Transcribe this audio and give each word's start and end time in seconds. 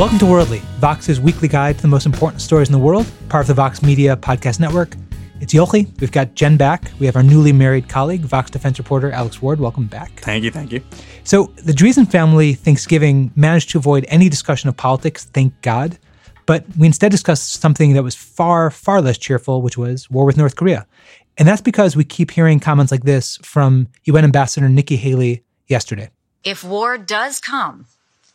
Welcome 0.00 0.18
to 0.20 0.24
Worldly, 0.24 0.60
Vox's 0.78 1.20
weekly 1.20 1.46
guide 1.46 1.76
to 1.76 1.82
the 1.82 1.88
most 1.88 2.06
important 2.06 2.40
stories 2.40 2.70
in 2.70 2.72
the 2.72 2.78
world, 2.78 3.06
part 3.28 3.42
of 3.42 3.48
the 3.48 3.52
Vox 3.52 3.82
Media 3.82 4.16
podcast 4.16 4.58
network. 4.58 4.96
It's 5.42 5.52
Yochi. 5.52 6.00
We've 6.00 6.10
got 6.10 6.32
Jenn 6.34 6.56
back. 6.56 6.90
We 6.98 7.04
have 7.04 7.16
our 7.16 7.22
newly 7.22 7.52
married 7.52 7.90
colleague, 7.90 8.22
Vox 8.22 8.50
defense 8.50 8.78
reporter 8.78 9.10
Alex 9.10 9.42
Ward. 9.42 9.60
Welcome 9.60 9.88
back. 9.88 10.18
Thank 10.20 10.42
you. 10.42 10.50
Thank 10.50 10.72
you. 10.72 10.80
So, 11.24 11.52
the 11.56 11.74
Dreazen 11.74 12.10
family 12.10 12.54
Thanksgiving 12.54 13.30
managed 13.36 13.68
to 13.72 13.78
avoid 13.78 14.06
any 14.08 14.30
discussion 14.30 14.70
of 14.70 14.76
politics, 14.78 15.26
thank 15.26 15.52
God. 15.60 15.98
But 16.46 16.64
we 16.78 16.86
instead 16.86 17.10
discussed 17.10 17.60
something 17.60 17.92
that 17.92 18.02
was 18.02 18.14
far, 18.14 18.70
far 18.70 19.02
less 19.02 19.18
cheerful, 19.18 19.60
which 19.60 19.76
was 19.76 20.10
war 20.10 20.24
with 20.24 20.38
North 20.38 20.56
Korea. 20.56 20.86
And 21.36 21.46
that's 21.46 21.60
because 21.60 21.94
we 21.94 22.04
keep 22.04 22.30
hearing 22.30 22.58
comments 22.58 22.90
like 22.90 23.04
this 23.04 23.36
from 23.42 23.86
UN 24.04 24.24
Ambassador 24.24 24.66
Nikki 24.70 24.96
Haley 24.96 25.44
yesterday. 25.68 26.08
If 26.42 26.64
war 26.64 26.96
does 26.96 27.38
come, 27.38 27.84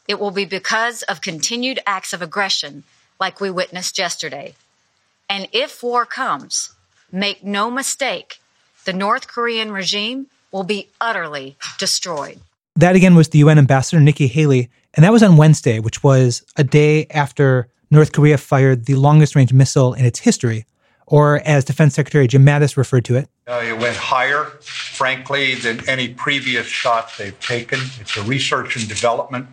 it 0.08 0.20
will 0.20 0.32
be 0.32 0.46
because 0.46 1.04
of 1.04 1.22
continued 1.22 1.80
acts 1.86 2.14
of 2.14 2.22
aggression 2.22 2.84
like 3.20 3.40
we 3.40 3.50
witnessed 3.50 3.98
yesterday. 3.98 4.56
And 5.30 5.48
if 5.52 5.82
war 5.82 6.06
comes, 6.06 6.76
Make 7.16 7.46
no 7.46 7.72
mistake, 7.72 8.42
the 8.84 8.92
North 8.92 9.30
Korean 9.30 9.72
regime 9.72 10.28
will 10.52 10.64
be 10.64 10.90
utterly 11.00 11.56
destroyed. 11.78 12.40
That 12.76 12.96
again 12.96 13.16
was 13.16 13.30
the 13.30 13.38
UN 13.40 13.58
ambassador, 13.58 14.02
Nikki 14.02 14.28
Haley, 14.28 14.70
and 14.96 15.04
that 15.06 15.14
was 15.14 15.24
on 15.24 15.38
Wednesday, 15.38 15.80
which 15.80 16.04
was 16.04 16.44
a 16.58 16.64
day 16.66 17.06
after 17.10 17.70
North 17.92 18.12
Korea 18.12 18.38
fired 18.38 18.86
the 18.86 18.96
longest 18.96 19.34
range 19.34 19.54
missile 19.54 19.94
in 19.94 20.04
its 20.04 20.20
history, 20.20 20.66
or 21.06 21.38
as 21.46 21.64
Defense 21.64 21.96
Secretary 21.96 22.28
Jim 22.28 22.46
Mattis 22.46 22.76
referred 22.76 23.06
to 23.06 23.16
it. 23.16 23.30
Uh, 23.48 23.62
it 23.64 23.78
went 23.78 23.96
higher, 23.96 24.44
frankly, 24.60 25.56
than 25.56 25.88
any 25.88 26.10
previous 26.10 26.68
shot 26.68 27.12
they've 27.18 27.40
taken. 27.40 27.80
It's 28.02 28.18
a 28.18 28.24
research 28.24 28.76
and 28.76 28.90
development 28.90 29.48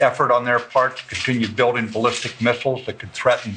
effort 0.00 0.30
on 0.30 0.44
their 0.44 0.58
part 0.58 0.96
to 0.98 1.06
continue 1.06 1.48
building 1.48 1.88
ballistic 1.88 2.40
missiles 2.40 2.84
that 2.86 2.98
could 2.98 3.12
threaten 3.12 3.54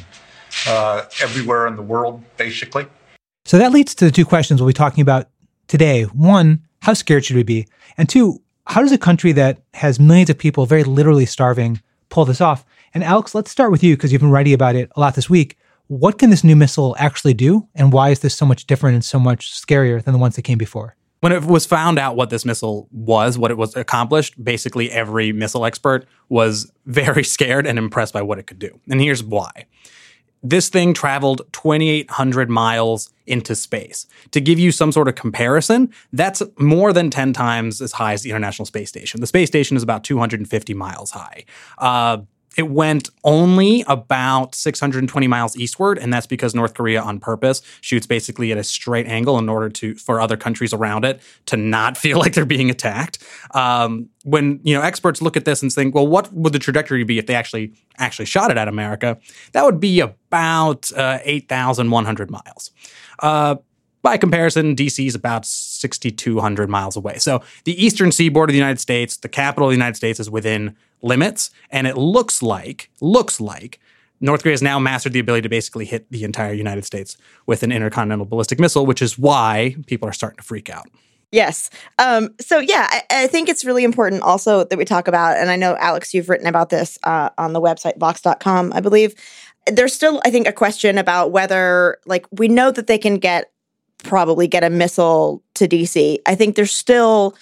uh, 0.67 1.03
everywhere 1.21 1.67
in 1.67 1.75
the 1.75 1.81
world, 1.81 2.23
basically. 2.37 2.85
So 3.45 3.57
that 3.57 3.71
leads 3.71 3.95
to 3.95 4.05
the 4.05 4.11
two 4.11 4.25
questions 4.25 4.61
we'll 4.61 4.69
be 4.69 4.73
talking 4.73 5.01
about 5.01 5.29
today. 5.67 6.03
One, 6.03 6.63
how 6.81 6.93
scared 6.93 7.25
should 7.25 7.35
we 7.35 7.43
be? 7.43 7.67
And 7.97 8.07
two, 8.07 8.41
how 8.67 8.81
does 8.81 8.91
a 8.91 8.97
country 8.97 9.31
that 9.33 9.61
has 9.73 9.99
millions 9.99 10.29
of 10.29 10.37
people 10.37 10.65
very 10.65 10.83
literally 10.83 11.25
starving 11.25 11.81
pull 12.09 12.25
this 12.25 12.41
off? 12.41 12.65
And 12.93 13.03
Alex, 13.03 13.33
let's 13.33 13.51
start 13.51 13.71
with 13.71 13.83
you 13.83 13.95
because 13.95 14.11
you've 14.11 14.21
been 14.21 14.31
writing 14.31 14.53
about 14.53 14.75
it 14.75 14.91
a 14.95 14.99
lot 14.99 15.15
this 15.15 15.29
week. 15.29 15.57
What 15.87 16.19
can 16.19 16.29
this 16.29 16.43
new 16.43 16.55
missile 16.55 16.95
actually 16.99 17.33
do? 17.33 17.67
And 17.75 17.91
why 17.91 18.09
is 18.09 18.19
this 18.19 18.35
so 18.35 18.45
much 18.45 18.67
different 18.67 18.95
and 18.95 19.03
so 19.03 19.19
much 19.19 19.51
scarier 19.51 20.03
than 20.03 20.13
the 20.13 20.19
ones 20.19 20.35
that 20.35 20.43
came 20.43 20.57
before? 20.57 20.95
When 21.21 21.31
it 21.31 21.43
was 21.43 21.67
found 21.67 21.99
out 21.99 22.15
what 22.15 22.31
this 22.31 22.45
missile 22.45 22.87
was, 22.91 23.37
what 23.37 23.51
it 23.51 23.57
was 23.57 23.75
accomplished, 23.75 24.43
basically 24.43 24.91
every 24.91 25.31
missile 25.31 25.65
expert 25.65 26.07
was 26.29 26.71
very 26.87 27.23
scared 27.35 27.67
and 27.67 27.77
impressed 27.77 28.13
by 28.13 28.23
what 28.23 28.39
it 28.39 28.47
could 28.47 28.59
do. 28.59 28.79
And 28.89 28.99
here's 28.99 29.23
why. 29.23 29.65
This 30.43 30.69
thing 30.69 30.95
traveled 30.95 31.43
2,800 31.53 32.49
miles 32.49 33.11
into 33.27 33.55
space. 33.55 34.07
To 34.31 34.41
give 34.41 34.57
you 34.57 34.71
some 34.71 34.91
sort 34.91 35.07
of 35.07 35.13
comparison, 35.13 35.93
that's 36.11 36.41
more 36.57 36.91
than 36.91 37.11
10 37.11 37.33
times 37.33 37.79
as 37.79 37.91
high 37.91 38.13
as 38.13 38.23
the 38.23 38.31
International 38.31 38.65
Space 38.65 38.89
Station. 38.89 39.21
The 39.21 39.27
space 39.27 39.47
station 39.47 39.77
is 39.77 39.83
about 39.83 40.03
250 40.03 40.73
miles 40.73 41.11
high. 41.11 41.45
Uh, 41.77 42.23
it 42.57 42.69
went 42.69 43.09
only 43.23 43.83
about 43.87 44.55
620 44.55 45.27
miles 45.27 45.55
eastward, 45.55 45.97
and 45.97 46.11
that's 46.11 46.27
because 46.27 46.53
North 46.53 46.73
Korea, 46.73 47.01
on 47.01 47.19
purpose, 47.19 47.61
shoots 47.79 48.05
basically 48.05 48.51
at 48.51 48.57
a 48.57 48.63
straight 48.63 49.07
angle 49.07 49.37
in 49.37 49.47
order 49.47 49.69
to 49.69 49.95
for 49.95 50.19
other 50.19 50.35
countries 50.35 50.73
around 50.73 51.05
it 51.05 51.21
to 51.45 51.55
not 51.55 51.97
feel 52.03 52.19
like 52.19 52.33
they're 52.33 52.45
being 52.45 52.69
attacked. 52.69 53.19
Um, 53.51 54.09
when 54.23 54.59
you 54.63 54.75
know 54.75 54.81
experts 54.81 55.21
look 55.21 55.37
at 55.37 55.45
this 55.45 55.61
and 55.61 55.71
think, 55.71 55.95
well, 55.95 56.07
what 56.07 56.31
would 56.33 56.53
the 56.53 56.59
trajectory 56.59 57.03
be 57.03 57.17
if 57.17 57.25
they 57.25 57.35
actually 57.35 57.73
actually 57.97 58.25
shot 58.25 58.51
it 58.51 58.57
at 58.57 58.67
America? 58.67 59.17
That 59.53 59.63
would 59.63 59.79
be 59.79 60.01
about 60.01 60.91
uh, 60.93 61.19
8,100 61.23 62.29
miles. 62.29 62.71
Uh, 63.19 63.55
by 64.01 64.17
comparison, 64.17 64.75
DC 64.75 65.05
is 65.05 65.15
about 65.15 65.45
6,200 65.45 66.69
miles 66.69 66.95
away. 66.95 67.17
So 67.17 67.41
the 67.65 67.83
eastern 67.83 68.11
seaboard 68.11 68.49
of 68.49 68.53
the 68.53 68.59
United 68.59 68.79
States, 68.79 69.17
the 69.17 69.29
capital 69.29 69.67
of 69.67 69.71
the 69.71 69.77
United 69.77 69.95
States, 69.95 70.19
is 70.19 70.29
within 70.29 70.75
limits, 71.01 71.51
and 71.69 71.87
it 71.87 71.97
looks 71.97 72.41
like 72.41 72.89
looks 72.99 73.39
like 73.39 73.79
North 74.19 74.43
Korea 74.43 74.53
has 74.53 74.61
now 74.61 74.79
mastered 74.79 75.13
the 75.13 75.19
ability 75.19 75.41
to 75.41 75.49
basically 75.49 75.85
hit 75.85 76.09
the 76.11 76.23
entire 76.23 76.53
United 76.53 76.85
States 76.85 77.17
with 77.47 77.63
an 77.63 77.71
intercontinental 77.71 78.25
ballistic 78.25 78.59
missile, 78.59 78.85
which 78.85 79.01
is 79.01 79.17
why 79.17 79.75
people 79.87 80.07
are 80.07 80.13
starting 80.13 80.37
to 80.37 80.43
freak 80.43 80.69
out. 80.69 80.87
Yes. 81.31 81.69
Um, 81.97 82.35
so 82.41 82.59
yeah, 82.59 82.87
I, 82.89 83.03
I, 83.09 83.27
think 83.27 83.47
it's 83.47 83.63
really 83.63 83.85
important 83.85 84.21
also 84.21 84.65
that 84.65 84.77
we 84.77 84.83
talk 84.83 85.07
about, 85.07 85.37
and 85.37 85.49
I 85.49 85.55
know 85.55 85.77
Alex, 85.79 86.13
you've 86.13 86.27
written 86.27 86.45
about 86.45 86.69
this 86.69 86.99
uh, 87.03 87.29
on 87.37 87.53
the 87.53 87.61
website 87.61 87.97
vox.com, 87.97 88.73
I 88.75 88.81
believe. 88.81 89.15
There's 89.65 89.93
still, 89.93 90.21
I 90.25 90.29
think, 90.29 90.45
a 90.45 90.51
question 90.51 90.97
about 90.97 91.31
whether, 91.31 91.99
like, 92.05 92.25
we 92.31 92.49
know 92.49 92.69
that 92.71 92.87
they 92.87 92.97
can 92.97 93.15
get 93.15 93.51
probably 94.03 94.47
get 94.47 94.63
a 94.63 94.69
missile 94.69 95.43
to 95.55 95.67
DC. 95.67 96.19
I 96.25 96.35
think 96.35 96.55
there's 96.55 96.71
still 96.71 97.35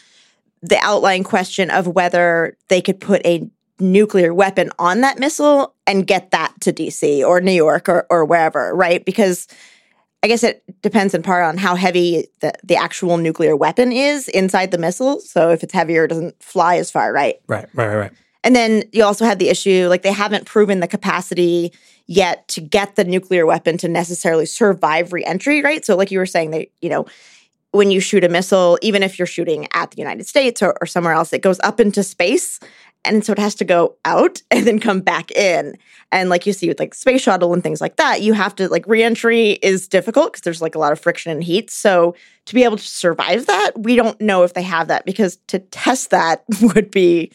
the 0.62 0.78
outlying 0.82 1.24
question 1.24 1.70
of 1.70 1.88
whether 1.88 2.58
they 2.68 2.82
could 2.82 3.00
put 3.00 3.26
a 3.26 3.50
nuclear 3.80 4.34
weapon 4.34 4.72
on 4.78 5.02
that 5.02 5.20
missile 5.20 5.74
and 5.88 6.06
get 6.06 6.32
that 6.32 6.54
to 6.62 6.74
DC 6.74 7.26
or 7.26 7.40
New 7.40 7.54
York 7.54 7.88
or, 7.88 8.06
or 8.10 8.26
wherever, 8.26 8.76
right? 8.76 9.06
Because 9.06 9.48
I 10.22 10.28
guess 10.28 10.44
it 10.44 10.64
depends 10.82 11.14
in 11.14 11.24
part 11.24 11.46
on 11.46 11.58
how 11.58 11.76
heavy 11.76 12.28
the, 12.42 12.54
the 12.64 12.76
actual 12.76 13.18
nuclear 13.18 13.56
weapon 13.56 13.92
is 13.94 14.28
inside 14.28 14.72
the 14.72 14.78
missile. 14.78 15.22
So 15.22 15.50
if 15.52 15.64
it's 15.64 15.74
heavier, 15.74 16.06
it 16.06 16.10
doesn't 16.10 16.42
fly 16.44 16.76
as 16.76 16.92
far, 16.92 17.14
right? 17.14 17.36
Right, 17.48 17.68
right, 17.74 17.88
right, 17.88 17.96
right. 17.96 18.12
And 18.44 18.56
then 18.56 18.84
you 18.92 19.04
also 19.04 19.26
have 19.26 19.40
the 19.40 19.50
issue 19.50 19.88
like 19.90 20.02
they 20.02 20.12
haven't 20.12 20.46
proven 20.46 20.80
the 20.82 20.88
capacity 20.88 21.74
yet 22.10 22.48
to 22.48 22.60
get 22.60 22.96
the 22.96 23.04
nuclear 23.04 23.46
weapon 23.46 23.78
to 23.78 23.88
necessarily 23.88 24.48
survive 24.48 25.14
reentry, 25.14 25.62
right? 25.62 25.86
So, 25.86 25.96
like 25.96 26.10
you 26.10 26.18
were 26.18 26.26
saying, 26.26 26.52
that 26.52 26.68
you 26.82 26.90
know, 26.90 27.06
when 27.72 27.92
you 27.92 28.00
shoot 28.00 28.24
a 28.24 28.30
missile, 28.30 28.80
even 28.82 29.04
if 29.04 29.20
you're 29.20 29.28
shooting 29.28 29.68
at 29.74 29.92
the 29.92 29.98
United 29.98 30.26
States 30.26 30.64
or, 30.64 30.76
or 30.82 30.88
somewhere 30.88 31.14
else, 31.14 31.32
it 31.32 31.44
goes 31.44 31.60
up 31.60 31.80
into 31.80 32.02
space. 32.02 32.60
And 33.06 33.24
so 33.24 33.32
it 33.32 33.40
has 33.40 33.56
to 33.56 33.64
go 33.64 33.96
out 34.06 34.42
and 34.52 34.66
then 34.66 34.80
come 34.80 35.02
back 35.02 35.30
in. 35.32 35.78
And 36.12 36.30
like 36.30 36.48
you 36.48 36.52
see 36.52 36.68
with 36.68 36.80
like 36.80 36.96
space 36.96 37.22
shuttle 37.22 37.54
and 37.54 37.62
things 37.62 37.80
like 37.80 37.98
that, 37.98 38.24
you 38.24 38.34
have 38.34 38.56
to 38.56 38.68
like 38.70 38.88
reentry 38.88 39.52
is 39.62 39.88
difficult 39.88 40.34
because 40.34 40.42
there's 40.42 40.64
like 40.64 40.74
a 40.74 40.80
lot 40.80 40.92
of 40.92 41.00
friction 41.00 41.32
and 41.32 41.44
heat. 41.44 41.70
So 41.70 42.16
to 42.46 42.56
be 42.56 42.64
able 42.64 42.78
to 42.78 42.84
survive 42.84 43.46
that, 43.46 43.72
we 43.78 43.96
don't 43.96 44.20
know 44.20 44.42
if 44.42 44.56
they 44.56 44.64
have 44.64 44.88
that 44.88 45.06
because 45.06 45.38
to 45.48 45.60
test 45.60 46.10
that 46.10 46.44
would 46.74 46.90
be 46.90 47.32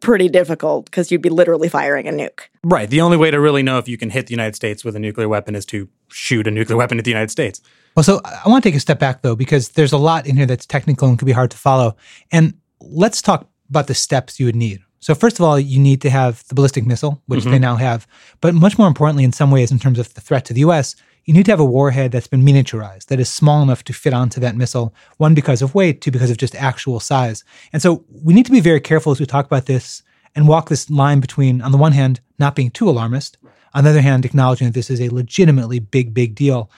pretty 0.00 0.28
difficult 0.28 0.86
because 0.86 1.10
you'd 1.10 1.22
be 1.22 1.28
literally 1.28 1.68
firing 1.68 2.08
a 2.08 2.12
nuke. 2.12 2.40
Right. 2.62 2.88
The 2.88 3.00
only 3.00 3.16
way 3.16 3.30
to 3.30 3.40
really 3.40 3.62
know 3.62 3.78
if 3.78 3.88
you 3.88 3.98
can 3.98 4.10
hit 4.10 4.26
the 4.26 4.32
United 4.32 4.54
States 4.56 4.84
with 4.84 4.96
a 4.96 4.98
nuclear 4.98 5.28
weapon 5.28 5.54
is 5.54 5.64
to 5.66 5.88
shoot 6.08 6.46
a 6.46 6.50
nuclear 6.50 6.76
weapon 6.76 6.98
at 6.98 7.04
the 7.04 7.10
United 7.10 7.30
States. 7.30 7.60
Well, 7.96 8.04
so 8.04 8.20
I 8.24 8.48
want 8.48 8.62
to 8.62 8.68
take 8.70 8.76
a 8.76 8.80
step 8.80 8.98
back 8.98 9.22
though, 9.22 9.36
because 9.36 9.70
there's 9.70 9.92
a 9.92 9.98
lot 9.98 10.26
in 10.26 10.36
here 10.36 10.46
that's 10.46 10.66
technical 10.66 11.08
and 11.08 11.18
can 11.18 11.26
be 11.26 11.32
hard 11.32 11.50
to 11.50 11.56
follow. 11.56 11.96
And 12.30 12.54
let's 12.80 13.20
talk 13.20 13.48
about 13.68 13.86
the 13.86 13.94
steps 13.94 14.38
you 14.38 14.46
would 14.46 14.56
need. 14.56 14.80
So, 15.00 15.14
first 15.14 15.38
of 15.38 15.44
all, 15.44 15.58
you 15.58 15.80
need 15.80 16.02
to 16.02 16.10
have 16.10 16.46
the 16.48 16.54
ballistic 16.54 16.84
missile, 16.84 17.22
which 17.26 17.40
mm-hmm. 17.40 17.52
they 17.52 17.58
now 17.58 17.76
have. 17.76 18.06
But 18.42 18.54
much 18.54 18.78
more 18.78 18.86
importantly, 18.86 19.24
in 19.24 19.32
some 19.32 19.50
ways, 19.50 19.72
in 19.72 19.78
terms 19.78 19.98
of 19.98 20.12
the 20.12 20.20
threat 20.20 20.44
to 20.46 20.52
the 20.52 20.60
US, 20.60 20.94
you 21.30 21.34
need 21.34 21.44
to 21.44 21.52
have 21.52 21.60
a 21.60 21.64
warhead 21.64 22.10
that's 22.10 22.26
been 22.26 22.42
miniaturized, 22.42 23.06
that 23.06 23.20
is 23.20 23.28
small 23.28 23.62
enough 23.62 23.84
to 23.84 23.92
fit 23.92 24.12
onto 24.12 24.40
that 24.40 24.56
missile, 24.56 24.92
one, 25.18 25.32
because 25.32 25.62
of 25.62 25.76
weight, 25.76 26.00
two, 26.00 26.10
because 26.10 26.28
of 26.28 26.38
just 26.38 26.56
actual 26.56 26.98
size. 26.98 27.44
And 27.72 27.80
so 27.80 28.04
we 28.10 28.34
need 28.34 28.46
to 28.46 28.50
be 28.50 28.58
very 28.58 28.80
careful 28.80 29.12
as 29.12 29.20
we 29.20 29.26
talk 29.26 29.46
about 29.46 29.66
this 29.66 30.02
and 30.34 30.48
walk 30.48 30.68
this 30.68 30.90
line 30.90 31.20
between, 31.20 31.62
on 31.62 31.70
the 31.70 31.78
one 31.78 31.92
hand, 31.92 32.20
not 32.40 32.56
being 32.56 32.68
too 32.68 32.88
alarmist, 32.88 33.38
on 33.74 33.84
the 33.84 33.90
other 33.90 34.00
hand, 34.00 34.24
acknowledging 34.24 34.66
that 34.66 34.74
this 34.74 34.90
is 34.90 35.00
a 35.00 35.08
legitimately 35.14 35.78
big, 35.78 36.12
big 36.12 36.34
deal. 36.34 36.68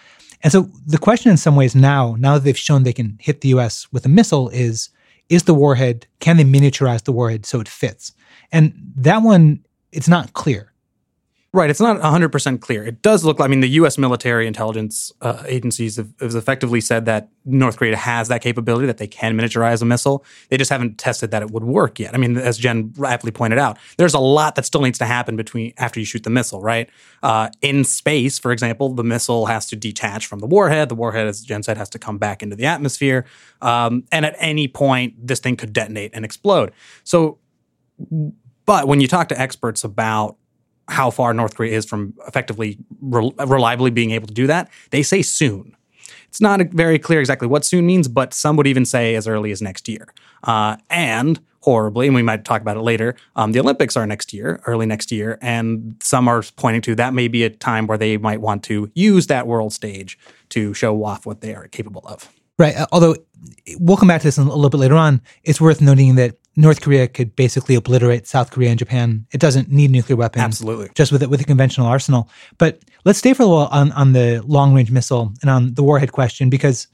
And 0.42 0.52
so 0.52 0.68
the 0.86 0.98
question 0.98 1.30
in 1.30 1.38
some 1.38 1.56
ways 1.56 1.74
now, 1.74 2.14
now 2.18 2.34
that 2.34 2.44
they've 2.44 2.58
shown 2.58 2.82
they 2.82 2.92
can 2.92 3.16
hit 3.22 3.41
the 3.41 3.48
US 3.56 3.91
with 3.91 4.04
a 4.04 4.10
missile, 4.10 4.50
is 4.50 4.91
is 5.30 5.44
the 5.44 5.54
warhead, 5.54 6.06
can 6.21 6.36
they 6.36 6.44
miniaturize 6.44 7.04
the 7.04 7.12
warhead 7.12 7.47
so 7.47 7.59
it 7.59 7.68
fits? 7.68 8.12
And 8.53 8.74
that 8.97 9.22
one, 9.22 9.65
it's 9.92 10.09
not 10.09 10.34
clear. 10.34 10.72
Right. 11.54 11.69
It's 11.69 11.81
not 11.81 12.01
100% 12.01 12.60
clear. 12.63 12.83
It 12.83 13.03
does 13.03 13.27
look 13.27 13.39
like, 13.39 13.47
I 13.47 13.51
mean, 13.51 13.60
the 13.60 13.69
U.S. 13.69 13.99
military 13.99 14.47
intelligence 14.47 15.13
uh, 15.21 15.43
agencies 15.47 15.97
have, 15.97 16.09
have, 16.19 16.34
effectively 16.34 16.81
said 16.81 17.04
that 17.04 17.28
North 17.45 17.77
Korea 17.77 17.95
has 17.95 18.28
that 18.28 18.41
capability, 18.41 18.87
that 18.87 18.97
they 18.97 19.07
can 19.07 19.37
miniaturize 19.37 19.83
a 19.83 19.84
missile. 19.84 20.25
They 20.49 20.57
just 20.57 20.71
haven't 20.71 20.97
tested 20.97 21.31
that 21.31 21.43
it 21.43 21.51
would 21.51 21.65
work 21.65 22.01
yet. 22.01 22.15
I 22.15 22.16
mean, 22.16 22.39
as 22.39 22.57
Jenn 22.57 22.95
aptly 23.04 23.33
pointed 23.33 23.59
out, 23.59 23.77
there's 23.99 24.15
a 24.15 24.19
lot 24.19 24.54
that 24.54 24.65
still 24.65 24.81
needs 24.81 24.99
to 25.01 25.04
happen 25.04 25.37
between 25.37 25.75
after 25.77 26.01
you 26.01 26.07
shoot 26.07 26.22
the 26.22 26.31
missile, 26.31 26.63
right? 26.63 26.89
Uh, 27.22 27.51
in 27.60 27.84
space, 27.84 28.39
for 28.39 28.51
example, 28.51 28.95
the 28.95 29.04
missile 29.04 29.45
has 29.45 29.66
to 29.66 29.77
detach 29.77 30.27
from 30.27 30.39
the 30.39 30.47
warhead. 30.47 30.89
The 30.89 30.95
warhead, 30.95 31.27
as 31.27 31.43
Jenn 31.43 31.63
said, 31.63 31.77
has 31.77 31.91
to 31.91 31.99
come 31.99 32.16
back 32.16 32.43
into 32.43 32.57
the 32.57 32.65
atmosphere. 32.65 33.27
Um, 33.60 34.04
and 34.10 34.25
at 34.25 34.37
any 34.39 34.69
point, 34.69 35.27
this 35.27 35.41
thing 35.41 35.57
could 35.57 35.75
detonate 35.75 36.13
and 36.15 36.25
explode. 36.25 36.72
So, 37.04 37.41
but 38.65 38.89
when 38.89 39.03
you 39.03 39.09
talk 39.09 39.28
to 39.28 39.39
experts 39.39 39.84
about 39.84 40.39
how 40.88 41.10
far 41.10 41.32
North 41.32 41.56
Korea 41.56 41.76
is 41.76 41.84
from 41.84 42.14
effectively 42.26 42.78
re- 43.00 43.32
reliably 43.46 43.90
being 43.90 44.10
able 44.10 44.26
to 44.26 44.34
do 44.34 44.46
that, 44.46 44.70
they 44.90 45.02
say 45.02 45.22
soon. 45.22 45.76
It's 46.28 46.40
not 46.40 46.60
very 46.70 46.98
clear 46.98 47.20
exactly 47.20 47.46
what 47.46 47.64
soon 47.64 47.86
means, 47.86 48.08
but 48.08 48.32
some 48.32 48.56
would 48.56 48.66
even 48.66 48.84
say 48.84 49.14
as 49.14 49.28
early 49.28 49.52
as 49.52 49.60
next 49.60 49.88
year. 49.88 50.08
Uh, 50.42 50.76
and 50.88 51.40
horribly, 51.60 52.06
and 52.06 52.14
we 52.16 52.22
might 52.22 52.44
talk 52.44 52.60
about 52.60 52.76
it 52.76 52.80
later. 52.80 53.14
Um, 53.36 53.52
the 53.52 53.60
Olympics 53.60 53.96
are 53.96 54.06
next 54.06 54.32
year, 54.32 54.60
early 54.66 54.86
next 54.86 55.12
year, 55.12 55.38
and 55.40 55.96
some 56.00 56.26
are 56.28 56.42
pointing 56.56 56.80
to 56.82 56.94
that 56.96 57.14
may 57.14 57.28
be 57.28 57.44
a 57.44 57.50
time 57.50 57.86
where 57.86 57.98
they 57.98 58.16
might 58.16 58.40
want 58.40 58.64
to 58.64 58.90
use 58.94 59.28
that 59.28 59.46
world 59.46 59.72
stage 59.72 60.18
to 60.48 60.74
show 60.74 61.04
off 61.04 61.24
what 61.26 61.40
they 61.40 61.54
are 61.54 61.68
capable 61.68 62.02
of. 62.06 62.30
Right. 62.58 62.76
Uh, 62.76 62.86
although 62.92 63.16
we'll 63.78 63.96
come 63.96 64.08
back 64.08 64.20
to 64.22 64.26
this 64.26 64.38
a 64.38 64.42
little 64.42 64.70
bit 64.70 64.78
later 64.78 64.96
on. 64.96 65.20
It's 65.44 65.60
worth 65.60 65.80
noting 65.80 66.16
that 66.16 66.36
North 66.54 66.83
Korea 66.83 67.09
could 67.09 67.34
basically 67.34 67.75
obliterate 67.75 68.27
South 68.27 68.51
Korea 68.51 68.71
and 68.71 68.78
Japan. 68.78 69.27
It 69.33 69.41
doesn't 69.41 69.71
need 69.71 69.91
nuclear 69.91 70.16
weapons. 70.16 70.43
Absolutely. 70.43 70.91
Just 70.95 71.10
with 71.10 71.22
it 71.22 71.31
with 71.31 71.41
a 71.41 71.45
conventional 71.45 71.87
arsenal. 71.87 72.28
But 72.59 72.81
let's 73.04 73.19
stay 73.19 73.33
for 73.33 73.45
a 73.45 73.49
while 73.49 73.69
on, 73.71 73.91
on 73.93 74.13
the 74.13 74.43
long 74.47 74.75
range 74.75 74.91
missile 74.91 75.33
and 75.41 75.51
on 75.51 75.75
the 75.75 75.83
warhead 75.83 76.13
question, 76.13 76.51
because 76.51 76.89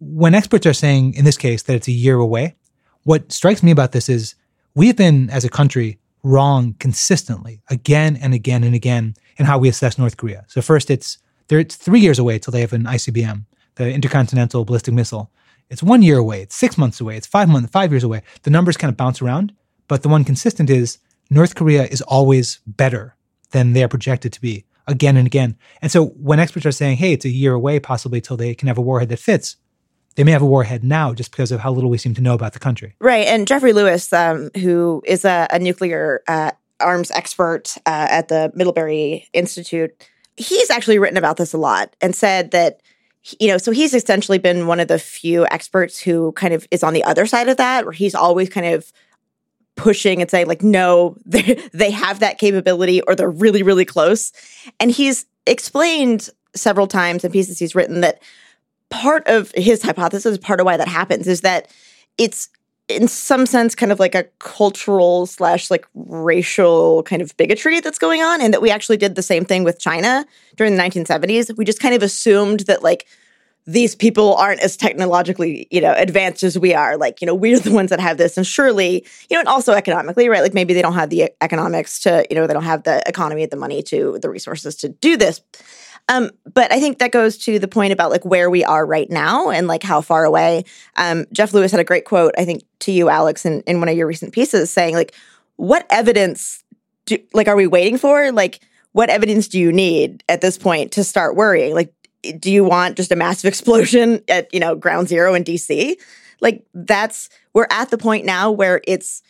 when 0.00 0.34
experts 0.34 0.66
are 0.66 0.72
saying 0.72 1.14
in 1.14 1.24
this 1.24 1.36
case 1.36 1.62
that 1.62 1.76
it's 1.76 1.88
a 1.88 1.92
year 1.92 2.16
away, 2.16 2.56
what 3.04 3.30
strikes 3.30 3.62
me 3.62 3.70
about 3.70 3.92
this 3.92 4.08
is 4.08 4.34
we 4.74 4.88
have 4.88 4.96
been 4.96 5.30
as 5.30 5.44
a 5.44 5.48
country 5.48 5.98
wrong 6.24 6.74
consistently 6.80 7.62
again 7.70 8.16
and 8.16 8.34
again 8.34 8.64
and 8.64 8.74
again 8.74 9.14
in 9.36 9.46
how 9.46 9.58
we 9.58 9.68
assess 9.68 9.96
North 9.96 10.16
Korea. 10.16 10.44
So 10.48 10.60
first 10.60 10.90
it's 10.90 11.18
there 11.48 11.60
it's 11.60 11.76
three 11.76 12.00
years 12.00 12.18
away 12.18 12.38
till 12.40 12.50
they 12.50 12.60
have 12.60 12.72
an 12.72 12.84
ICBM, 12.84 13.44
the 13.76 13.92
intercontinental 13.92 14.64
ballistic 14.64 14.92
missile. 14.92 15.30
It's 15.68 15.82
one 15.82 16.02
year 16.02 16.18
away. 16.18 16.42
It's 16.42 16.54
six 16.54 16.78
months 16.78 17.00
away. 17.00 17.16
It's 17.16 17.26
five 17.26 17.48
months, 17.48 17.70
five 17.70 17.92
years 17.92 18.04
away. 18.04 18.22
The 18.42 18.50
numbers 18.50 18.76
kind 18.76 18.90
of 18.90 18.96
bounce 18.96 19.20
around, 19.20 19.52
but 19.88 20.02
the 20.02 20.08
one 20.08 20.24
consistent 20.24 20.70
is 20.70 20.98
North 21.30 21.54
Korea 21.54 21.84
is 21.84 22.02
always 22.02 22.60
better 22.66 23.16
than 23.50 23.72
they 23.72 23.82
are 23.82 23.88
projected 23.88 24.32
to 24.32 24.40
be 24.40 24.64
again 24.86 25.16
and 25.16 25.26
again. 25.26 25.56
And 25.82 25.90
so 25.90 26.06
when 26.06 26.38
experts 26.38 26.66
are 26.66 26.72
saying, 26.72 26.98
hey, 26.98 27.12
it's 27.12 27.24
a 27.24 27.30
year 27.30 27.52
away 27.52 27.80
possibly 27.80 28.20
till 28.20 28.36
they 28.36 28.54
can 28.54 28.68
have 28.68 28.78
a 28.78 28.82
warhead 28.82 29.08
that 29.08 29.18
fits, 29.18 29.56
they 30.14 30.24
may 30.24 30.32
have 30.32 30.42
a 30.42 30.46
warhead 30.46 30.84
now 30.84 31.12
just 31.12 31.30
because 31.30 31.52
of 31.52 31.60
how 31.60 31.72
little 31.72 31.90
we 31.90 31.98
seem 31.98 32.14
to 32.14 32.22
know 32.22 32.34
about 32.34 32.52
the 32.52 32.58
country. 32.58 32.94
Right. 33.00 33.26
And 33.26 33.46
Jeffrey 33.46 33.72
Lewis, 33.72 34.12
um, 34.12 34.50
who 34.56 35.02
is 35.04 35.24
a, 35.24 35.46
a 35.50 35.58
nuclear 35.58 36.22
uh, 36.28 36.52
arms 36.80 37.10
expert 37.10 37.74
uh, 37.86 38.06
at 38.10 38.28
the 38.28 38.52
Middlebury 38.54 39.28
Institute, 39.32 39.90
he's 40.36 40.70
actually 40.70 40.98
written 40.98 41.16
about 41.16 41.36
this 41.36 41.52
a 41.52 41.58
lot 41.58 41.96
and 42.00 42.14
said 42.14 42.52
that 42.52 42.80
you 43.40 43.48
know, 43.48 43.58
so 43.58 43.72
he's 43.72 43.94
essentially 43.94 44.38
been 44.38 44.66
one 44.66 44.80
of 44.80 44.88
the 44.88 44.98
few 44.98 45.46
experts 45.50 45.98
who 45.98 46.32
kind 46.32 46.54
of 46.54 46.66
is 46.70 46.82
on 46.82 46.92
the 46.92 47.04
other 47.04 47.26
side 47.26 47.48
of 47.48 47.56
that, 47.56 47.84
where 47.84 47.92
he's 47.92 48.14
always 48.14 48.48
kind 48.48 48.66
of 48.66 48.92
pushing 49.76 50.20
and 50.20 50.30
saying, 50.30 50.46
like, 50.46 50.62
no, 50.62 51.16
they, 51.26 51.54
they 51.72 51.90
have 51.90 52.20
that 52.20 52.38
capability 52.38 53.00
or 53.02 53.14
they're 53.14 53.30
really, 53.30 53.62
really 53.62 53.84
close. 53.84 54.32
And 54.80 54.90
he's 54.90 55.26
explained 55.46 56.30
several 56.54 56.86
times 56.86 57.24
in 57.24 57.32
pieces 57.32 57.58
he's 57.58 57.74
written 57.74 58.00
that 58.00 58.22
part 58.88 59.26
of 59.26 59.52
his 59.54 59.82
hypothesis, 59.82 60.38
part 60.38 60.60
of 60.60 60.66
why 60.66 60.76
that 60.76 60.88
happens, 60.88 61.26
is 61.26 61.42
that 61.42 61.70
it's 62.18 62.48
in 62.88 63.08
some 63.08 63.46
sense 63.46 63.74
kind 63.74 63.90
of 63.90 63.98
like 63.98 64.14
a 64.14 64.24
cultural 64.38 65.26
slash 65.26 65.70
like 65.70 65.86
racial 65.94 67.02
kind 67.02 67.20
of 67.20 67.36
bigotry 67.36 67.80
that's 67.80 67.98
going 67.98 68.22
on 68.22 68.40
and 68.40 68.54
that 68.54 68.62
we 68.62 68.70
actually 68.70 68.96
did 68.96 69.14
the 69.16 69.22
same 69.22 69.44
thing 69.44 69.64
with 69.64 69.78
china 69.78 70.24
during 70.56 70.76
the 70.76 70.82
1970s 70.82 71.56
we 71.56 71.64
just 71.64 71.80
kind 71.80 71.94
of 71.94 72.02
assumed 72.02 72.60
that 72.60 72.82
like 72.82 73.06
these 73.66 73.96
people 73.96 74.34
aren't 74.36 74.60
as 74.60 74.76
technologically 74.76 75.66
you 75.70 75.80
know 75.80 75.92
advanced 75.96 76.42
as 76.42 76.58
we 76.58 76.72
are. 76.72 76.96
Like 76.96 77.20
you 77.20 77.26
know 77.26 77.34
we're 77.34 77.58
the 77.58 77.72
ones 77.72 77.90
that 77.90 78.00
have 78.00 78.16
this 78.16 78.36
and 78.36 78.46
surely 78.46 79.04
you 79.28 79.34
know 79.34 79.40
and 79.40 79.48
also 79.48 79.72
economically 79.72 80.28
right? 80.28 80.42
Like 80.42 80.54
maybe 80.54 80.72
they 80.72 80.82
don't 80.82 80.94
have 80.94 81.10
the 81.10 81.30
economics 81.40 82.00
to 82.00 82.24
you 82.30 82.36
know 82.36 82.46
they 82.46 82.54
don't 82.54 82.62
have 82.62 82.84
the 82.84 83.02
economy 83.06 83.44
the 83.46 83.56
money 83.56 83.82
to 83.84 84.18
the 84.22 84.30
resources 84.30 84.76
to 84.76 84.88
do 84.88 85.16
this 85.16 85.40
um, 86.08 86.30
but 86.52 86.72
I 86.72 86.78
think 86.78 86.98
that 86.98 87.10
goes 87.10 87.36
to 87.38 87.58
the 87.58 87.68
point 87.68 87.92
about 87.92 88.10
like 88.10 88.24
where 88.24 88.48
we 88.48 88.64
are 88.64 88.86
right 88.86 89.10
now 89.10 89.50
and 89.50 89.66
like 89.66 89.82
how 89.82 90.00
far 90.00 90.24
away. 90.24 90.64
Um, 90.96 91.26
Jeff 91.32 91.52
Lewis 91.52 91.72
had 91.72 91.80
a 91.80 91.84
great 91.84 92.04
quote, 92.04 92.34
I 92.38 92.44
think, 92.44 92.62
to 92.80 92.92
you, 92.92 93.08
Alex, 93.08 93.44
in, 93.44 93.62
in 93.62 93.80
one 93.80 93.88
of 93.88 93.96
your 93.96 94.06
recent 94.06 94.32
pieces, 94.32 94.70
saying 94.70 94.94
like, 94.94 95.14
"What 95.56 95.84
evidence 95.90 96.62
do 97.06 97.18
like 97.32 97.48
are 97.48 97.56
we 97.56 97.66
waiting 97.66 97.98
for? 97.98 98.30
Like, 98.30 98.60
what 98.92 99.10
evidence 99.10 99.48
do 99.48 99.58
you 99.58 99.72
need 99.72 100.22
at 100.28 100.40
this 100.40 100.58
point 100.58 100.92
to 100.92 101.02
start 101.02 101.34
worrying? 101.34 101.74
Like, 101.74 101.92
do 102.38 102.52
you 102.52 102.64
want 102.64 102.96
just 102.96 103.12
a 103.12 103.16
massive 103.16 103.48
explosion 103.48 104.22
at 104.28 104.52
you 104.54 104.60
know 104.60 104.76
ground 104.76 105.08
zero 105.08 105.34
in 105.34 105.42
DC? 105.42 105.96
Like, 106.40 106.64
that's 106.72 107.30
we're 107.52 107.66
at 107.70 107.90
the 107.90 107.98
point 107.98 108.24
now 108.24 108.50
where 108.50 108.80
it's 108.86 109.22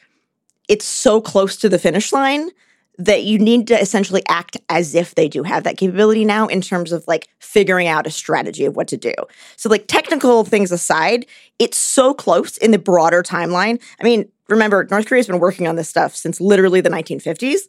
it's 0.69 0.85
so 0.85 1.21
close 1.23 1.57
to 1.57 1.69
the 1.69 1.79
finish 1.79 2.13
line 2.13 2.51
that 2.99 3.25
you 3.25 3.39
need 3.39 3.67
to 3.69 3.81
essentially 3.81 4.23
act 4.29 4.57
as 4.69 4.95
if 4.95 5.15
they 5.15 5.29
do 5.29 5.43
have 5.43 5.65
that 5.65 5.77
capability 5.77 6.25
now 6.25 6.47
in 6.47 6.61
terms 6.61 6.93
of 6.93 7.07
like 7.07 7.29
figuring 7.39 7.87
out 7.87 8.07
a 8.07 8.11
strategy 8.11 8.65
of 8.65 8.77
what 8.77 8.89
to 8.89 8.97
do. 8.97 9.15
So, 9.57 9.69
like 9.69 9.87
technical 9.87 10.45
things 10.45 10.73
aside, 10.73 11.27
it's 11.59 11.79
so 11.79 12.15
close 12.15 12.57
in 12.57 12.71
the 12.71 12.79
broader 12.79 13.23
timeline. 13.23 13.83
I 14.01 14.05
mean, 14.05 14.31
remember, 14.49 14.87
North 14.91 15.07
Korea's 15.07 15.27
been 15.27 15.39
working 15.41 15.67
on 15.67 15.77
this 15.77 15.89
stuff 15.89 16.15
since 16.15 16.41
literally 16.41 16.81
the 16.81 16.91
1950s. 16.91 17.61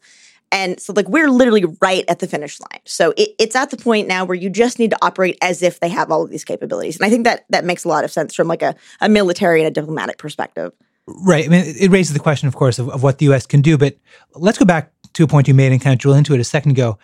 And 0.50 0.79
so, 0.79 0.94
like, 0.94 1.09
we're 1.09 1.30
literally 1.30 1.65
right 1.81 2.06
at 2.07 2.19
the 2.19 2.27
finish 2.27 2.59
line. 2.62 2.80
So 2.85 3.13
it, 3.18 3.31
it's 3.38 3.56
at 3.56 3.69
the 3.69 3.77
point 3.77 4.07
now 4.07 4.23
where 4.23 4.35
you 4.35 4.50
just 4.50 4.80
need 4.80 4.91
to 4.91 4.97
operate 5.01 5.38
as 5.41 5.62
if 5.62 5.81
they 5.81 5.89
have 5.89 6.09
all 6.09 6.23
of 6.23 6.30
these 6.30 6.45
capabilities. 6.45 6.95
And 6.97 7.06
I 7.06 7.09
think 7.09 7.25
that 7.25 7.44
that 7.50 7.65
makes 7.65 7.83
a 7.83 7.89
lot 7.89 8.06
of 8.06 8.12
sense 8.12 8.33
from 8.33 8.47
like 8.47 8.62
a, 8.62 8.73
a 9.01 9.09
military 9.09 9.59
and 9.59 9.68
a 9.68 9.71
diplomatic 9.71 10.18
perspective. 10.18 10.71
Right. 11.07 11.45
I 11.45 11.47
mean, 11.47 11.63
it 11.65 11.89
raises 11.89 12.13
the 12.13 12.19
question, 12.19 12.50
of 12.50 12.56
course, 12.56 12.80
of, 12.80 12.89
of 12.89 13.01
what 13.01 13.18
the 13.18 13.25
U.S. 13.25 13.45
can 13.45 13.62
do. 13.62 13.77
But 13.77 13.97
let's 14.35 14.57
go 14.57 14.65
back 14.65 14.91
to 15.17 15.23
a 15.23 15.27
point 15.27 15.47
you 15.47 15.53
made 15.55 15.71
and 15.71 15.81
kind 15.81 15.93
of 15.93 15.99
drill 15.99 16.13
into 16.13 16.35
it 16.35 16.39
a 16.39 16.43
second 16.43 16.71
ago. 16.71 16.95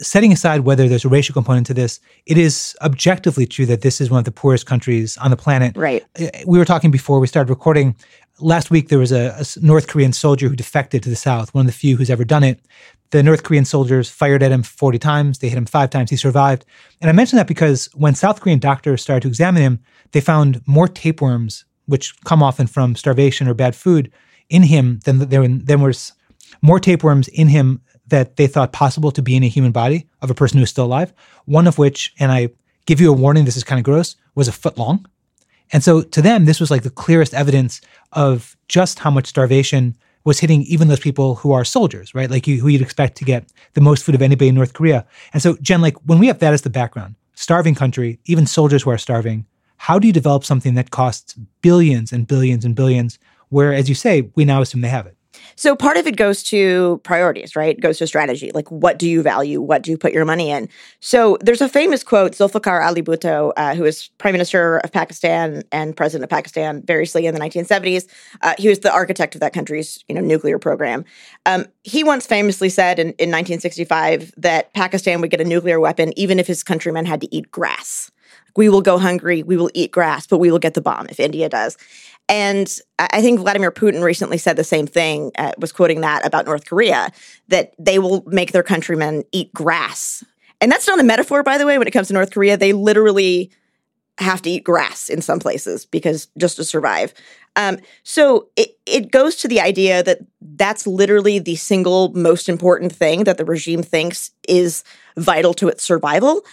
Setting 0.00 0.32
aside 0.32 0.62
whether 0.62 0.88
there's 0.88 1.04
a 1.04 1.08
racial 1.08 1.32
component 1.32 1.68
to 1.68 1.74
this, 1.74 2.00
it 2.26 2.36
is 2.36 2.76
objectively 2.82 3.46
true 3.46 3.64
that 3.66 3.82
this 3.82 4.00
is 4.00 4.10
one 4.10 4.18
of 4.18 4.24
the 4.24 4.32
poorest 4.32 4.66
countries 4.66 5.16
on 5.18 5.30
the 5.30 5.36
planet. 5.36 5.76
Right. 5.76 6.04
Uh, 6.20 6.26
we 6.48 6.58
were 6.58 6.64
talking 6.64 6.90
before 6.90 7.20
we 7.20 7.28
started 7.28 7.48
recording. 7.48 7.94
Last 8.40 8.72
week, 8.72 8.88
there 8.88 8.98
was 8.98 9.12
a, 9.12 9.36
a 9.38 9.64
North 9.64 9.86
Korean 9.86 10.12
soldier 10.12 10.48
who 10.48 10.56
defected 10.56 11.04
to 11.04 11.10
the 11.10 11.14
South, 11.14 11.54
one 11.54 11.62
of 11.62 11.66
the 11.68 11.78
few 11.78 11.96
who's 11.96 12.10
ever 12.10 12.24
done 12.24 12.42
it. 12.42 12.58
The 13.10 13.22
North 13.22 13.44
Korean 13.44 13.64
soldiers 13.64 14.10
fired 14.10 14.42
at 14.42 14.50
him 14.50 14.64
40 14.64 14.98
times. 14.98 15.38
They 15.38 15.48
hit 15.48 15.58
him 15.58 15.66
five 15.66 15.90
times. 15.90 16.10
He 16.10 16.16
survived. 16.16 16.64
And 17.00 17.08
I 17.08 17.12
mention 17.12 17.36
that 17.36 17.46
because 17.46 17.88
when 17.94 18.16
South 18.16 18.40
Korean 18.40 18.58
doctors 18.58 19.00
started 19.00 19.22
to 19.22 19.28
examine 19.28 19.62
him, 19.62 19.78
they 20.10 20.20
found 20.20 20.60
more 20.66 20.88
tapeworms, 20.88 21.64
which 21.86 22.20
come 22.24 22.42
often 22.42 22.66
from 22.66 22.96
starvation 22.96 23.46
or 23.46 23.54
bad 23.54 23.76
food, 23.76 24.10
in 24.48 24.64
him 24.64 24.98
than 25.04 25.20
there 25.28 25.46
than 25.46 25.80
was 25.80 26.14
more 26.62 26.80
tapeworms 26.80 27.28
in 27.28 27.48
him 27.48 27.80
that 28.08 28.36
they 28.36 28.46
thought 28.46 28.72
possible 28.72 29.10
to 29.12 29.22
be 29.22 29.36
in 29.36 29.44
a 29.44 29.48
human 29.48 29.72
body 29.72 30.08
of 30.20 30.30
a 30.30 30.34
person 30.34 30.58
who 30.58 30.64
is 30.64 30.70
still 30.70 30.84
alive. 30.84 31.12
One 31.44 31.66
of 31.66 31.78
which, 31.78 32.12
and 32.18 32.32
I 32.32 32.50
give 32.86 33.00
you 33.00 33.10
a 33.10 33.16
warning, 33.16 33.44
this 33.44 33.56
is 33.56 33.64
kind 33.64 33.78
of 33.78 33.84
gross, 33.84 34.16
was 34.34 34.48
a 34.48 34.52
foot 34.52 34.76
long. 34.76 35.06
And 35.72 35.84
so 35.84 36.02
to 36.02 36.22
them, 36.22 36.44
this 36.44 36.60
was 36.60 36.70
like 36.70 36.82
the 36.82 36.90
clearest 36.90 37.34
evidence 37.34 37.80
of 38.12 38.56
just 38.68 38.98
how 38.98 39.10
much 39.10 39.28
starvation 39.28 39.96
was 40.24 40.40
hitting 40.40 40.62
even 40.62 40.88
those 40.88 41.00
people 41.00 41.36
who 41.36 41.52
are 41.52 41.64
soldiers, 41.64 42.14
right? 42.14 42.30
Like 42.30 42.46
you, 42.46 42.60
who 42.60 42.68
you'd 42.68 42.82
expect 42.82 43.16
to 43.18 43.24
get 43.24 43.50
the 43.74 43.80
most 43.80 44.04
food 44.04 44.14
of 44.14 44.22
anybody 44.22 44.48
in 44.48 44.54
North 44.54 44.74
Korea. 44.74 45.06
And 45.32 45.42
so, 45.42 45.56
Jenn, 45.62 45.80
like 45.80 45.96
when 46.04 46.18
we 46.18 46.26
have 46.26 46.40
that 46.40 46.52
as 46.52 46.62
the 46.62 46.70
background, 46.70 47.14
starving 47.34 47.74
country, 47.74 48.18
even 48.26 48.46
soldiers 48.46 48.82
who 48.82 48.90
are 48.90 48.98
starving, 48.98 49.46
how 49.76 49.98
do 49.98 50.06
you 50.06 50.12
develop 50.12 50.44
something 50.44 50.74
that 50.74 50.90
costs 50.90 51.34
billions 51.62 52.12
and 52.12 52.26
billions 52.26 52.66
and 52.66 52.74
billions, 52.74 53.18
where, 53.48 53.72
as 53.72 53.88
you 53.88 53.94
say, 53.94 54.30
we 54.34 54.44
now 54.44 54.60
assume 54.60 54.82
they 54.82 54.88
have 54.88 55.06
it? 55.06 55.16
So 55.56 55.76
part 55.76 55.96
of 55.96 56.06
it 56.06 56.16
goes 56.16 56.42
to 56.44 57.00
priorities, 57.04 57.56
right? 57.56 57.76
It 57.76 57.80
goes 57.80 57.98
to 57.98 58.06
strategy. 58.06 58.50
Like, 58.52 58.70
what 58.70 58.98
do 58.98 59.08
you 59.08 59.22
value? 59.22 59.60
What 59.60 59.82
do 59.82 59.90
you 59.90 59.98
put 59.98 60.12
your 60.12 60.24
money 60.24 60.50
in? 60.50 60.68
So 61.00 61.38
there's 61.40 61.60
a 61.60 61.68
famous 61.68 62.02
quote, 62.02 62.32
Zulfikar 62.32 62.84
Ali 62.84 63.02
Bhutto, 63.02 63.52
uh, 63.56 63.74
who 63.74 63.82
was 63.82 64.08
prime 64.18 64.32
minister 64.32 64.78
of 64.78 64.92
Pakistan 64.92 65.62
and 65.72 65.96
president 65.96 66.24
of 66.24 66.30
Pakistan 66.30 66.82
variously 66.82 67.26
in 67.26 67.34
the 67.34 67.40
1970s. 67.40 68.06
Uh, 68.42 68.54
he 68.58 68.68
was 68.68 68.80
the 68.80 68.92
architect 68.92 69.34
of 69.34 69.40
that 69.40 69.52
country's, 69.52 70.04
you 70.08 70.14
know, 70.14 70.20
nuclear 70.20 70.58
program. 70.58 71.04
Um, 71.46 71.66
he 71.82 72.04
once 72.04 72.26
famously 72.26 72.68
said 72.68 72.98
in, 72.98 73.08
in 73.08 73.30
1965 73.30 74.32
that 74.36 74.72
Pakistan 74.74 75.20
would 75.20 75.30
get 75.30 75.40
a 75.40 75.44
nuclear 75.44 75.80
weapon 75.80 76.12
even 76.18 76.38
if 76.38 76.46
his 76.46 76.62
countrymen 76.62 77.06
had 77.06 77.20
to 77.20 77.34
eat 77.34 77.50
grass. 77.50 78.10
We 78.56 78.68
will 78.68 78.82
go 78.82 78.98
hungry, 78.98 79.42
we 79.42 79.56
will 79.56 79.70
eat 79.74 79.92
grass, 79.92 80.26
but 80.26 80.38
we 80.38 80.50
will 80.50 80.58
get 80.58 80.74
the 80.74 80.80
bomb 80.80 81.06
if 81.08 81.20
India 81.20 81.48
does. 81.48 81.76
And 82.30 82.72
I 83.00 83.20
think 83.20 83.40
Vladimir 83.40 83.72
Putin 83.72 84.04
recently 84.04 84.38
said 84.38 84.54
the 84.54 84.62
same 84.62 84.86
thing, 84.86 85.32
uh, 85.36 85.50
was 85.58 85.72
quoting 85.72 86.00
that 86.02 86.24
about 86.24 86.46
North 86.46 86.64
Korea, 86.64 87.10
that 87.48 87.74
they 87.76 87.98
will 87.98 88.22
make 88.24 88.52
their 88.52 88.62
countrymen 88.62 89.24
eat 89.32 89.52
grass. 89.52 90.24
And 90.60 90.70
that's 90.70 90.86
not 90.86 91.00
a 91.00 91.04
metaphor, 91.04 91.42
by 91.42 91.58
the 91.58 91.66
way, 91.66 91.76
when 91.76 91.88
it 91.88 91.90
comes 91.90 92.06
to 92.06 92.14
North 92.14 92.30
Korea. 92.30 92.56
They 92.56 92.72
literally 92.72 93.50
have 94.18 94.42
to 94.42 94.50
eat 94.50 94.62
grass 94.62 95.08
in 95.08 95.22
some 95.22 95.40
places 95.40 95.86
because 95.86 96.28
just 96.38 96.56
to 96.56 96.64
survive. 96.64 97.12
Um, 97.56 97.78
so 98.04 98.48
it, 98.54 98.78
it 98.86 99.10
goes 99.10 99.34
to 99.36 99.48
the 99.48 99.60
idea 99.60 100.02
that 100.04 100.18
that's 100.40 100.86
literally 100.86 101.40
the 101.40 101.56
single 101.56 102.12
most 102.12 102.48
important 102.48 102.94
thing 102.94 103.24
that 103.24 103.38
the 103.38 103.44
regime 103.44 103.82
thinks 103.82 104.30
is 104.46 104.84
vital 105.16 105.52
to 105.54 105.68
its 105.68 105.82
survival. 105.82 106.44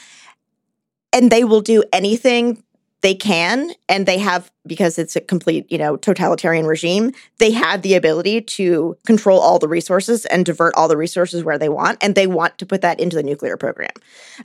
And 1.13 1.31
they 1.31 1.43
will 1.43 1.62
do 1.62 1.84
anything 1.93 2.63
they 3.01 3.13
can 3.13 3.72
and 3.88 4.06
they 4.06 4.18
have 4.18 4.51
because 4.66 4.98
it's 4.98 5.16
a 5.16 5.22
complete 5.22 5.70
you 5.72 5.77
know 5.77 5.98
totalitarian 5.98 6.66
regime 6.66 7.12
they 7.38 7.51
have 7.51 7.82
the 7.82 7.94
ability 7.94 8.42
to 8.42 8.98
control 9.06 9.39
all 9.39 9.60
the 9.60 9.68
resources 9.68 10.25
and 10.25 10.46
divert 10.46 10.74
all 10.75 10.88
the 10.88 10.98
resources 10.98 11.44
where 11.44 11.58
they 11.58 11.70
want 11.70 11.98
and 12.01 12.16
they 12.16 12.27
want 12.27 12.58
to 12.58 12.66
put 12.66 12.82
that 12.82 13.00
into 13.00 13.16
the 13.16 13.24
nuclear 13.24 13.58
program 13.58 13.92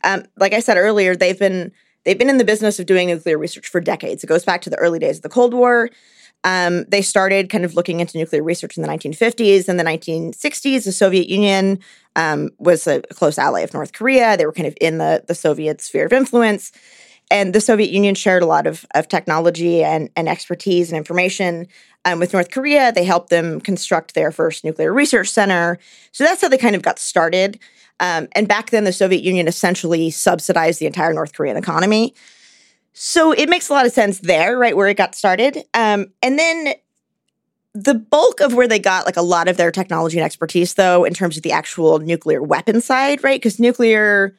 um, 0.04 0.25
like 0.37 0.52
i 0.52 0.61
said 0.61 0.76
earlier 0.76 1.16
they've 1.16 1.38
been 1.38 1.73
they've 2.04 2.18
been 2.18 2.30
in 2.30 2.38
the 2.38 2.44
business 2.44 2.78
of 2.78 2.87
doing 2.87 3.09
nuclear 3.09 3.38
research 3.38 3.68
for 3.68 3.80
decades 3.80 4.23
it 4.23 4.26
goes 4.26 4.44
back 4.44 4.61
to 4.61 4.71
the 4.71 4.78
early 4.78 4.99
days 4.99 5.16
of 5.16 5.23
the 5.23 5.28
cold 5.28 5.54
war 5.54 5.88
Um, 6.44 6.85
they 6.88 7.02
started 7.02 7.50
kind 7.50 7.64
of 7.64 7.75
looking 7.76 8.00
into 8.00 8.18
nuclear 8.18 8.42
research 8.42 8.76
in 8.76 8.82
the 8.82 8.88
1950s. 8.88 9.68
and 9.68 9.78
the 9.78 9.85
1960s, 9.85 10.85
the 10.85 10.90
Soviet 10.90 11.28
Union 11.28 11.78
um, 12.16 12.50
was 12.59 12.88
a 12.88 13.00
close 13.14 13.38
ally 13.38 13.61
of 13.61 13.73
North 13.73 13.92
Korea. 13.92 14.37
They 14.37 14.44
were 14.44 14.52
kind 14.52 14.66
of 14.66 14.76
in 14.80 14.99
the, 14.99 15.23
the 15.28 15.37
Soviet 15.37 15.80
sphere 15.80 16.06
of 16.06 16.12
influence. 16.12 16.73
And 17.32 17.54
the 17.54 17.62
Soviet 17.62 17.90
Union 17.90 18.14
shared 18.14 18.42
a 18.42 18.46
lot 18.46 18.66
of, 18.66 18.84
of 18.94 19.08
technology 19.08 19.82
and, 19.82 20.10
and 20.16 20.28
expertise 20.28 20.90
and 20.90 20.98
information 20.98 21.66
um, 22.04 22.18
with 22.18 22.34
North 22.34 22.50
Korea. 22.50 22.92
They 22.92 23.04
helped 23.04 23.30
them 23.30 23.58
construct 23.58 24.14
their 24.14 24.30
first 24.30 24.64
nuclear 24.64 24.92
research 24.92 25.30
center. 25.30 25.78
So 26.12 26.24
that's 26.24 26.42
how 26.42 26.48
they 26.48 26.58
kind 26.58 26.76
of 26.76 26.82
got 26.82 26.98
started. 26.98 27.58
Um, 28.00 28.28
and 28.32 28.46
back 28.46 28.68
then, 28.68 28.84
the 28.84 28.92
Soviet 28.92 29.22
Union 29.22 29.48
essentially 29.48 30.10
subsidized 30.10 30.78
the 30.78 30.84
entire 30.84 31.14
North 31.14 31.32
Korean 31.32 31.56
economy. 31.56 32.14
So 32.92 33.32
it 33.32 33.48
makes 33.48 33.70
a 33.70 33.72
lot 33.72 33.86
of 33.86 33.92
sense 33.92 34.18
there, 34.18 34.58
right, 34.58 34.76
where 34.76 34.88
it 34.88 34.98
got 34.98 35.14
started. 35.14 35.64
Um, 35.72 36.12
and 36.22 36.38
then 36.38 36.74
the 37.72 37.94
bulk 37.94 38.40
of 38.40 38.52
where 38.52 38.68
they 38.68 38.78
got 38.78 39.06
like 39.06 39.16
a 39.16 39.22
lot 39.22 39.48
of 39.48 39.56
their 39.56 39.70
technology 39.70 40.18
and 40.18 40.24
expertise, 40.26 40.74
though, 40.74 41.04
in 41.04 41.14
terms 41.14 41.38
of 41.38 41.44
the 41.44 41.52
actual 41.52 41.98
nuclear 41.98 42.42
weapon 42.42 42.82
side, 42.82 43.24
right? 43.24 43.40
Because 43.40 43.58
nuclear 43.58 44.36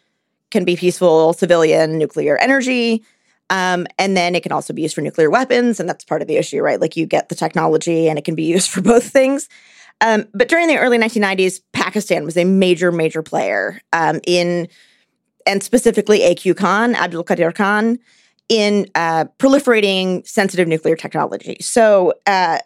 can 0.54 0.64
be 0.64 0.78
peaceful 0.78 1.34
civilian 1.34 1.98
nuclear 1.98 2.38
energy. 2.38 3.04
Um, 3.50 3.86
and 4.00 4.16
then 4.16 4.36
it 4.36 4.44
can 4.44 4.54
also 4.54 4.72
be 4.72 4.84
used 4.84 4.96
for 4.96 5.02
nuclear 5.02 5.30
weapons. 5.30 5.80
And 5.80 5.90
that's 5.90 6.06
part 6.06 6.22
of 6.22 6.30
the 6.30 6.38
issue, 6.38 6.62
right? 6.62 6.80
Like 6.80 6.96
you 6.96 7.06
get 7.06 7.28
the 7.28 7.36
technology 7.36 8.08
and 8.08 8.18
it 8.18 8.24
can 8.24 8.36
be 8.36 8.44
used 8.44 8.70
for 8.72 8.82
both 8.82 9.10
things. 9.10 9.50
Um, 10.00 10.26
but 10.34 10.48
during 10.48 10.68
the 10.68 10.78
early 10.78 10.98
1990s, 10.98 11.62
Pakistan 11.74 12.24
was 12.24 12.38
a 12.38 12.46
major, 12.46 12.92
major 12.92 13.22
player 13.22 13.82
um, 13.92 14.22
in, 14.26 14.68
and 15.46 15.62
specifically 15.62 16.20
AQ 16.20 16.58
Khan, 16.58 16.96
Abdul 16.96 17.24
Qadir 17.24 17.54
Khan, 17.54 18.00
in 18.50 18.88
uh, 18.96 19.26
proliferating 19.40 20.26
sensitive 20.28 20.68
nuclear 20.68 20.96
technology. 20.96 21.58
So, 21.62 22.14
uh, 22.26 22.60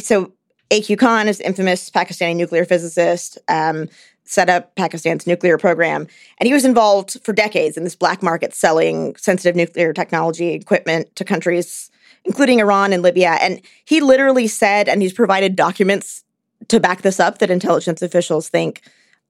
so 0.00 0.32
AQ 0.70 0.98
Khan 0.98 1.28
is 1.28 1.40
infamous 1.40 1.90
Pakistani 1.90 2.36
nuclear 2.36 2.64
physicist, 2.64 3.38
um, 3.48 3.88
set 4.28 4.50
up 4.50 4.74
Pakistan's 4.76 5.26
nuclear 5.26 5.56
program, 5.56 6.06
and 6.38 6.46
he 6.46 6.52
was 6.52 6.64
involved 6.64 7.18
for 7.24 7.32
decades 7.32 7.76
in 7.76 7.84
this 7.84 7.96
black 7.96 8.22
market 8.22 8.54
selling 8.54 9.16
sensitive 9.16 9.56
nuclear 9.56 9.92
technology 9.92 10.50
equipment 10.50 11.14
to 11.16 11.24
countries, 11.24 11.90
including 12.24 12.60
Iran 12.60 12.92
and 12.92 13.02
Libya. 13.02 13.38
And 13.40 13.62
he 13.86 14.00
literally 14.00 14.46
said, 14.46 14.88
and 14.88 15.00
he's 15.00 15.14
provided 15.14 15.56
documents 15.56 16.24
to 16.68 16.78
back 16.78 17.02
this 17.02 17.18
up 17.18 17.38
that 17.38 17.50
intelligence 17.50 18.02
officials 18.02 18.48
think 18.48 18.82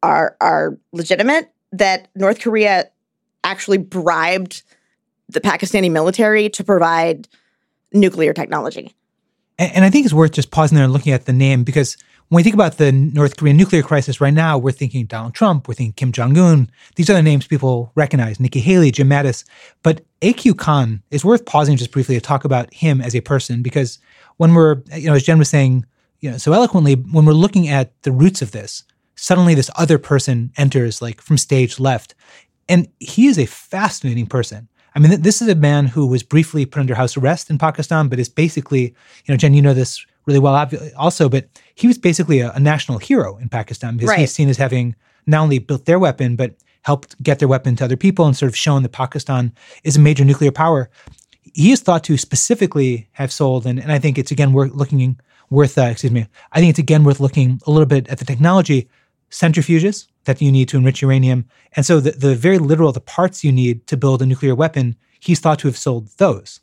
are 0.03 0.37
are 0.41 0.77
legitimate, 0.93 1.53
that 1.73 2.09
North 2.17 2.41
Korea 2.41 2.91
actually 3.45 3.79
bribed 3.79 4.63
the 5.29 5.41
Pakistani 5.41 5.91
military 5.91 6.49
to 6.51 6.65
provide 6.65 7.29
nuclear 7.93 8.33
technology. 8.33 8.95
And, 9.59 9.77
and, 9.77 9.85
I 9.85 9.91
think 9.91 10.07
it's 10.07 10.15
worth 10.15 10.33
just 10.33 10.51
pausing 10.51 10.77
there 10.77 10.85
and 10.85 10.93
looking 10.93 11.13
at 11.13 11.27
the 11.27 11.33
name 11.33 11.65
because 11.65 11.97
when 12.29 12.37
we 12.37 12.43
think 12.43 12.55
about 12.55 12.77
the 12.77 12.93
North 12.93 13.37
Korean 13.37 13.57
nuclear 13.57 13.83
crisis 13.83 14.21
right 14.21 14.35
now, 14.35 14.59
we're 14.59 14.71
thinking 14.71 15.07
Donald 15.07 15.35
Trump, 15.35 15.67
we're 15.67 15.75
thinking 15.75 15.95
Kim 15.95 16.13
Jong 16.13 16.37
Un. 16.37 16.71
These 16.97 17.09
are 17.09 17.15
the 17.15 17.23
names 17.23 17.47
people 17.47 17.91
recognize: 17.95 18.39
Nikki 18.39 18.61
Haley, 18.61 18.91
Jim 18.91 19.09
Mattis. 19.09 19.45
But 19.83 20.03
AQ 20.21 20.59
Khan 20.59 21.03
is 21.11 21.25
worth 21.25 21.47
pausing 21.47 21.77
just 21.77 21.91
briefly 21.91 22.15
to 22.17 22.21
talk 22.21 22.45
about 22.45 22.73
him 22.73 23.01
as 23.01 23.15
a 23.17 23.21
person 23.21 23.63
because 23.63 23.99
when 24.37 24.53
we're, 24.53 24.83
you 24.93 25.09
know, 25.09 25.15
as 25.15 25.23
Jenn 25.23 25.39
was 25.39 25.49
saying, 25.49 25.87
you 26.21 26.31
know, 26.31 26.37
so 26.37 26.53
eloquently, 26.53 26.95
when 26.95 27.25
we're 27.25 27.33
looking 27.33 27.69
at 27.69 28.01
the 28.03 28.13
roots 28.13 28.43
of 28.43 28.51
this, 28.51 28.85
suddenly 29.15 29.55
this 29.55 29.71
other 29.77 29.99
person 29.99 30.53
enters 30.59 31.01
like 31.01 31.23
from 31.23 31.39
stage 31.39 31.81
left, 31.81 32.15
and 32.69 32.89
he 33.01 33.27
is 33.27 33.39
a 33.39 33.47
fascinating 33.47 34.27
person. 34.27 34.69
I 34.95 34.99
mean, 34.99 35.23
this 35.23 35.41
is 35.41 35.49
a 35.49 35.55
man 35.55 35.87
who 35.87 36.07
was 36.07 36.23
briefly 36.23 36.67
put 36.67 36.81
under 36.81 36.95
house 36.95 37.17
arrest 37.17 37.51
in 37.51 37.59
Pakistan, 37.59 38.09
but 38.09 38.19
is 38.19 38.29
basically, 38.29 38.83
you 39.25 39.33
know, 39.33 39.37
Jenn, 39.37 39.55
you 39.55 39.63
know 39.63 39.75
this 39.75 40.05
really 40.29 40.39
well 40.39 40.71
also, 40.97 41.29
but 41.29 41.49
he 41.75 41.87
was 41.89 41.99
basically 41.99 42.41
a, 42.41 42.53
a 42.53 42.61
national 42.61 42.99
hero 42.99 43.39
in 43.39 43.49
Pakistan 43.49 43.97
because 43.97 44.11
right. 44.11 44.21
he's 44.21 44.33
seen 44.33 44.49
as 44.49 44.59
having 44.59 44.95
not 45.27 45.43
only 45.43 45.59
built 45.59 45.87
their 45.87 45.99
weapon, 45.99 46.37
but 46.37 46.55
helped 46.83 47.21
get 47.23 47.39
their 47.39 47.49
weapon 47.49 47.75
to 47.77 47.85
other 47.85 47.97
people 47.97 48.27
and 48.27 48.37
sort 48.37 48.49
of 48.49 48.57
shown 48.57 48.83
that 48.83 48.93
Pakistan 48.93 49.53
is 49.83 49.97
a 49.97 50.01
major 50.01 50.25
nuclear 50.25 50.53
power. 50.53 50.91
He 51.55 51.73
is 51.73 51.81
thought 51.81 52.05
to 52.05 52.17
specifically 52.17 53.09
have 53.13 53.33
sold, 53.33 53.67
and, 53.67 53.81
and 53.81 53.91
I 53.91 53.99
think 53.99 54.19
it's 54.19 54.31
again 54.31 54.53
worth 54.53 54.73
looking 54.73 55.19
worth, 55.51 55.79
uh, 55.79 55.83
excuse 55.83 56.13
me, 56.13 56.27
I 56.53 56.61
think 56.61 56.71
it's 56.71 56.79
again 56.79 57.05
worth 57.05 57.21
looking 57.21 57.61
a 57.67 57.71
little 57.71 57.87
bit 57.87 58.07
at 58.09 58.19
the 58.19 58.25
technology 58.25 58.89
centrifuges 59.31 60.07
that 60.25 60.41
you 60.43 60.53
need 60.53 60.69
to 60.69 60.77
enrich 60.77 61.03
uranium. 61.03 61.47
And 61.75 61.85
so 61.85 62.01
the, 62.01 62.13
the 62.13 62.35
very 62.35 62.59
literal, 62.59 62.93
the 62.93 63.01
parts 63.01 63.43
you 63.43 63.53
need 63.53 63.87
to 63.87 63.97
build 63.97 64.21
a 64.21 64.27
nuclear 64.27 64.55
weapon, 64.55 64.97
he's 65.21 65.41
thought 65.41 65.59
to 65.61 65.69
have 65.69 65.77
sold 65.77 66.09
those. 66.19 66.61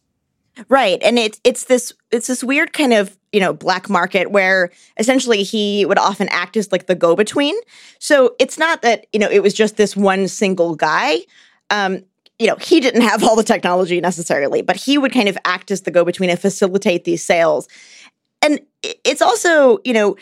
Right. 0.70 1.02
And 1.04 1.20
it's 1.20 1.40
it's 1.44 1.66
this 1.66 1.94
it's 2.12 2.28
this 2.28 2.44
weird 2.44 2.72
kind 2.72 2.94
of, 2.94 3.18
you 3.34 3.40
know, 3.40 3.54
black 3.54 3.90
market 3.90 4.32
where 4.32 4.72
essentially 4.98 5.44
he 5.44 5.86
would 5.86 5.98
often 5.98 6.30
act 6.30 6.56
as 6.56 6.72
like 6.72 6.88
the 6.88 6.96
go-between. 6.96 7.56
So 8.00 8.36
it's 8.40 8.58
not 8.58 8.82
that, 8.82 9.06
you 9.12 9.20
know, 9.20 9.30
it 9.30 9.44
was 9.44 9.54
just 9.54 9.76
this 9.76 9.96
one 9.98 10.28
single 10.28 10.76
guy. 10.76 11.18
Um, 11.70 12.04
you 12.40 12.48
know, 12.48 12.56
he 12.56 12.80
didn't 12.80 13.02
have 13.02 13.24
all 13.24 13.36
the 13.36 13.44
technology 13.44 14.00
necessarily, 14.00 14.62
but 14.62 14.76
he 14.76 14.98
would 14.98 15.12
kind 15.12 15.28
of 15.28 15.38
act 15.46 15.72
as 15.72 15.82
the 15.82 15.92
go-between 15.92 16.30
and 16.30 16.40
facilitate 16.40 17.04
these 17.04 17.24
sales. 17.24 17.68
And 18.42 18.60
it's 18.82 19.22
also, 19.22 19.80
you 19.84 19.94
know, 19.94 20.16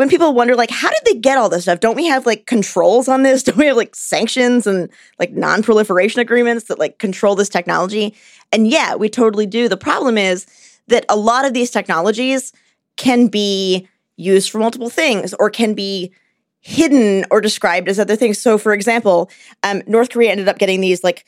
when 0.00 0.08
people 0.08 0.32
wonder 0.32 0.56
like 0.56 0.70
how 0.70 0.88
did 0.88 1.02
they 1.04 1.20
get 1.20 1.36
all 1.36 1.50
this 1.50 1.64
stuff? 1.64 1.78
Don't 1.78 1.94
we 1.94 2.06
have 2.06 2.24
like 2.24 2.46
controls 2.46 3.06
on 3.06 3.22
this? 3.22 3.42
Don't 3.42 3.58
we 3.58 3.66
have 3.66 3.76
like 3.76 3.94
sanctions 3.94 4.66
and 4.66 4.88
like 5.18 5.32
non-proliferation 5.32 6.22
agreements 6.22 6.64
that 6.64 6.78
like 6.78 6.98
control 6.98 7.34
this 7.34 7.50
technology? 7.50 8.14
And 8.50 8.66
yeah 8.66 8.94
we 8.94 9.10
totally 9.10 9.44
do. 9.44 9.68
The 9.68 9.76
problem 9.76 10.16
is 10.16 10.46
that 10.86 11.04
a 11.10 11.16
lot 11.16 11.44
of 11.44 11.52
these 11.52 11.70
technologies 11.70 12.50
can 12.96 13.26
be 13.26 13.86
used 14.16 14.50
for 14.50 14.58
multiple 14.58 14.88
things 14.88 15.34
or 15.34 15.50
can 15.50 15.74
be 15.74 16.14
hidden 16.60 17.26
or 17.30 17.42
described 17.42 17.86
as 17.86 18.00
other 18.00 18.16
things. 18.16 18.38
So 18.38 18.56
for 18.56 18.72
example 18.72 19.30
um, 19.64 19.82
north 19.86 20.08
korea 20.08 20.30
ended 20.30 20.48
up 20.48 20.56
getting 20.56 20.80
these 20.80 21.04
like 21.04 21.26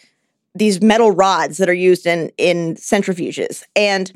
these 0.55 0.81
metal 0.81 1.11
rods 1.11 1.59
that 1.59 1.69
are 1.69 1.75
used 1.75 2.07
in 2.07 2.33
in 2.39 2.77
centrifuges. 2.77 3.65
And 3.77 4.11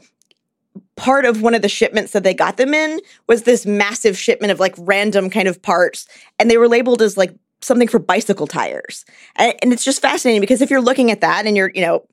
part 0.97 1.25
of 1.25 1.43
one 1.43 1.55
of 1.55 1.63
the 1.63 1.69
shipments 1.69 2.13
that 2.13 2.25
they 2.25 2.35
got 2.35 2.57
them 2.57 2.73
in 2.75 3.01
was 3.29 3.43
this 3.43 3.67
massive 3.67 4.19
shipment 4.19 4.51
of 4.51 4.59
like 4.59 4.75
random 4.79 5.31
kind 5.31 5.47
of 5.47 5.61
parts 5.61 6.09
and 6.39 6.51
they 6.51 6.57
were 6.57 6.69
labeled 6.69 7.03
as 7.03 7.17
like 7.17 7.35
something 7.61 7.89
for 7.89 7.99
bicycle 7.99 8.47
tires. 8.47 9.05
And, 9.37 9.55
and, 9.63 9.73
it's 9.73 9.85
just 9.85 10.01
fascinating 10.01 10.41
because 10.41 10.63
if 10.63 10.71
you're 10.71 10.81
looking 10.81 11.11
at 11.11 11.21
that 11.21 11.47
and 11.47 11.57
you're 11.57 11.71
you 11.75 11.83
know 11.83 12.07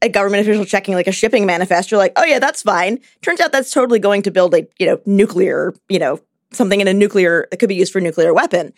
a 0.00 0.08
government 0.08 0.40
official 0.40 0.64
checking 0.64 0.94
like 0.94 1.06
a 1.06 1.12
shipping 1.12 1.46
manifest 1.46 1.90
you're 1.90 1.98
like 1.98 2.12
oh 2.16 2.24
yeah 2.24 2.38
that's 2.38 2.62
fine. 2.62 2.98
Turns 3.20 3.40
out 3.40 3.52
that's 3.52 3.70
totally 3.70 3.98
going 3.98 4.22
to 4.22 4.30
build 4.30 4.54
a 4.54 4.66
you 4.78 4.86
know 4.86 5.00
nuclear 5.04 5.74
you 5.88 5.98
know 5.98 6.18
something 6.52 6.80
in 6.80 6.88
a 6.88 6.94
nuclear 6.94 7.46
that 7.50 7.58
could 7.58 7.68
be 7.68 7.74
used 7.74 7.92
for 7.92 8.00
nuclear 8.00 8.32
weapon. 8.34 8.72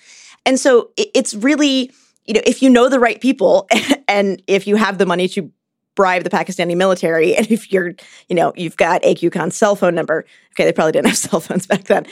And 0.46 0.58
so 0.58 0.90
it, 0.96 1.08
it's 1.14 1.34
really 1.34 1.92
you 2.25 2.34
know 2.34 2.42
if 2.44 2.61
you 2.62 2.70
know 2.70 2.88
the 2.88 3.00
right 3.00 3.20
people 3.20 3.68
and 4.08 4.42
if 4.46 4.66
you 4.66 4.76
have 4.76 4.99
the 4.99 5.06
money 5.06 5.28
to 5.28 5.50
bribe 5.95 6.25
the 6.25 6.31
Pakistani 6.31 6.77
military. 6.77 7.35
And 7.37 7.51
if 7.51 7.73
you're, 7.73 7.95
you 8.29 8.37
know, 8.37 8.53
you've 8.57 8.77
got 8.77 9.03
AQ 9.03 9.33
Khan's 9.33 9.57
cell 9.57 9.77
phone 9.77 9.95
number. 9.95 10.25
Okay, 10.53 10.65
they 10.65 10.73
probably 10.73 10.93
didn't 10.93 11.09
have 11.09 11.19
cell 11.31 11.41
phones 11.41 11.67
back 11.67 11.85
then. 11.85 12.07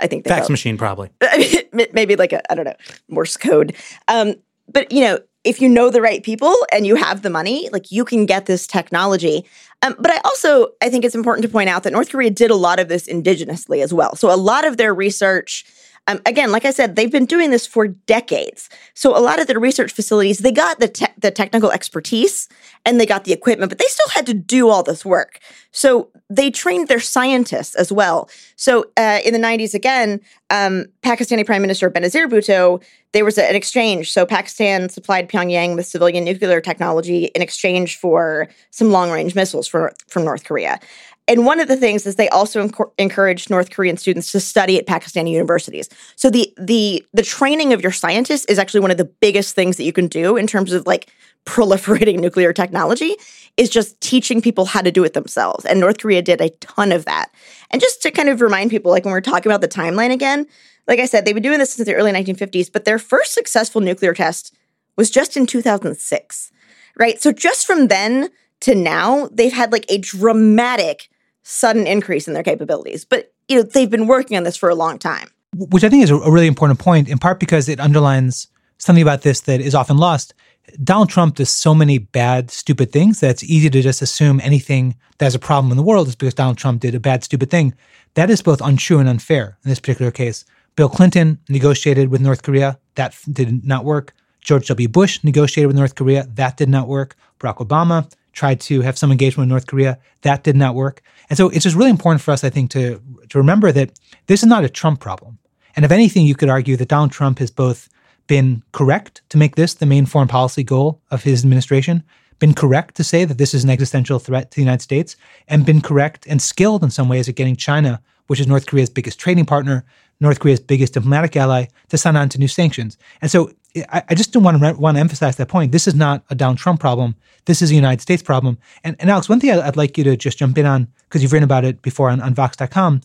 I 0.00 0.06
think 0.06 0.24
they 0.24 0.30
fax 0.30 0.50
machine 0.50 0.76
probably. 0.76 1.10
Maybe 1.72 2.16
like 2.16 2.32
a 2.32 2.50
I 2.50 2.54
don't 2.54 2.64
know 2.64 2.74
Morse 3.08 3.36
code. 3.36 3.74
Um, 4.08 4.34
but 4.68 4.90
you 4.90 5.00
know, 5.02 5.18
if 5.44 5.60
you 5.60 5.68
know 5.68 5.90
the 5.90 6.00
right 6.00 6.22
people 6.22 6.54
and 6.72 6.86
you 6.86 6.96
have 6.96 7.22
the 7.22 7.30
money, 7.30 7.68
like 7.70 7.92
you 7.92 8.04
can 8.04 8.26
get 8.26 8.46
this 8.46 8.66
technology. 8.66 9.44
Um, 9.82 9.94
but 9.98 10.10
I 10.10 10.20
also 10.24 10.68
I 10.82 10.88
think 10.88 11.04
it's 11.04 11.14
important 11.14 11.44
to 11.44 11.48
point 11.48 11.68
out 11.68 11.82
that 11.84 11.92
North 11.92 12.10
Korea 12.10 12.30
did 12.30 12.50
a 12.50 12.56
lot 12.56 12.80
of 12.80 12.88
this 12.88 13.06
indigenously 13.06 13.82
as 13.82 13.92
well. 13.92 14.16
So 14.16 14.34
a 14.34 14.36
lot 14.36 14.66
of 14.66 14.78
their 14.78 14.94
research 14.94 15.64
um, 16.06 16.20
again, 16.26 16.52
like 16.52 16.64
I 16.64 16.70
said, 16.70 16.96
they've 16.96 17.10
been 17.10 17.24
doing 17.24 17.50
this 17.50 17.66
for 17.66 17.88
decades. 17.88 18.68
So 18.92 19.16
a 19.16 19.20
lot 19.20 19.40
of 19.40 19.46
their 19.46 19.58
research 19.58 19.92
facilities, 19.92 20.38
they 20.38 20.52
got 20.52 20.78
the 20.78 20.88
te- 20.88 21.06
the 21.18 21.30
technical 21.30 21.70
expertise 21.70 22.48
and 22.84 23.00
they 23.00 23.06
got 23.06 23.24
the 23.24 23.32
equipment, 23.32 23.70
but 23.70 23.78
they 23.78 23.86
still 23.86 24.08
had 24.10 24.26
to 24.26 24.34
do 24.34 24.68
all 24.68 24.82
this 24.82 25.04
work. 25.04 25.38
So 25.70 26.10
they 26.28 26.50
trained 26.50 26.88
their 26.88 27.00
scientists 27.00 27.74
as 27.74 27.90
well. 27.90 28.28
So 28.56 28.86
uh, 28.96 29.20
in 29.24 29.32
the 29.32 29.38
90s, 29.38 29.72
again, 29.72 30.20
um, 30.50 30.86
Pakistani 31.02 31.46
Prime 31.46 31.62
Minister 31.62 31.90
Benazir 31.90 32.28
Bhutto, 32.28 32.82
there 33.12 33.24
was 33.24 33.38
an 33.38 33.54
exchange. 33.54 34.12
So 34.12 34.26
Pakistan 34.26 34.88
supplied 34.90 35.28
Pyongyang 35.28 35.74
with 35.74 35.86
civilian 35.86 36.24
nuclear 36.24 36.60
technology 36.60 37.26
in 37.26 37.40
exchange 37.40 37.96
for 37.96 38.48
some 38.70 38.90
long 38.90 39.10
range 39.10 39.34
missiles 39.34 39.66
for, 39.66 39.94
from 40.08 40.24
North 40.24 40.44
Korea. 40.44 40.80
And 41.26 41.46
one 41.46 41.58
of 41.58 41.68
the 41.68 41.76
things 41.76 42.06
is 42.06 42.16
they 42.16 42.28
also 42.28 42.66
enc- 42.66 42.92
encouraged 42.98 43.48
North 43.48 43.70
Korean 43.70 43.96
students 43.96 44.30
to 44.32 44.40
study 44.40 44.78
at 44.78 44.86
Pakistani 44.86 45.30
universities. 45.30 45.88
So 46.16 46.28
the 46.28 46.52
the 46.58 47.04
the 47.12 47.22
training 47.22 47.72
of 47.72 47.80
your 47.80 47.92
scientists 47.92 48.44
is 48.46 48.58
actually 48.58 48.80
one 48.80 48.90
of 48.90 48.98
the 48.98 49.06
biggest 49.06 49.54
things 49.54 49.76
that 49.78 49.84
you 49.84 49.92
can 49.92 50.06
do 50.06 50.36
in 50.36 50.46
terms 50.46 50.72
of 50.72 50.86
like 50.86 51.10
proliferating 51.46 52.20
nuclear 52.20 52.52
technology 52.52 53.16
is 53.56 53.68
just 53.68 54.00
teaching 54.00 54.40
people 54.40 54.64
how 54.64 54.80
to 54.80 54.90
do 54.90 55.04
it 55.04 55.12
themselves. 55.12 55.64
And 55.66 55.78
North 55.78 55.98
Korea 55.98 56.22
did 56.22 56.40
a 56.40 56.48
ton 56.60 56.90
of 56.90 57.04
that. 57.04 57.30
And 57.70 57.80
just 57.80 58.02
to 58.02 58.10
kind 58.10 58.28
of 58.28 58.40
remind 58.40 58.70
people 58.70 58.90
like 58.90 59.04
when 59.04 59.12
we're 59.12 59.20
talking 59.20 59.52
about 59.52 59.60
the 59.60 59.68
timeline 59.68 60.10
again, 60.10 60.46
like 60.88 61.00
I 61.00 61.06
said, 61.06 61.24
they've 61.24 61.34
been 61.34 61.42
doing 61.42 61.58
this 61.58 61.72
since 61.72 61.86
the 61.86 61.94
early 61.94 62.12
1950s, 62.12 62.72
but 62.72 62.84
their 62.84 62.98
first 62.98 63.32
successful 63.32 63.80
nuclear 63.80 64.14
test 64.14 64.56
was 64.96 65.10
just 65.10 65.36
in 65.36 65.46
2006. 65.46 66.50
Right? 66.96 67.20
So 67.20 67.32
just 67.32 67.66
from 67.66 67.88
then 67.88 68.30
to 68.60 68.74
now, 68.74 69.28
they've 69.32 69.52
had 69.52 69.72
like 69.72 69.84
a 69.88 69.98
dramatic 69.98 71.08
sudden 71.44 71.86
increase 71.86 72.26
in 72.26 72.34
their 72.34 72.42
capabilities. 72.42 73.04
But 73.04 73.32
you 73.48 73.56
know, 73.56 73.62
they've 73.62 73.90
been 73.90 74.08
working 74.08 74.36
on 74.36 74.42
this 74.42 74.56
for 74.56 74.68
a 74.68 74.74
long 74.74 74.98
time. 74.98 75.28
Which 75.56 75.84
I 75.84 75.88
think 75.88 76.02
is 76.02 76.10
a 76.10 76.16
really 76.16 76.48
important 76.48 76.80
point, 76.80 77.08
in 77.08 77.18
part 77.18 77.38
because 77.38 77.68
it 77.68 77.78
underlines 77.78 78.48
something 78.78 79.02
about 79.02 79.22
this 79.22 79.40
that 79.42 79.60
is 79.60 79.74
often 79.74 79.98
lost. 79.98 80.34
Donald 80.82 81.10
Trump 81.10 81.36
does 81.36 81.50
so 81.50 81.74
many 81.74 81.98
bad, 81.98 82.50
stupid 82.50 82.90
things 82.90 83.20
that 83.20 83.30
it's 83.30 83.44
easy 83.44 83.70
to 83.70 83.82
just 83.82 84.02
assume 84.02 84.40
anything 84.42 84.96
that 85.18 85.26
has 85.26 85.34
a 85.34 85.38
problem 85.38 85.70
in 85.70 85.76
the 85.76 85.82
world 85.82 86.08
is 86.08 86.16
because 86.16 86.34
Donald 86.34 86.58
Trump 86.58 86.80
did 86.80 86.94
a 86.94 87.00
bad, 87.00 87.22
stupid 87.22 87.50
thing. 87.50 87.74
That 88.14 88.30
is 88.30 88.42
both 88.42 88.60
untrue 88.60 88.98
and 88.98 89.08
unfair 89.08 89.58
in 89.64 89.68
this 89.68 89.78
particular 89.78 90.10
case. 90.10 90.44
Bill 90.74 90.88
Clinton 90.88 91.38
negotiated 91.48 92.08
with 92.08 92.20
North 92.20 92.42
Korea. 92.42 92.78
That 92.96 93.16
did 93.30 93.64
not 93.64 93.84
work. 93.84 94.12
George 94.40 94.66
W. 94.68 94.88
Bush 94.88 95.22
negotiated 95.22 95.68
with 95.68 95.76
North 95.76 95.94
Korea. 95.94 96.26
That 96.34 96.56
did 96.56 96.68
not 96.68 96.88
work. 96.88 97.16
Barack 97.38 97.58
Obama 97.58 98.10
tried 98.34 98.60
to 98.60 98.82
have 98.82 98.98
some 98.98 99.10
engagement 99.10 99.46
with 99.46 99.50
North 99.50 99.66
Korea. 99.66 99.98
That 100.22 100.44
did 100.44 100.56
not 100.56 100.74
work. 100.74 101.02
And 101.30 101.36
so 101.36 101.48
it's 101.48 101.64
just 101.64 101.76
really 101.76 101.90
important 101.90 102.20
for 102.20 102.32
us, 102.32 102.44
I 102.44 102.50
think, 102.50 102.70
to, 102.72 103.00
to 103.30 103.38
remember 103.38 103.72
that 103.72 103.98
this 104.26 104.42
is 104.42 104.48
not 104.48 104.64
a 104.64 104.68
Trump 104.68 105.00
problem. 105.00 105.38
And 105.76 105.84
if 105.84 105.90
anything, 105.90 106.26
you 106.26 106.34
could 106.34 106.48
argue 106.48 106.76
that 106.76 106.88
Donald 106.88 107.12
Trump 107.12 107.38
has 107.38 107.50
both 107.50 107.88
been 108.26 108.62
correct 108.72 109.22
to 109.30 109.38
make 109.38 109.56
this 109.56 109.74
the 109.74 109.86
main 109.86 110.06
foreign 110.06 110.28
policy 110.28 110.64
goal 110.64 111.00
of 111.10 111.22
his 111.22 111.42
administration, 111.42 112.02
been 112.38 112.54
correct 112.54 112.94
to 112.96 113.04
say 113.04 113.24
that 113.24 113.38
this 113.38 113.54
is 113.54 113.64
an 113.64 113.70
existential 113.70 114.18
threat 114.18 114.50
to 114.50 114.56
the 114.56 114.62
United 114.62 114.82
States, 114.82 115.16
and 115.48 115.66
been 115.66 115.80
correct 115.80 116.26
and 116.26 116.40
skilled 116.40 116.82
in 116.82 116.90
some 116.90 117.08
ways 117.08 117.28
at 117.28 117.34
getting 117.34 117.56
China, 117.56 118.00
which 118.26 118.40
is 118.40 118.46
North 118.46 118.66
Korea's 118.66 118.90
biggest 118.90 119.18
trading 119.18 119.46
partner, 119.46 119.84
North 120.20 120.40
Korea's 120.40 120.60
biggest 120.60 120.94
diplomatic 120.94 121.36
ally, 121.36 121.66
to 121.88 121.98
sign 121.98 122.16
on 122.16 122.28
to 122.30 122.38
new 122.38 122.48
sanctions. 122.48 122.96
And 123.20 123.30
so 123.30 123.52
I, 123.76 124.02
I 124.10 124.14
just 124.14 124.32
don't 124.32 124.42
want 124.42 124.60
to 124.60 124.74
want 124.74 124.96
to 124.96 125.00
emphasize 125.00 125.36
that 125.36 125.48
point. 125.48 125.72
This 125.72 125.88
is 125.88 125.94
not 125.94 126.24
a 126.30 126.34
Donald 126.34 126.58
Trump 126.58 126.80
problem. 126.80 127.16
This 127.46 127.60
is 127.60 127.70
a 127.70 127.74
United 127.74 128.00
States 128.00 128.22
problem. 128.22 128.58
And, 128.84 128.96
and 128.98 129.10
Alex, 129.10 129.28
one 129.28 129.40
thing 129.40 129.50
I'd 129.50 129.76
like 129.76 129.98
you 129.98 130.04
to 130.04 130.16
just 130.16 130.38
jump 130.38 130.56
in 130.58 130.66
on, 130.66 130.88
because 131.08 131.22
you've 131.22 131.32
written 131.32 131.44
about 131.44 131.64
it 131.64 131.82
before 131.82 132.10
on, 132.10 132.20
on 132.20 132.34
Vox.com, 132.34 133.00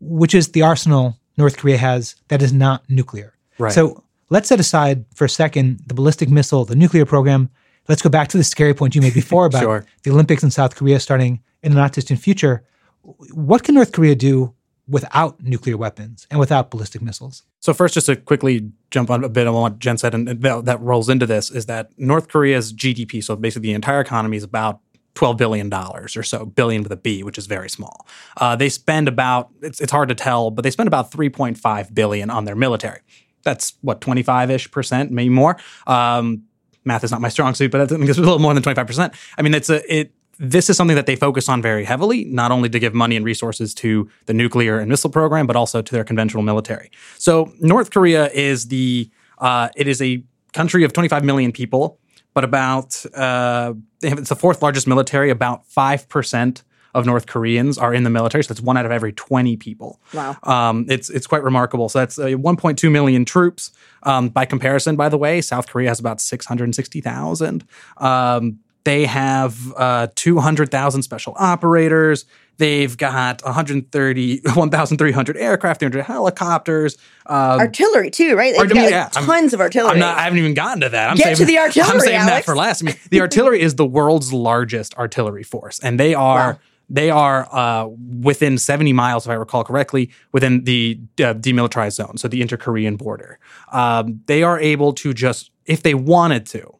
which 0.00 0.34
is 0.34 0.48
the 0.52 0.62
arsenal 0.62 1.18
North 1.36 1.56
Korea 1.56 1.76
has 1.76 2.16
that 2.28 2.42
is 2.42 2.52
not 2.52 2.88
nuclear. 2.88 3.34
Right. 3.58 3.72
So 3.72 4.02
let's 4.30 4.48
set 4.48 4.60
aside 4.60 5.04
for 5.14 5.24
a 5.24 5.28
second 5.28 5.80
the 5.86 5.94
ballistic 5.94 6.30
missile, 6.30 6.64
the 6.64 6.76
nuclear 6.76 7.04
program. 7.04 7.50
Let's 7.88 8.00
go 8.02 8.08
back 8.08 8.28
to 8.28 8.38
the 8.38 8.44
scary 8.44 8.72
point 8.74 8.94
you 8.94 9.02
made 9.02 9.14
before 9.22 9.46
about 9.46 9.62
Sure. 9.62 9.86
the 10.02 10.10
Olympics 10.10 10.42
in 10.42 10.50
South 10.50 10.74
Korea 10.74 11.00
starting 11.00 11.42
in 11.62 11.72
the 11.72 11.76
not 11.78 11.92
distant 11.92 12.20
future. 12.20 12.64
What 13.02 13.62
can 13.62 13.74
North 13.74 13.92
Korea 13.92 14.14
do 14.14 14.54
without 14.86 15.42
nuclear 15.42 15.76
weapons 15.76 16.26
and 16.30 16.38
without 16.38 16.70
ballistic 16.70 17.02
missiles? 17.02 17.42
So 17.60 17.72
first, 17.72 17.94
just 17.94 18.06
to 18.06 18.16
quickly 18.16 18.70
jump 18.90 19.10
on 19.10 19.24
a 19.24 19.28
bit 19.28 19.46
on 19.46 19.54
what 19.54 19.78
Jenn 19.78 19.98
said, 19.98 20.14
and 20.14 20.28
that, 20.28 20.64
that 20.64 20.80
rolls 20.80 21.08
into 21.08 21.26
this, 21.26 21.50
is 21.50 21.66
that 21.66 21.90
North 21.98 22.28
Korea's 22.28 22.72
GDP, 22.72 23.22
so 23.22 23.36
basically 23.36 23.68
the 23.68 23.74
entire 23.74 24.00
economy, 24.00 24.36
is 24.36 24.42
about 24.42 24.80
twelve 25.14 25.36
billion 25.36 25.70
dollars 25.70 26.16
or 26.16 26.22
so, 26.22 26.44
billion 26.44 26.82
with 26.82 26.92
a 26.92 26.96
B, 26.96 27.22
which 27.22 27.38
is 27.38 27.46
very 27.46 27.70
small. 27.70 28.06
Uh, 28.36 28.56
they 28.56 28.68
spend 28.68 29.08
about 29.08 29.48
it's, 29.62 29.80
it's 29.80 29.92
hard 29.92 30.08
to 30.08 30.14
tell, 30.14 30.50
but 30.50 30.62
they 30.62 30.70
spend 30.70 30.88
about 30.88 31.10
three 31.10 31.30
point 31.30 31.56
five 31.56 31.94
billion 31.94 32.30
on 32.30 32.44
their 32.44 32.56
military. 32.56 33.00
That's 33.42 33.74
what 33.80 34.00
twenty 34.00 34.22
five 34.22 34.50
ish 34.50 34.70
percent, 34.70 35.10
maybe 35.10 35.30
more. 35.30 35.56
Um, 35.86 36.44
math 36.84 37.04
is 37.04 37.10
not 37.10 37.20
my 37.20 37.28
strong 37.28 37.54
suit, 37.54 37.70
but 37.70 37.80
I 37.80 37.86
think 37.86 38.08
it's 38.08 38.18
a 38.18 38.22
little 38.22 38.38
more 38.38 38.52
than 38.54 38.62
twenty 38.62 38.76
five 38.76 38.86
percent. 38.86 39.14
I 39.38 39.42
mean, 39.42 39.54
it's 39.54 39.70
a 39.70 39.94
it. 39.94 40.12
This 40.38 40.68
is 40.68 40.76
something 40.76 40.96
that 40.96 41.06
they 41.06 41.16
focus 41.16 41.48
on 41.48 41.62
very 41.62 41.84
heavily, 41.84 42.24
not 42.24 42.50
only 42.50 42.68
to 42.68 42.78
give 42.78 42.94
money 42.94 43.16
and 43.16 43.24
resources 43.24 43.74
to 43.74 44.08
the 44.26 44.34
nuclear 44.34 44.78
and 44.78 44.88
missile 44.88 45.10
program, 45.10 45.46
but 45.46 45.56
also 45.56 45.82
to 45.82 45.92
their 45.92 46.04
conventional 46.04 46.42
military. 46.42 46.90
So 47.18 47.52
North 47.60 47.90
Korea 47.90 48.30
is 48.30 48.68
the 48.68 49.10
uh, 49.38 49.68
it 49.76 49.88
is 49.88 50.00
a 50.00 50.22
country 50.52 50.84
of 50.84 50.92
25 50.92 51.24
million 51.24 51.52
people, 51.52 51.98
but 52.32 52.44
about 52.44 53.04
uh, 53.14 53.74
it's 54.02 54.28
the 54.28 54.36
fourth 54.36 54.62
largest 54.62 54.86
military. 54.86 55.30
About 55.30 55.66
five 55.66 56.08
percent 56.08 56.62
of 56.94 57.04
North 57.06 57.26
Koreans 57.26 57.76
are 57.76 57.92
in 57.92 58.04
the 58.04 58.10
military, 58.10 58.44
so 58.44 58.54
that's 58.54 58.60
one 58.60 58.76
out 58.76 58.86
of 58.86 58.92
every 58.92 59.12
20 59.12 59.56
people. 59.56 60.00
Wow. 60.14 60.36
Um, 60.44 60.86
it's 60.88 61.10
it's 61.10 61.26
quite 61.26 61.42
remarkable. 61.42 61.88
So 61.88 61.98
that's 61.98 62.18
uh, 62.18 62.26
1.2 62.26 62.90
million 62.90 63.24
troops. 63.24 63.72
Um, 64.04 64.28
by 64.28 64.44
comparison, 64.44 64.96
by 64.96 65.08
the 65.08 65.18
way, 65.18 65.40
South 65.40 65.66
Korea 65.66 65.88
has 65.88 65.98
about 65.98 66.20
660,000. 66.20 67.64
Um, 67.96 68.60
they 68.84 69.06
have 69.06 69.56
uh, 69.76 70.08
200,000 70.14 71.02
special 71.02 71.34
operators. 71.38 72.24
They've 72.56 72.96
got 72.96 73.42
130, 73.42 74.40
1,300 74.54 75.36
aircraft, 75.36 75.80
300 75.80 76.02
helicopters. 76.04 76.96
Um, 77.26 77.58
artillery 77.60 78.10
too, 78.10 78.36
right? 78.36 78.54
They've 78.56 78.68
got 78.68 78.76
like, 78.76 78.90
yeah, 78.90 79.08
I'm- 79.14 79.24
tons 79.26 79.52
of 79.54 79.60
artillery. 79.60 79.92
I'm 79.94 79.98
not. 79.98 80.18
I 80.18 80.22
haven't 80.22 80.38
even 80.38 80.54
gotten 80.54 80.80
to 80.82 80.88
that. 80.90 81.10
I'm 81.10 81.16
Get 81.16 81.30
to 81.30 81.36
saving, 81.36 81.54
the 81.54 81.58
artillery, 81.62 81.94
I'm 81.94 82.00
saving 82.00 82.26
that 82.26 82.44
for 82.44 82.54
last. 82.54 82.82
I 82.82 82.86
mean, 82.86 82.96
the 83.10 83.20
artillery 83.26 83.60
is 83.60 83.74
the 83.74 83.86
world's 83.86 84.32
largest 84.32 84.94
artillery 84.96 85.42
force, 85.42 85.80
and 85.80 85.98
they 85.98 86.14
are 86.14 86.52
Wow. 86.52 86.58
they 86.90 87.10
are 87.10 87.48
uh, 87.50 87.86
within 88.20 88.56
70 88.58 88.92
miles, 88.92 89.26
if 89.26 89.30
I 89.30 89.34
recall 89.34 89.64
correctly, 89.64 90.10
within 90.32 90.62
the 90.64 91.00
uh, 91.18 91.34
demilitarized 91.34 91.92
zone, 91.94 92.18
so 92.18 92.28
the 92.28 92.40
inter-Korean 92.42 92.96
border. 92.96 93.38
Um, 93.72 94.20
they 94.26 94.42
are 94.44 94.60
able 94.60 94.92
to 94.94 95.12
just, 95.14 95.50
if 95.66 95.82
they 95.82 95.94
wanted 95.94 96.46
to, 96.48 96.74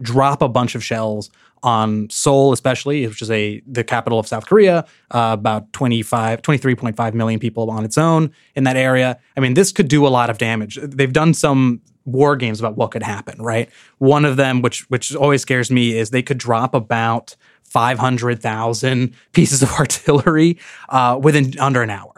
drop 0.00 0.42
a 0.42 0.48
bunch 0.48 0.74
of 0.74 0.84
shells 0.84 1.30
on 1.62 2.08
Seoul, 2.10 2.52
especially, 2.52 3.06
which 3.06 3.22
is 3.22 3.30
a 3.30 3.60
the 3.66 3.82
capital 3.82 4.18
of 4.18 4.26
South 4.26 4.46
Korea, 4.46 4.86
uh, 5.10 5.36
about 5.38 5.72
25, 5.72 6.42
23.5 6.42 7.14
million 7.14 7.40
people 7.40 7.70
on 7.70 7.84
its 7.84 7.98
own 7.98 8.30
in 8.54 8.64
that 8.64 8.76
area. 8.76 9.18
I 9.36 9.40
mean, 9.40 9.54
this 9.54 9.72
could 9.72 9.88
do 9.88 10.06
a 10.06 10.08
lot 10.08 10.30
of 10.30 10.38
damage. 10.38 10.78
They've 10.82 11.12
done 11.12 11.34
some 11.34 11.80
war 12.04 12.36
games 12.36 12.60
about 12.60 12.76
what 12.76 12.92
could 12.92 13.02
happen, 13.02 13.42
right? 13.42 13.68
One 13.98 14.24
of 14.24 14.36
them, 14.36 14.62
which 14.62 14.88
which 14.90 15.14
always 15.14 15.42
scares 15.42 15.70
me, 15.70 15.96
is 15.96 16.10
they 16.10 16.22
could 16.22 16.38
drop 16.38 16.74
about 16.74 17.36
500,000 17.64 19.12
pieces 19.32 19.62
of 19.62 19.70
artillery 19.78 20.58
uh, 20.88 21.18
within 21.20 21.58
under 21.58 21.82
an 21.82 21.90
hour. 21.90 22.15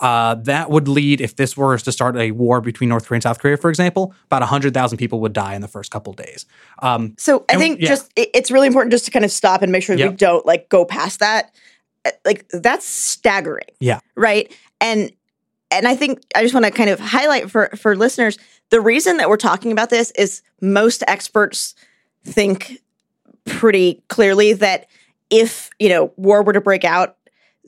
Uh, 0.00 0.34
that 0.36 0.70
would 0.70 0.86
lead, 0.88 1.20
if 1.20 1.34
this 1.36 1.56
were 1.56 1.76
to 1.76 1.90
start 1.92 2.16
a 2.16 2.30
war 2.30 2.60
between 2.60 2.88
North 2.88 3.06
Korea 3.06 3.16
and 3.16 3.22
South 3.24 3.38
Korea, 3.40 3.56
for 3.56 3.68
example, 3.68 4.14
about 4.26 4.42
100,000 4.42 4.96
people 4.98 5.20
would 5.20 5.32
die 5.32 5.54
in 5.54 5.60
the 5.60 5.68
first 5.68 5.90
couple 5.90 6.12
days. 6.12 6.46
Um, 6.80 7.14
So 7.18 7.44
I 7.48 7.56
think 7.56 7.80
yeah. 7.80 7.88
just 7.88 8.12
it's 8.16 8.50
really 8.50 8.68
important 8.68 8.92
just 8.92 9.04
to 9.06 9.10
kind 9.10 9.24
of 9.24 9.32
stop 9.32 9.60
and 9.62 9.72
make 9.72 9.82
sure 9.82 9.96
we 9.96 10.02
Yep. 10.02 10.16
don't 10.16 10.46
like 10.46 10.68
go 10.68 10.84
past 10.84 11.18
that. 11.20 11.52
Uh, 12.04 12.10
Like 12.24 12.48
that's 12.50 12.86
staggering. 12.86 13.66
Yeah. 13.80 13.98
Right. 14.14 14.54
And 14.80 15.10
and 15.70 15.86
I 15.86 15.96
think 15.96 16.20
I 16.34 16.42
just 16.42 16.54
want 16.54 16.64
to 16.64 16.70
kind 16.72 16.88
of 16.90 16.98
highlight 17.00 17.50
for 17.50 17.68
for 17.76 17.94
listeners 17.96 18.38
the 18.70 18.80
reason 18.80 19.16
that 19.16 19.28
we're 19.28 19.36
talking 19.36 19.72
about 19.72 19.90
this 19.90 20.10
is 20.12 20.42
most 20.60 21.02
experts 21.08 21.74
think 22.24 22.78
pretty 23.44 24.02
clearly 24.08 24.52
that 24.54 24.86
if 25.30 25.68
you 25.78 25.88
know 25.90 26.12
war 26.16 26.42
were 26.42 26.54
to 26.54 26.60
break 26.60 26.84
out 26.84 27.16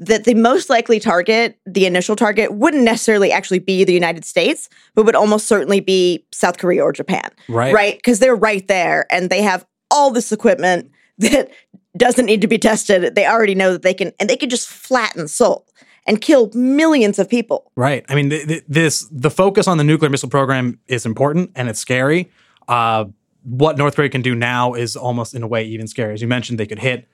that 0.00 0.24
the 0.24 0.34
most 0.34 0.68
likely 0.70 0.98
target 0.98 1.58
the 1.66 1.86
initial 1.86 2.16
target 2.16 2.52
wouldn't 2.54 2.82
necessarily 2.84 3.30
actually 3.30 3.58
be 3.58 3.84
the 3.84 3.92
united 3.92 4.24
states 4.24 4.68
but 4.94 5.04
would 5.04 5.14
almost 5.14 5.46
certainly 5.46 5.78
be 5.80 6.24
south 6.32 6.58
korea 6.58 6.82
or 6.82 6.92
japan 6.92 7.28
Right. 7.48 7.72
right 7.74 7.96
because 7.96 8.18
they're 8.18 8.34
right 8.36 8.66
there 8.66 9.06
and 9.10 9.30
they 9.30 9.42
have 9.42 9.64
all 9.90 10.10
this 10.10 10.32
equipment 10.32 10.90
that 11.18 11.50
doesn't 11.96 12.26
need 12.26 12.40
to 12.40 12.48
be 12.48 12.58
tested 12.58 13.14
they 13.14 13.26
already 13.26 13.54
know 13.54 13.72
that 13.72 13.82
they 13.82 13.94
can 13.94 14.12
and 14.18 14.28
they 14.30 14.36
can 14.36 14.48
just 14.48 14.68
flatten 14.68 15.28
seoul 15.28 15.66
and 16.06 16.20
kill 16.22 16.50
millions 16.54 17.18
of 17.18 17.28
people 17.28 17.70
Right. 17.76 18.04
I 18.08 18.14
mean, 18.14 18.30
th- 18.30 18.48
th- 18.48 18.64
this 18.68 19.06
the 19.12 19.30
focus 19.30 19.68
on 19.68 19.76
the 19.78 19.84
nuclear 19.84 20.08
missile 20.10 20.30
program 20.30 20.78
is 20.86 21.04
important 21.04 21.50
and 21.54 21.68
it's 21.68 21.78
scary. 21.78 22.30
Uh, 22.68 23.04
what 23.42 23.76
North 23.76 23.96
Korea 23.96 24.08
can 24.08 24.22
do 24.22 24.34
now 24.34 24.72
is 24.74 24.96
almost 24.96 25.34
in 25.34 25.42
a 25.42 25.46
way 25.46 25.64
even 25.64 25.86
scary. 25.86 26.14
As 26.14 26.22
you 26.22 26.28
mentioned, 26.28 26.58
they 26.58 26.66
could 26.66 26.78
hit 26.78 27.06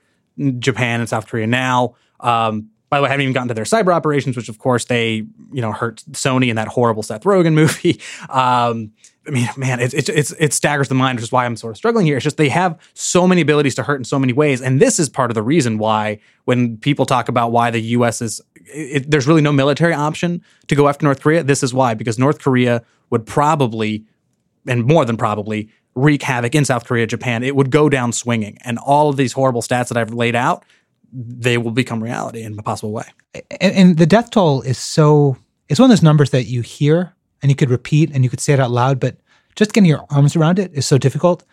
Japan 0.59 0.99
and 1.01 1.09
South 1.09 1.27
Korea 1.27 1.47
now. 1.47 1.95
Um, 2.19 2.69
by 2.89 2.97
the 2.97 3.03
way, 3.03 3.09
I 3.09 3.11
haven't 3.11 3.23
even 3.23 3.33
gotten 3.33 3.49
to 3.49 3.53
their 3.53 3.65
cyber 3.65 3.93
operations, 3.93 4.35
which 4.37 4.49
of 4.49 4.59
course 4.59 4.85
they 4.85 5.25
you 5.51 5.61
know 5.61 5.71
hurt 5.71 6.03
Sony 6.11 6.49
in 6.49 6.55
that 6.55 6.67
horrible 6.67 7.03
Seth 7.03 7.23
Rogen 7.23 7.53
movie. 7.55 7.99
Um, 8.29 8.91
I 9.27 9.29
mean, 9.29 9.49
man, 9.57 9.81
it, 9.81 9.93
it, 9.93 10.31
it 10.39 10.53
staggers 10.53 10.87
the 10.87 10.95
mind, 10.95 11.17
which 11.17 11.23
is 11.23 11.31
why 11.33 11.45
I'm 11.45 11.57
sort 11.57 11.71
of 11.71 11.77
struggling 11.77 12.05
here. 12.05 12.15
It's 12.15 12.23
just 12.23 12.37
they 12.37 12.47
have 12.47 12.79
so 12.93 13.27
many 13.27 13.41
abilities 13.41 13.75
to 13.75 13.83
hurt 13.83 13.97
in 13.97 14.05
so 14.05 14.17
many 14.17 14.31
ways, 14.31 14.61
and 14.61 14.79
this 14.79 14.99
is 14.99 15.09
part 15.09 15.31
of 15.31 15.35
the 15.35 15.43
reason 15.43 15.77
why 15.77 16.19
when 16.45 16.77
people 16.77 17.05
talk 17.05 17.27
about 17.27 17.51
why 17.51 17.69
the 17.69 17.81
U.S. 17.81 18.21
is 18.21 18.41
it, 18.55 19.09
there's 19.11 19.27
really 19.27 19.41
no 19.41 19.51
military 19.51 19.93
option 19.93 20.41
to 20.67 20.75
go 20.75 20.87
after 20.87 21.05
North 21.05 21.21
Korea. 21.21 21.43
This 21.43 21.61
is 21.61 21.73
why 21.73 21.93
because 21.93 22.17
North 22.17 22.39
Korea 22.39 22.83
would 23.09 23.25
probably 23.25 24.05
and 24.65 24.85
more 24.85 25.05
than 25.05 25.17
probably 25.17 25.69
wreak 25.95 26.21
havoc 26.21 26.53
in 26.53 26.63
South 26.63 26.85
Korea, 26.85 27.07
Japan. 27.07 27.43
It 27.43 27.55
would 27.55 27.71
go 27.71 27.89
down 27.89 28.13
swinging, 28.13 28.57
and 28.63 28.77
all 28.77 29.09
of 29.09 29.17
these 29.17 29.33
horrible 29.33 29.61
stats 29.61 29.89
that 29.89 29.97
I've 29.97 30.13
laid 30.13 30.35
out, 30.35 30.63
they 31.11 31.57
will 31.57 31.71
become 31.71 32.03
reality 32.03 32.43
in 32.43 32.57
a 32.57 32.63
possible 32.63 32.91
way. 32.91 33.05
and, 33.61 33.73
and 33.75 33.97
the 33.97 34.05
death 34.05 34.31
toll 34.31 34.61
is 34.61 34.77
so 34.77 35.37
it's 35.69 35.79
one 35.79 35.89
of 35.89 35.91
those 35.91 36.03
numbers 36.03 36.29
that 36.31 36.45
you 36.45 36.61
hear 36.61 37.13
and 37.41 37.51
you 37.51 37.55
could 37.55 37.69
repeat 37.69 38.11
and 38.13 38.23
you 38.23 38.29
could 38.29 38.39
say 38.39 38.53
it 38.53 38.59
out 38.59 38.71
loud 38.71 38.99
but 38.99 39.17
just 39.55 39.73
getting 39.73 39.89
your 39.89 40.05
arms 40.09 40.35
around 40.35 40.59
it 40.59 40.71
is 40.73 40.85
so 40.85 40.97
difficult. 40.97 41.43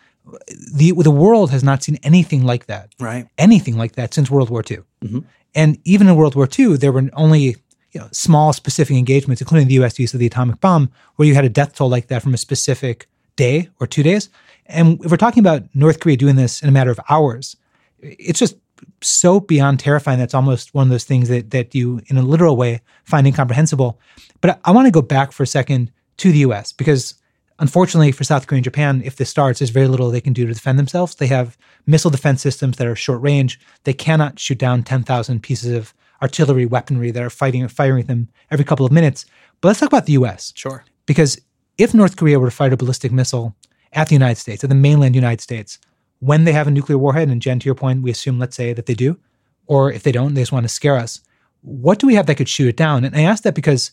The 0.73 0.91
the 0.91 1.11
world 1.11 1.51
has 1.51 1.63
not 1.63 1.83
seen 1.83 1.97
anything 2.03 2.43
like 2.43 2.65
that. 2.67 2.93
Right. 2.99 3.27
anything 3.37 3.77
like 3.77 3.93
that 3.93 4.13
since 4.13 4.29
world 4.31 4.49
war 4.49 4.63
ii 4.69 4.77
mm-hmm. 5.03 5.19
and 5.53 5.77
even 5.83 6.07
in 6.07 6.15
world 6.15 6.35
war 6.35 6.49
ii 6.59 6.77
there 6.77 6.91
were 6.91 7.09
only 7.13 7.57
you 7.91 7.99
know 7.99 8.07
small 8.11 8.53
specific 8.53 8.95
engagements 8.97 9.41
including 9.41 9.67
the 9.67 9.75
us 9.75 9.99
use 9.99 10.13
of 10.13 10.19
the 10.19 10.25
atomic 10.25 10.59
bomb 10.59 10.91
where 11.15 11.27
you 11.27 11.35
had 11.35 11.45
a 11.45 11.49
death 11.49 11.75
toll 11.75 11.89
like 11.89 12.07
that 12.07 12.21
from 12.21 12.33
a 12.33 12.37
specific 12.37 13.07
day 13.35 13.69
or 13.79 13.87
two 13.87 14.03
days. 14.03 14.29
And 14.67 15.03
if 15.05 15.11
we're 15.11 15.17
talking 15.17 15.41
about 15.41 15.63
north 15.75 15.99
korea 15.99 16.17
doing 16.17 16.35
this 16.35 16.61
in 16.63 16.69
a 16.69 16.71
matter 16.71 16.91
of 16.91 16.99
hours 17.09 17.55
it's 18.01 18.39
just 18.39 18.55
so 19.01 19.39
beyond 19.39 19.79
terrifying 19.79 20.19
that's 20.19 20.33
almost 20.33 20.73
one 20.73 20.87
of 20.87 20.89
those 20.89 21.03
things 21.03 21.29
that 21.29 21.51
that 21.51 21.75
you, 21.75 22.01
in 22.07 22.17
a 22.17 22.21
literal 22.21 22.57
way, 22.57 22.81
find 23.03 23.27
incomprehensible. 23.27 23.99
But 24.41 24.51
I, 24.51 24.57
I 24.65 24.71
want 24.71 24.87
to 24.87 24.91
go 24.91 25.01
back 25.01 25.31
for 25.31 25.43
a 25.43 25.47
second 25.47 25.91
to 26.17 26.31
the 26.31 26.39
U.S. 26.39 26.71
because 26.71 27.15
unfortunately 27.59 28.11
for 28.11 28.23
South 28.23 28.47
Korea 28.47 28.57
and 28.57 28.63
Japan, 28.63 29.01
if 29.05 29.15
this 29.15 29.29
starts, 29.29 29.59
there's 29.59 29.69
very 29.69 29.87
little 29.87 30.09
they 30.09 30.21
can 30.21 30.33
do 30.33 30.45
to 30.45 30.53
defend 30.53 30.79
themselves. 30.79 31.15
They 31.15 31.27
have 31.27 31.57
missile 31.85 32.11
defense 32.11 32.41
systems 32.41 32.77
that 32.77 32.87
are 32.87 32.95
short 32.95 33.21
range. 33.21 33.59
They 33.83 33.93
cannot 33.93 34.39
shoot 34.39 34.57
down 34.57 34.83
10,000 34.83 35.41
pieces 35.41 35.71
of 35.71 35.93
artillery 36.21 36.65
weaponry 36.65 37.11
that 37.11 37.23
are 37.23 37.29
fighting 37.29 37.67
firing 37.67 38.05
them 38.05 38.29
every 38.51 38.65
couple 38.65 38.85
of 38.85 38.91
minutes. 38.91 39.25
But 39.61 39.69
let's 39.69 39.79
talk 39.79 39.87
about 39.87 40.05
the 40.05 40.13
U.S. 40.13 40.53
Sure. 40.55 40.83
Because 41.05 41.39
if 41.77 41.93
North 41.93 42.15
Korea 42.17 42.39
were 42.39 42.49
to 42.49 42.55
fire 42.55 42.73
a 42.73 42.77
ballistic 42.77 43.11
missile 43.11 43.55
at 43.93 44.07
the 44.07 44.15
United 44.15 44.39
States, 44.39 44.63
at 44.63 44.69
the 44.69 44.75
mainland 44.75 45.15
United 45.15 45.41
States, 45.41 45.79
when 46.25 46.43
they 46.43 46.53
have 46.53 46.67
a 46.67 46.71
nuclear 46.71 46.97
warhead, 46.97 47.29
and 47.29 47.41
Jenn, 47.41 47.59
to 47.59 47.65
your 47.65 47.75
point, 47.75 48.01
we 48.01 48.09
assume, 48.09 48.39
let's 48.39 48.55
say, 48.55 48.73
that 48.73 48.87
they 48.87 48.95
do, 48.95 49.19
or 49.67 49.91
if 49.91 50.01
they 50.01 50.11
don't, 50.11 50.33
they 50.33 50.41
just 50.41 50.51
want 50.51 50.63
to 50.63 50.69
scare 50.69 50.95
us, 50.95 51.21
what 51.61 51.99
do 51.99 52.07
we 52.07 52.15
have 52.15 52.25
that 52.25 52.35
could 52.35 52.49
shoot 52.49 52.67
it 52.67 52.77
down? 52.77 53.05
And 53.05 53.15
I 53.15 53.21
ask 53.21 53.43
that 53.43 53.53
because 53.53 53.91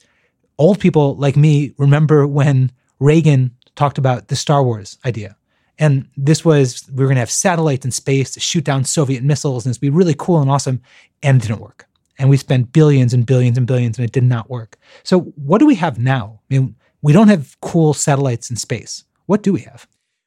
old 0.58 0.80
people 0.80 1.14
like 1.16 1.36
me 1.36 1.74
remember 1.76 2.26
when 2.26 2.72
Reagan 3.00 3.54
talked 3.74 3.98
about 3.98 4.28
the 4.28 4.36
Star 4.36 4.62
Wars 4.62 4.98
idea. 5.04 5.36
And 5.78 6.08
this 6.16 6.42
was, 6.42 6.88
we 6.90 7.02
were 7.02 7.08
going 7.08 7.16
to 7.16 7.20
have 7.20 7.30
satellites 7.30 7.84
in 7.84 7.90
space 7.90 8.30
to 8.32 8.40
shoot 8.40 8.64
down 8.64 8.84
Soviet 8.84 9.22
missiles, 9.22 9.66
and 9.66 9.70
it's 9.70 9.78
be 9.78 9.90
really 9.90 10.14
cool 10.16 10.40
and 10.40 10.50
awesome. 10.50 10.80
And 11.22 11.36
it 11.36 11.46
didn't 11.46 11.60
work. 11.60 11.86
And 12.18 12.30
we 12.30 12.38
spent 12.38 12.72
billions 12.72 13.12
and 13.12 13.26
billions 13.26 13.58
and 13.58 13.66
billions, 13.66 13.98
and 13.98 14.06
it 14.06 14.12
did 14.12 14.24
not 14.24 14.48
work. 14.48 14.78
So, 15.02 15.20
what 15.20 15.58
do 15.58 15.66
we 15.66 15.74
have 15.76 15.98
now? 15.98 16.40
I 16.50 16.54
mean, 16.54 16.76
we 17.02 17.12
don't 17.12 17.28
have 17.28 17.58
cool 17.60 17.94
satellites 17.94 18.48
in 18.48 18.56
space. 18.56 19.04
What 19.26 19.42
do 19.42 19.52
we 19.52 19.60
have? 19.60 19.86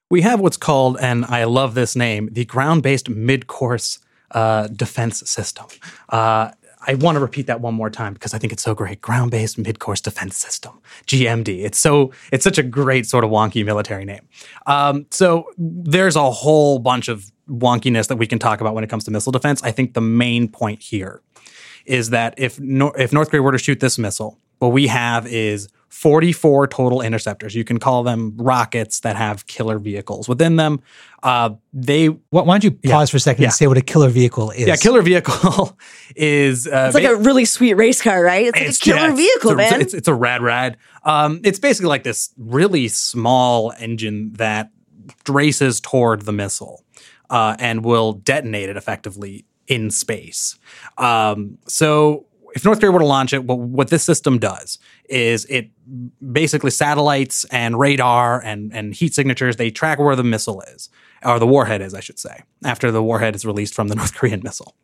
We 0.09 0.21
have 0.21 0.39
what's 0.39 0.57
called, 0.57 0.97
and 0.99 1.25
I 1.25 1.45
love 1.45 1.73
this 1.73 1.95
name, 1.95 2.29
the 2.31 2.45
ground 2.45 2.83
based 2.83 3.09
mid 3.09 3.47
course 3.47 3.99
uh, 4.31 4.67
defense 4.67 5.27
system. 5.29 5.65
Uh, 6.09 6.51
I 6.87 6.93
want 6.95 7.15
to 7.15 7.19
repeat 7.19 7.47
that 7.47 7.61
one 7.61 7.73
more 7.73 7.89
time 7.89 8.13
because 8.13 8.33
I 8.33 8.37
think 8.37 8.53
it's 8.53 8.61
so 8.61 8.75
great. 8.75 9.01
Ground 9.01 9.31
based 9.31 9.57
mid 9.57 9.79
course 9.79 10.01
defense 10.01 10.37
system, 10.37 10.79
GMD. 11.07 11.65
It's 11.65 11.79
so 11.79 12.11
it's 12.31 12.43
such 12.43 12.59
a 12.59 12.63
great 12.63 13.07
sort 13.07 13.23
of 13.23 13.31
wonky 13.31 13.65
military 13.65 14.05
name. 14.05 14.27
Um, 14.67 15.07
so 15.09 15.47
there's 15.57 16.15
a 16.15 16.29
whole 16.29 16.77
bunch 16.77 17.07
of 17.07 17.31
wonkiness 17.49 18.07
that 18.07 18.17
we 18.17 18.27
can 18.27 18.37
talk 18.37 18.61
about 18.61 18.75
when 18.75 18.83
it 18.83 18.89
comes 18.89 19.03
to 19.05 19.11
missile 19.11 19.31
defense. 19.31 19.63
I 19.63 19.71
think 19.71 19.93
the 19.95 20.01
main 20.01 20.47
point 20.47 20.81
here 20.81 21.21
is 21.85 22.11
that 22.11 22.35
if 22.37 22.59
if 22.59 23.11
North 23.13 23.29
Korea 23.31 23.41
were 23.41 23.51
to 23.51 23.57
shoot 23.57 23.79
this 23.79 23.97
missile, 23.97 24.39
what 24.59 24.69
we 24.69 24.87
have 24.87 25.27
is 25.27 25.67
44 25.89 26.67
total 26.67 27.01
interceptors. 27.01 27.55
You 27.55 27.63
can 27.63 27.79
call 27.79 28.03
them 28.03 28.33
rockets 28.37 28.99
that 29.01 29.15
have 29.15 29.45
killer 29.47 29.79
vehicles 29.79 30.27
within 30.27 30.57
them. 30.57 30.81
Uh, 31.23 31.51
they 31.71 32.07
why, 32.07 32.41
why 32.41 32.57
don't 32.57 32.63
you 32.65 32.71
pause 32.71 33.09
Yeah. 33.09 33.11
for 33.11 33.17
a 33.17 33.19
second 33.21 33.41
Yeah. 33.43 33.47
and 33.47 33.53
say 33.53 33.67
what 33.67 33.77
a 33.77 33.81
killer 33.81 34.09
vehicle 34.09 34.51
is? 34.51 34.67
yeah, 34.67 34.75
killer 34.75 35.01
vehicle 35.01 35.77
is 36.15 36.67
uh, 36.67 36.85
It's 36.87 36.95
like 36.95 37.05
ba- 37.05 37.13
a 37.13 37.15
really 37.15 37.45
sweet 37.45 37.75
race 37.75 38.01
car, 38.01 38.21
right? 38.23 38.47
It's 38.47 38.57
like 38.57 38.67
a 38.69 38.73
killer 38.73 38.97
yeah, 38.97 39.03
it's- 39.13 39.17
vehicle, 39.17 39.51
it's 39.51 39.53
a, 39.53 39.71
man. 39.71 39.81
It's, 39.81 39.93
it's 39.93 40.07
a 40.09 40.13
rad 40.13 40.41
rad. 40.41 40.77
Um, 41.03 41.39
it's 41.43 41.59
basically 41.59 41.87
like 41.89 42.03
this 42.03 42.31
really 42.37 42.87
small 42.89 43.71
engine 43.79 44.33
that 44.33 44.71
races 45.29 45.79
toward 45.79 46.23
the 46.23 46.33
missile 46.33 46.83
uh, 47.29 47.55
and 47.59 47.85
will 47.85 48.13
detonate 48.13 48.69
it 48.69 48.75
effectively 48.77 49.45
in 49.67 49.89
space. 49.91 50.57
Um, 50.97 51.57
so 51.67 52.25
if 52.55 52.63
North 52.63 52.79
Korea 52.79 52.91
were 52.91 52.99
to 52.99 53.05
launch 53.05 53.33
it, 53.33 53.43
what, 53.43 53.59
what 53.59 53.89
this 53.89 54.03
system 54.03 54.39
does 54.39 54.79
is 55.09 55.45
it 55.45 55.69
basically 56.31 56.71
satellites 56.71 57.43
and 57.51 57.77
radar 57.77 58.41
and, 58.41 58.73
and 58.73 58.93
heat 58.93 59.13
signatures, 59.13 59.57
they 59.57 59.69
track 59.69 59.99
where 59.99 60.15
the 60.15 60.23
missile 60.23 60.61
is, 60.61 60.89
or 61.23 61.37
the 61.37 61.45
warhead 61.45 61.81
is, 61.81 61.93
I 61.93 61.99
should 61.99 62.17
say, 62.17 62.43
after 62.63 62.91
the 62.91 63.03
warhead 63.03 63.35
is 63.35 63.45
released 63.45 63.73
from 63.75 63.89
the 63.89 63.95
North 63.95 64.15
Korean 64.15 64.41
missile. 64.41 64.75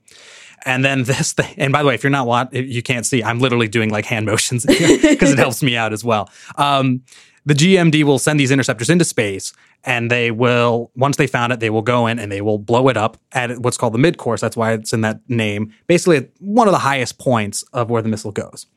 And 0.65 0.86
then 0.86 1.04
this 1.04 1.34
thing, 1.38 1.54
and 1.58 1.74
by 1.74 1.82
the 1.82 1.88
way, 1.88 1.95
if 1.95 2.04
you're 2.04 2.12
not 2.12 2.28
wat, 2.28 2.54
you 2.54 2.82
can't 2.82 3.06
see, 3.06 3.24
I'm 3.24 3.39
literally 3.39 3.67
doing 3.67 3.89
like 3.89 4.06
hand 4.06 4.26
motions 4.26 4.65
because 4.67 5.32
it 5.32 5.38
helps 5.38 5.63
me 5.63 5.76
out 5.76 5.93
as 5.93 6.04
well. 6.04 6.30
Um, 6.56 7.04
the 7.45 7.56
GMD 7.56 8.04
will 8.04 8.19
send 8.19 8.39
these 8.39 8.52
interceptors 8.52 8.89
into 8.89 9.04
space, 9.04 9.52
and 9.84 10.12
they 10.12 10.30
will, 10.30 10.91
once 10.95 11.17
they 11.17 11.26
found 11.26 11.52
it, 11.52 11.60
they 11.60 11.71
will 11.71 11.82
go 11.82 12.06
in 12.06 12.19
and 12.19 12.32
they 12.32 12.41
will 12.41 12.60
blow 12.60 12.88
it 12.88 12.97
up 12.97 13.17
at 13.32 13.58
what's 13.60 13.78
called 13.78 13.93
the 13.93 14.00
mid 14.00 14.17
course. 14.17 14.41
That's 14.41 14.56
why 14.56 14.74
it's 14.74 14.93
in 14.93 15.02
that 15.02 15.21
name. 15.28 15.74
Basically, 15.88 16.30
one 16.39 16.67
of 16.67 16.71
the 16.71 16.80
highest 16.80 17.17
points 17.17 17.63
of 17.74 17.89
where 17.89 18.02
the 18.02 18.10
missile 18.10 18.32
goes. 18.32 18.67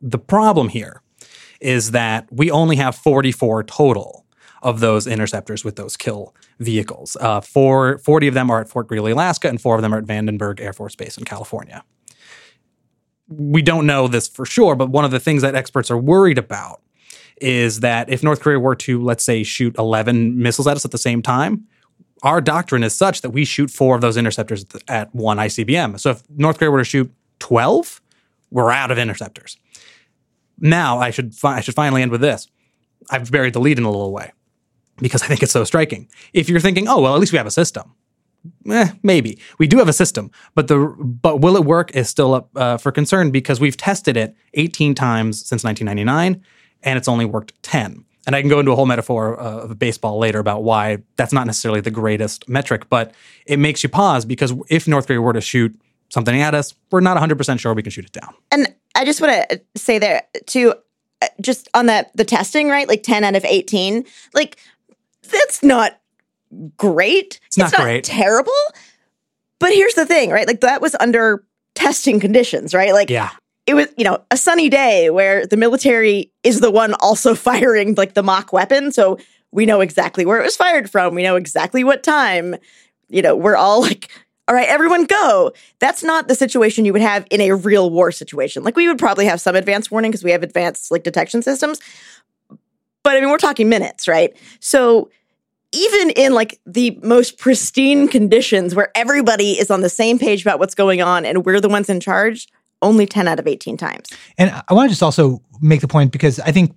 The 0.00 0.18
problem 0.18 0.70
here 0.70 1.02
is 1.60 1.90
that 1.90 2.26
we 2.30 2.50
only 2.50 2.76
have 2.76 2.94
44 2.94 3.64
total 3.64 4.25
of 4.66 4.80
those 4.80 5.06
interceptors 5.06 5.64
with 5.64 5.76
those 5.76 5.96
kill 5.96 6.34
vehicles. 6.58 7.16
Uh, 7.20 7.40
four, 7.40 7.98
40 7.98 8.26
of 8.26 8.34
them 8.34 8.50
are 8.50 8.60
at 8.60 8.68
Fort 8.68 8.88
Greely, 8.88 9.12
Alaska, 9.12 9.48
and 9.48 9.60
four 9.60 9.76
of 9.76 9.82
them 9.82 9.94
are 9.94 9.98
at 9.98 10.04
Vandenberg 10.04 10.60
Air 10.60 10.72
Force 10.72 10.96
Base 10.96 11.16
in 11.16 11.24
California. 11.24 11.84
We 13.28 13.62
don't 13.62 13.86
know 13.86 14.08
this 14.08 14.26
for 14.26 14.44
sure, 14.44 14.74
but 14.74 14.90
one 14.90 15.04
of 15.04 15.12
the 15.12 15.20
things 15.20 15.42
that 15.42 15.54
experts 15.54 15.88
are 15.88 15.96
worried 15.96 16.36
about 16.36 16.82
is 17.40 17.78
that 17.78 18.10
if 18.10 18.24
North 18.24 18.40
Korea 18.40 18.58
were 18.58 18.74
to, 18.74 19.00
let's 19.00 19.22
say, 19.22 19.44
shoot 19.44 19.76
11 19.78 20.36
missiles 20.36 20.66
at 20.66 20.76
us 20.76 20.84
at 20.84 20.90
the 20.90 20.98
same 20.98 21.22
time, 21.22 21.64
our 22.24 22.40
doctrine 22.40 22.82
is 22.82 22.92
such 22.92 23.22
that 23.22 23.30
we 23.30 23.44
shoot 23.44 23.70
four 23.70 23.94
of 23.94 24.00
those 24.00 24.16
interceptors 24.16 24.66
at 24.88 25.14
one 25.14 25.36
ICBM. 25.36 26.00
So 26.00 26.10
if 26.10 26.24
North 26.28 26.58
Korea 26.58 26.72
were 26.72 26.78
to 26.78 26.84
shoot 26.84 27.12
12, 27.38 28.00
we're 28.50 28.72
out 28.72 28.90
of 28.90 28.98
interceptors. 28.98 29.58
Now 30.58 30.98
I 30.98 31.10
should 31.10 31.36
fi- 31.36 31.58
I 31.58 31.60
should 31.60 31.74
finally 31.76 32.02
end 32.02 32.10
with 32.10 32.20
this. 32.20 32.48
I've 33.10 33.30
buried 33.30 33.52
the 33.52 33.60
lead 33.60 33.78
in 33.78 33.84
a 33.84 33.90
little 33.90 34.12
way 34.12 34.32
because 34.98 35.22
I 35.22 35.26
think 35.26 35.42
it's 35.42 35.52
so 35.52 35.64
striking. 35.64 36.08
If 36.32 36.48
you're 36.48 36.60
thinking, 36.60 36.88
oh 36.88 37.00
well, 37.00 37.14
at 37.14 37.20
least 37.20 37.32
we 37.32 37.38
have 37.38 37.46
a 37.46 37.50
system. 37.50 37.94
Eh, 38.70 38.90
maybe 39.02 39.38
we 39.58 39.66
do 39.66 39.78
have 39.78 39.88
a 39.88 39.92
system, 39.92 40.30
but 40.54 40.68
the 40.68 40.94
but 40.98 41.40
will 41.40 41.56
it 41.56 41.64
work 41.64 41.94
is 41.96 42.08
still 42.08 42.34
up 42.34 42.50
uh, 42.56 42.76
for 42.76 42.92
concern 42.92 43.30
because 43.30 43.60
we've 43.60 43.76
tested 43.76 44.16
it 44.16 44.36
18 44.54 44.94
times 44.94 45.38
since 45.44 45.64
1999, 45.64 46.42
and 46.82 46.96
it's 46.96 47.08
only 47.08 47.24
worked 47.24 47.60
10. 47.62 48.04
And 48.26 48.34
I 48.34 48.40
can 48.40 48.48
go 48.48 48.58
into 48.58 48.72
a 48.72 48.76
whole 48.76 48.86
metaphor 48.86 49.40
uh, 49.40 49.62
of 49.62 49.78
baseball 49.78 50.18
later 50.18 50.40
about 50.40 50.64
why 50.64 50.98
that's 51.16 51.32
not 51.32 51.46
necessarily 51.46 51.80
the 51.80 51.92
greatest 51.92 52.48
metric, 52.48 52.88
but 52.88 53.14
it 53.46 53.58
makes 53.58 53.82
you 53.82 53.88
pause 53.88 54.24
because 54.24 54.52
if 54.68 54.88
North 54.88 55.06
Korea 55.06 55.20
were 55.20 55.32
to 55.32 55.40
shoot 55.40 55.78
something 56.08 56.40
at 56.40 56.54
us, 56.54 56.74
we're 56.90 57.00
not 57.00 57.16
100% 57.16 57.60
sure 57.60 57.72
we 57.72 57.82
can 57.82 57.92
shoot 57.92 58.04
it 58.04 58.12
down. 58.12 58.34
And 58.50 58.74
I 58.96 59.04
just 59.04 59.20
want 59.20 59.48
to 59.50 59.60
say 59.76 59.98
there 59.98 60.22
too, 60.46 60.74
uh, 61.22 61.28
just 61.40 61.68
on 61.74 61.86
that 61.86 62.16
the 62.16 62.24
testing, 62.24 62.68
right? 62.68 62.88
Like 62.88 63.02
ten 63.02 63.24
out 63.24 63.36
of 63.36 63.44
eighteen, 63.44 64.04
like 64.34 64.58
that's 65.26 65.62
not 65.62 66.00
great. 66.76 67.40
It's 67.46 67.58
not 67.58 67.72
great. 67.72 68.04
terrible. 68.04 68.52
But 69.58 69.72
here's 69.72 69.94
the 69.94 70.06
thing, 70.06 70.30
right? 70.30 70.46
Like 70.46 70.60
that 70.60 70.80
was 70.80 70.94
under 71.00 71.44
testing 71.74 72.20
conditions, 72.20 72.74
right? 72.74 72.92
Like 72.92 73.10
Yeah. 73.10 73.30
it 73.66 73.74
was, 73.74 73.88
you 73.96 74.04
know, 74.04 74.22
a 74.30 74.36
sunny 74.36 74.68
day 74.68 75.10
where 75.10 75.46
the 75.46 75.56
military 75.56 76.30
is 76.42 76.60
the 76.60 76.70
one 76.70 76.94
also 77.00 77.34
firing 77.48 77.94
like 77.94 78.14
the 78.14 78.22
mock 78.22 78.52
weapon, 78.52 78.92
so 78.92 79.18
we 79.52 79.64
know 79.66 79.80
exactly 79.80 80.26
where 80.26 80.40
it 80.40 80.44
was 80.44 80.56
fired 80.56 80.90
from. 80.90 81.14
We 81.14 81.22
know 81.22 81.36
exactly 81.36 81.84
what 81.84 82.02
time. 82.02 82.56
You 83.08 83.22
know, 83.22 83.34
we're 83.36 83.56
all 83.56 83.80
like 83.80 84.10
all 84.48 84.54
right, 84.54 84.68
everyone 84.68 85.06
go. 85.06 85.52
That's 85.80 86.04
not 86.04 86.28
the 86.28 86.34
situation 86.36 86.84
you 86.84 86.92
would 86.92 87.02
have 87.02 87.26
in 87.32 87.40
a 87.40 87.50
real 87.52 87.90
war 87.90 88.12
situation. 88.12 88.62
Like 88.62 88.76
we 88.76 88.86
would 88.86 88.98
probably 88.98 89.26
have 89.26 89.40
some 89.40 89.56
advanced 89.56 89.90
warning 89.90 90.12
because 90.12 90.22
we 90.22 90.30
have 90.30 90.44
advanced 90.44 90.90
like 90.92 91.02
detection 91.02 91.42
systems. 91.42 91.80
But 93.06 93.16
I 93.16 93.20
mean, 93.20 93.30
we're 93.30 93.38
talking 93.38 93.68
minutes, 93.68 94.08
right? 94.08 94.36
So 94.58 95.10
even 95.70 96.10
in 96.10 96.34
like 96.34 96.58
the 96.66 96.98
most 97.04 97.38
pristine 97.38 98.08
conditions 98.08 98.74
where 98.74 98.90
everybody 98.96 99.52
is 99.52 99.70
on 99.70 99.82
the 99.82 99.88
same 99.88 100.18
page 100.18 100.42
about 100.42 100.58
what's 100.58 100.74
going 100.74 101.00
on 101.02 101.24
and 101.24 101.44
we're 101.44 101.60
the 101.60 101.68
ones 101.68 101.88
in 101.88 102.00
charge, 102.00 102.48
only 102.82 103.06
10 103.06 103.28
out 103.28 103.38
of 103.38 103.46
18 103.46 103.76
times. 103.76 104.08
And 104.38 104.50
I 104.68 104.74
want 104.74 104.88
to 104.88 104.90
just 104.90 105.04
also 105.04 105.40
make 105.60 105.82
the 105.82 105.86
point 105.86 106.10
because 106.10 106.40
I 106.40 106.50
think 106.50 106.76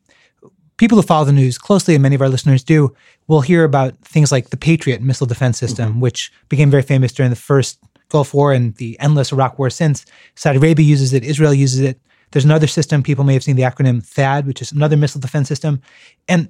people 0.78 0.98
who 0.98 1.02
follow 1.02 1.26
the 1.26 1.34
news 1.34 1.58
closely, 1.58 1.96
and 1.96 2.04
many 2.04 2.14
of 2.14 2.22
our 2.22 2.30
listeners 2.30 2.64
do, 2.64 2.96
will 3.28 3.42
hear 3.42 3.64
about 3.64 3.98
things 4.04 4.32
like 4.32 4.52
the 4.52 4.58
Patriot 4.58 5.02
missile 5.02 5.26
defense 5.26 5.58
mm-hmm. 5.58 5.66
system, 5.66 6.00
which 6.00 6.32
became 6.48 6.70
very 6.70 6.84
famous 6.84 7.12
during 7.12 7.32
the 7.32 7.36
first 7.36 7.80
Gulf 8.10 8.36
War 8.36 8.54
and 8.54 8.76
the 8.76 9.00
endless 9.00 9.32
Iraq 9.32 9.58
War 9.58 9.72
since. 9.72 10.06
Saudi 10.36 10.60
Arabia 10.60 10.86
uses 10.86 11.12
it, 11.12 11.24
Israel 11.24 11.56
uses 11.56 11.80
it. 11.80 12.00
There's 12.32 12.46
another 12.46 12.68
system, 12.68 13.04
people 13.04 13.24
may 13.24 13.34
have 13.34 13.44
seen 13.44 13.56
the 13.56 13.64
acronym 13.64 14.02
THAAD, 14.02 14.46
which 14.46 14.62
is 14.62 14.72
another 14.72 14.98
missile 14.98 15.22
defense 15.22 15.48
system. 15.48 15.82
And 16.28 16.50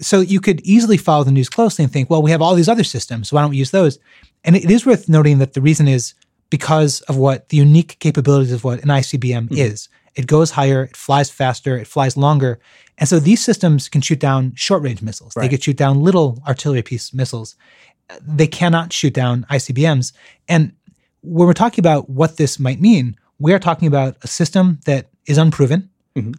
so 0.00 0.20
you 0.20 0.40
could 0.40 0.60
easily 0.60 0.96
follow 0.96 1.24
the 1.24 1.32
news 1.32 1.48
closely 1.48 1.84
and 1.84 1.92
think, 1.92 2.10
well, 2.10 2.22
we 2.22 2.30
have 2.30 2.42
all 2.42 2.54
these 2.54 2.68
other 2.68 2.84
systems, 2.84 3.28
so 3.28 3.36
why 3.36 3.42
don't 3.42 3.50
we 3.50 3.56
use 3.56 3.70
those? 3.70 3.98
And 4.44 4.56
it 4.56 4.70
is 4.70 4.86
worth 4.86 5.08
noting 5.08 5.38
that 5.38 5.54
the 5.54 5.60
reason 5.60 5.88
is 5.88 6.14
because 6.50 7.00
of 7.02 7.16
what 7.16 7.48
the 7.48 7.56
unique 7.56 7.98
capabilities 7.98 8.52
of 8.52 8.64
what 8.64 8.82
an 8.82 8.88
ICBM 8.88 9.48
hmm. 9.48 9.54
is. 9.56 9.88
It 10.14 10.26
goes 10.26 10.52
higher, 10.52 10.84
it 10.84 10.96
flies 10.96 11.30
faster, 11.30 11.76
it 11.76 11.86
flies 11.86 12.16
longer. 12.16 12.58
And 12.98 13.08
so 13.08 13.18
these 13.18 13.44
systems 13.44 13.88
can 13.88 14.00
shoot 14.00 14.18
down 14.18 14.54
short 14.54 14.82
range 14.82 15.02
missiles. 15.02 15.34
They 15.34 15.42
Right. 15.42 15.50
could 15.50 15.62
shoot 15.62 15.76
down 15.76 16.00
little 16.00 16.42
artillery 16.46 16.82
piece 16.82 17.12
missiles. 17.12 17.56
They 18.22 18.46
cannot 18.46 18.92
shoot 18.92 19.12
down 19.12 19.44
ICBMs. 19.50 20.12
And 20.48 20.72
when 21.20 21.46
we're 21.46 21.52
talking 21.52 21.82
about 21.82 22.08
what 22.08 22.36
this 22.36 22.58
might 22.58 22.80
mean, 22.80 23.16
we 23.38 23.52
are 23.52 23.58
talking 23.58 23.88
about 23.88 24.16
a 24.22 24.26
system 24.26 24.78
that 24.86 25.08
is 25.26 25.38
unproven, 25.38 25.90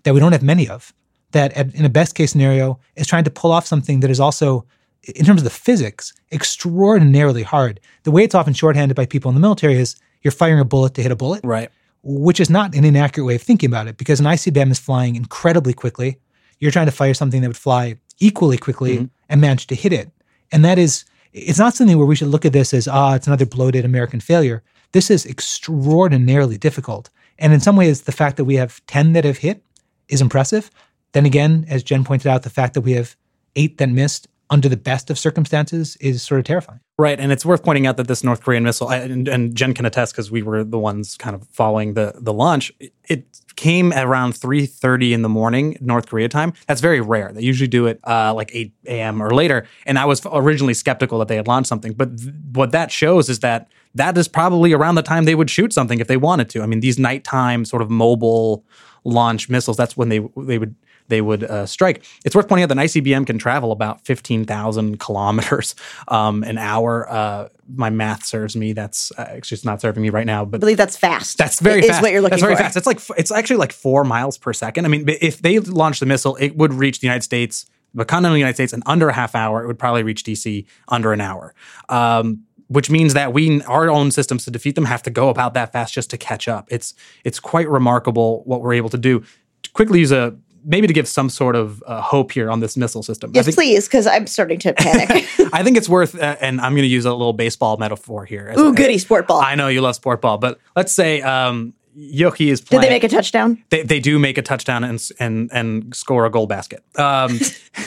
that 0.04 0.14
we 0.14 0.20
don't 0.20 0.32
have 0.32 0.44
many 0.44 0.68
of, 0.68 0.94
that 1.32 1.54
at, 1.54 1.74
in 1.76 1.86
a 1.86 1.90
best 1.90 2.16
case 2.16 2.32
scenario 2.32 2.80
is 2.96 3.06
trying 3.08 3.24
to 3.26 3.30
pull 3.30 3.52
off 3.52 3.68
something 3.68 4.00
that 4.00 4.10
is 4.10 4.20
also, 4.20 4.66
in 5.04 5.26
terms 5.26 5.42
of 5.42 5.44
the 5.44 5.50
physics, 5.52 6.14
extraordinarily 6.32 7.44
hard. 7.44 7.80
The 8.04 8.12
way 8.12 8.24
it's 8.24 8.34
often 8.36 8.54
shorthanded 8.54 8.96
by 8.96 9.06
people 9.06 9.30
in 9.30 9.36
the 9.36 9.42
military 9.42 9.76
is 9.76 9.96
you're 10.24 10.32
firing 10.32 10.60
a 10.60 10.66
bullet 10.66 10.94
to 10.96 11.04
hit 11.04 11.12
a 11.12 11.16
bullet, 11.16 11.42
Right. 11.44 11.70
which 12.04 12.40
is 12.40 12.50
not 12.50 12.74
an 12.76 12.84
inaccurate 12.84 13.26
way 13.26 13.36
of 13.36 13.42
thinking 13.42 13.70
about 13.70 13.88
it 13.88 13.98
because 13.98 14.20
an 14.20 14.26
ICBM 14.26 14.72
is 14.72 14.80
flying 14.80 15.16
incredibly 15.16 15.74
quickly. 15.74 16.18
You're 16.60 16.72
trying 16.72 16.88
to 16.88 16.92
fire 16.92 17.14
something 17.14 17.42
that 17.42 17.48
would 17.48 17.58
fly 17.58 17.98
equally 18.20 18.58
quickly 18.58 19.10
and 19.30 19.40
manage 19.40 19.68
to 19.68 19.76
hit 19.76 19.94
it. 19.94 20.10
And 20.52 20.66
that 20.66 20.80
is, 20.80 21.06
it's 21.34 21.60
not 21.60 21.76
something 21.76 21.98
where 21.98 22.08
we 22.08 22.16
should 22.16 22.30
look 22.30 22.46
at 22.46 22.54
this 22.54 22.74
as, 22.74 22.88
ah, 22.88 23.14
it's 23.14 23.28
another 23.28 23.46
bloated 23.46 23.86
American 23.86 24.20
failure. 24.20 24.64
This 24.92 25.12
is 25.12 25.26
extraordinarily 25.26 26.58
difficult. 26.58 27.10
And 27.40 27.54
in 27.54 27.60
some 27.60 27.76
ways, 27.76 28.04
the 28.04 28.12
fact 28.12 28.38
that 28.38 28.46
we 28.46 28.56
have 28.56 28.86
10 28.88 29.14
that 29.14 29.26
have 29.26 29.38
hit 29.38 29.64
is 30.08 30.22
impressive. 30.22 30.72
Then 31.12 31.26
again, 31.26 31.66
as 31.70 31.84
Jenn 31.84 32.04
pointed 32.04 32.28
out, 32.28 32.44
the 32.44 32.50
fact 32.50 32.74
that 32.74 32.82
we 32.82 32.94
have 32.94 33.16
eight 33.56 33.78
that 33.78 33.90
missed 33.90 34.28
under 34.50 34.70
the 34.70 34.78
best 34.78 35.10
of 35.10 35.20
circumstances 35.20 35.98
is 35.98 36.24
sort 36.24 36.40
of 36.40 36.46
terrifying. 36.46 36.80
Right, 36.98 37.20
and 37.20 37.32
it's 37.32 37.46
worth 37.46 37.64
pointing 37.64 37.86
out 37.86 37.98
that 37.98 38.08
this 38.08 38.24
North 38.24 38.42
Korean 38.42 38.64
missile, 38.64 38.90
and, 38.90 39.28
and 39.28 39.56
Jenn 39.56 39.74
can 39.74 39.86
attest 39.86 40.14
because 40.14 40.32
we 40.32 40.42
were 40.42 40.64
the 40.64 40.80
ones 40.80 41.16
kind 41.18 41.36
of 41.36 41.48
following 41.50 41.94
the 41.94 42.14
the 42.16 42.34
launch. 42.34 42.72
It, 43.08 43.26
came 43.58 43.92
around 43.92 44.34
three 44.34 44.66
thirty 44.66 45.14
in 45.14 45.24
the 45.24 45.30
morning 45.30 45.78
North 45.82 46.08
Korea 46.08 46.30
time. 46.30 46.54
That's 46.68 46.80
very 46.80 47.02
rare. 47.02 47.34
They 47.34 47.42
usually 47.42 47.68
do 47.68 47.88
it 47.88 48.00
uh, 48.08 48.34
like 48.34 48.52
eight 48.54 48.72
a.m. 48.86 49.22
or 49.22 49.32
later. 49.32 49.68
And 49.86 50.00
I 50.00 50.06
was 50.06 50.22
originally 50.32 50.74
skeptical 50.74 51.20
that 51.20 51.28
they 51.28 51.36
had 51.36 51.48
launched 51.48 51.68
something, 51.68 51.94
but 51.94 52.18
th- 52.18 52.34
what 52.54 52.72
that 52.72 52.92
shows 52.92 53.28
is 53.30 53.40
that 53.40 53.68
that 53.96 54.18
is 54.18 54.28
probably 54.28 54.72
around 54.72 54.96
the 54.96 55.02
time 55.02 55.26
they 55.26 55.36
would 55.36 55.50
shoot 55.50 55.74
something 55.74 56.00
if 56.00 56.08
they 56.08 56.18
wanted 56.18 56.50
to. 56.52 56.62
I 56.62 56.68
mean, 56.68 56.80
these 56.80 56.98
nighttime 56.98 57.66
sort 57.66 57.82
of 57.82 57.90
mobile 57.90 58.64
launch 59.04 59.50
missiles. 59.50 59.76
That's 59.76 59.98
when 59.98 60.10
they 60.10 60.20
they 60.38 60.60
would 60.60 60.76
they 61.08 61.22
would 61.22 61.44
uh, 61.44 61.66
strike. 61.66 62.04
It's 62.26 62.36
worth 62.36 62.48
pointing 62.48 62.64
out 62.64 62.70
that 62.70 62.78
an 62.78 62.86
ICBM 62.86 63.26
can 63.28 63.38
travel 63.38 63.72
about 63.72 64.06
fifteen 64.06 64.46
thousand 64.46 65.00
kilometers 65.00 65.76
um, 66.08 66.44
an 66.44 66.58
hour. 66.58 67.10
Uh, 67.10 67.50
my 67.76 67.90
math 67.90 68.26
serves 68.26 68.56
me. 68.56 68.74
That's 68.74 69.12
uh, 69.18 69.28
it's 69.32 69.48
just 69.48 69.66
not 69.66 69.82
serving 69.82 70.02
me 70.02 70.10
right 70.10 70.26
now, 70.26 70.46
but 70.46 70.58
I 70.58 70.60
believe 70.60 70.78
that's 70.78 70.98
fast. 70.98 71.38
That's 71.38 71.60
very 71.60 71.82
is 71.82 71.88
fast. 71.88 72.02
what 72.02 72.12
you're 72.12 72.22
looking 72.22 72.32
That's 72.32 72.44
very 72.44 72.56
for. 72.56 72.64
fast. 72.64 72.78
It's 72.78 72.88
like 72.88 73.02
it's 73.18 73.32
actually 73.32 73.58
like 73.58 73.74
four 73.74 74.04
miles 74.04 74.38
per 74.38 74.54
second. 74.54 74.86
I 74.86 74.90
mean, 74.90 75.06
if 75.08 75.42
they 75.42 75.60
launched 75.60 76.00
the 76.00 76.06
missile, 76.06 76.36
it 76.38 76.56
would 76.58 76.74
reach 76.74 77.00
the 77.00 77.08
United 77.08 77.24
States, 77.24 77.66
the 77.94 78.06
continental 78.06 78.38
United 78.38 78.56
States, 78.56 78.74
in 78.74 78.84
under 78.86 79.10
a 79.10 79.14
half 79.14 79.36
hour. 79.36 79.64
It 79.64 79.68
would 79.68 79.80
probably 79.80 80.04
reach 80.04 80.24
DC 80.24 80.66
under 80.88 81.14
an 81.14 81.22
hour. 81.22 81.54
Um, 81.90 82.44
which 82.70 82.90
means 82.90 83.14
that 83.14 83.32
we 83.34 83.62
our 83.64 83.90
own 83.90 84.12
systems 84.12 84.44
to 84.46 84.52
defeat 84.52 84.76
them 84.76 84.86
have 84.86 85.02
to 85.04 85.10
go 85.10 85.30
about 85.30 85.54
that 85.54 85.72
fast 85.72 85.94
just 85.94 86.10
to 86.10 86.18
catch 86.18 86.48
up. 86.48 86.68
It's 86.70 86.94
it's 87.24 87.40
quite 87.40 87.70
remarkable 87.70 88.44
what 88.46 88.62
we're 88.62 88.74
able 88.74 88.90
to 88.90 88.98
do. 88.98 89.24
To 89.64 89.72
quickly 89.72 90.00
use 90.00 90.12
a 90.12 90.38
maybe 90.64 90.88
to 90.88 90.94
give 90.94 91.08
some 91.08 91.30
sort 91.30 91.56
of 91.56 91.84
uh, 91.86 92.02
hope 92.02 92.32
here 92.32 92.50
on 92.50 92.60
this 92.60 92.78
missile 92.78 93.04
system. 93.04 93.32
Yes, 93.34 93.46
think, 93.46 93.56
please, 93.56 93.88
because 93.88 94.08
I'm 94.08 94.28
starting 94.28 94.60
to 94.60 94.74
panic. 94.74 95.10
I 95.54 95.64
think 95.64 95.78
it's 95.78 95.90
worth, 95.90 96.16
uh, 96.16 96.36
and 96.42 96.60
I'm 96.62 96.74
going 96.74 96.84
to 96.84 96.88
use 96.88 97.06
a 97.06 97.12
little 97.12 97.34
baseball 97.34 97.78
metaphor 97.78 98.26
here. 98.26 98.50
as 98.50 98.60
Ooh, 98.60 98.74
goody, 98.74 98.98
sport 98.98 99.28
ball. 99.28 99.42
I 99.42 99.56
know 99.56 99.68
you 99.68 99.82
love 99.82 99.96
sport 99.96 100.22
ball, 100.22 100.38
but 100.38 100.60
let's 100.76 100.92
say 100.92 101.22
um, 101.22 101.74
Yochi 101.98 102.52
is 102.52 102.62
Did 102.62 102.82
they 102.82 102.90
make 102.90 103.04
a 103.04 103.10
touchdown? 103.10 103.64
they, 103.70 103.84
they 103.84 104.00
do 104.00 104.20
make 104.20 104.38
a 104.38 104.42
touchdown 104.42 104.84
and 104.84 105.10
and 105.20 105.50
and 105.52 105.96
score 105.96 106.26
a 106.26 106.30
goal 106.30 106.46
basket. 106.46 106.84
Um, 106.98 107.40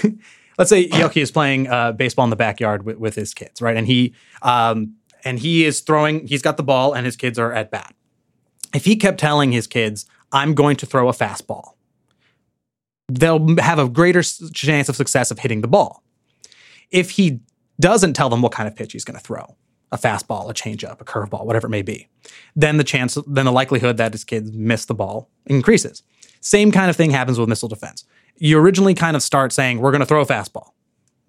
let's 0.59 0.69
say 0.69 0.89
Yochi 0.89 1.23
is 1.23 1.31
playing 1.31 1.69
uh, 1.69 1.93
baseball 1.93 2.25
in 2.25 2.31
the 2.31 2.37
backyard 2.37 2.85
with, 2.85 2.99
with 2.99 3.15
his 3.15 3.35
kids, 3.35 3.63
right? 3.63 3.77
And 3.77 3.87
he 3.87 4.15
um, 4.43 4.97
and 5.25 5.39
he 5.39 5.65
is 5.65 5.81
throwing. 5.81 6.27
He's 6.27 6.43
got 6.43 6.57
the 6.57 6.63
ball, 6.63 6.93
and 6.93 7.07
his 7.07 7.17
kids 7.17 7.39
are 7.39 7.53
at 7.53 7.71
bat. 7.71 7.95
If 8.75 8.85
he 8.85 8.97
kept 8.97 9.19
telling 9.21 9.53
his 9.53 9.67
kids, 9.67 10.07
"I'm 10.33 10.55
going 10.55 10.77
to 10.77 10.87
throw 10.87 11.09
a 11.09 11.13
fastball," 11.13 11.75
they'll 13.19 13.57
have 13.59 13.79
a 13.79 13.89
greater 13.89 14.23
chance 14.23 14.89
of 14.89 14.97
success 14.97 15.31
of 15.31 15.39
hitting 15.39 15.61
the 15.61 15.69
ball. 15.69 16.03
If 16.91 17.11
he 17.11 17.41
doesn't 17.79 18.15
tell 18.15 18.29
them 18.29 18.43
what 18.43 18.53
kind 18.53 18.69
of 18.69 18.77
pitch 18.77 18.93
he's 18.93 19.05
going 19.05 19.19
to 19.19 19.25
throw, 19.25 19.57
a 19.93 19.99
fastball, 19.99 20.49
a 20.51 20.55
changeup, 20.55 21.01
a 21.01 21.05
curveball, 21.05 21.45
whatever 21.45 21.67
it 21.67 21.71
may 21.71 21.83
be, 21.83 22.09
then 22.55 22.77
the 22.77 22.85
chance, 22.85 23.19
then 23.27 23.45
the 23.45 23.53
likelihood 23.53 23.97
that 23.97 24.13
his 24.13 24.25
kids 24.25 24.53
miss 24.53 24.85
the 24.85 24.95
ball 24.95 25.29
increases. 25.47 26.03
Same 26.41 26.71
kind 26.73 26.91
of 26.91 26.97
thing 26.97 27.11
happens 27.11 27.39
with 27.39 27.49
missile 27.49 27.69
defense. 27.69 28.05
You 28.37 28.59
originally 28.59 28.95
kind 28.95 29.17
of 29.17 29.23
start 29.23 29.53
saying, 29.53 29.81
we're 29.81 29.91
going 29.91 30.01
to 30.01 30.07
throw 30.07 30.23
a 30.23 30.27
fastball. 30.27 30.71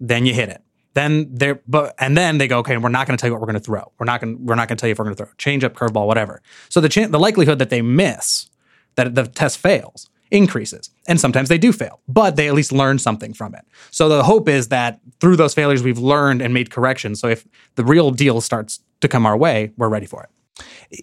Then 0.00 0.26
you 0.26 0.34
hit 0.34 0.48
it. 0.48 0.62
Then 0.94 1.28
they're, 1.32 1.60
but, 1.66 1.94
and 1.98 2.16
then 2.16 2.38
they 2.38 2.48
go, 2.48 2.58
okay, 2.58 2.76
we're 2.76 2.88
not 2.88 3.06
going 3.06 3.16
to 3.16 3.20
tell 3.20 3.28
you 3.28 3.34
what 3.34 3.40
we're 3.40 3.46
going 3.46 3.60
to 3.60 3.64
throw. 3.64 3.92
We're 3.98 4.04
not 4.04 4.20
going, 4.20 4.44
we're 4.44 4.54
not 4.54 4.68
going 4.68 4.76
to 4.76 4.80
tell 4.80 4.88
you 4.88 4.92
if 4.92 4.98
we're 4.98 5.06
going 5.06 5.16
to 5.16 5.24
throw 5.24 5.34
changeup, 5.38 5.70
curveball, 5.70 6.06
whatever. 6.06 6.42
So 6.68 6.80
the 6.80 6.88
chance, 6.88 7.10
the 7.10 7.18
likelihood 7.18 7.58
that 7.58 7.70
they 7.70 7.82
miss, 7.82 8.50
that 8.96 9.14
the 9.14 9.26
test 9.26 9.58
fails, 9.58 10.10
increases. 10.32 10.90
And 11.06 11.20
sometimes 11.20 11.48
they 11.48 11.58
do 11.58 11.72
fail, 11.72 12.00
but 12.08 12.36
they 12.36 12.48
at 12.48 12.54
least 12.54 12.72
learn 12.72 12.98
something 12.98 13.34
from 13.34 13.54
it. 13.54 13.64
So 13.90 14.08
the 14.08 14.22
hope 14.22 14.48
is 14.48 14.68
that 14.68 14.98
through 15.20 15.36
those 15.36 15.54
failures, 15.54 15.82
we've 15.82 15.98
learned 15.98 16.42
and 16.42 16.52
made 16.54 16.70
corrections. 16.70 17.20
So 17.20 17.28
if 17.28 17.46
the 17.76 17.84
real 17.84 18.10
deal 18.10 18.40
starts 18.40 18.80
to 19.00 19.08
come 19.08 19.26
our 19.26 19.36
way, 19.36 19.72
we're 19.76 19.88
ready 19.88 20.06
for 20.06 20.22
it. 20.24 20.30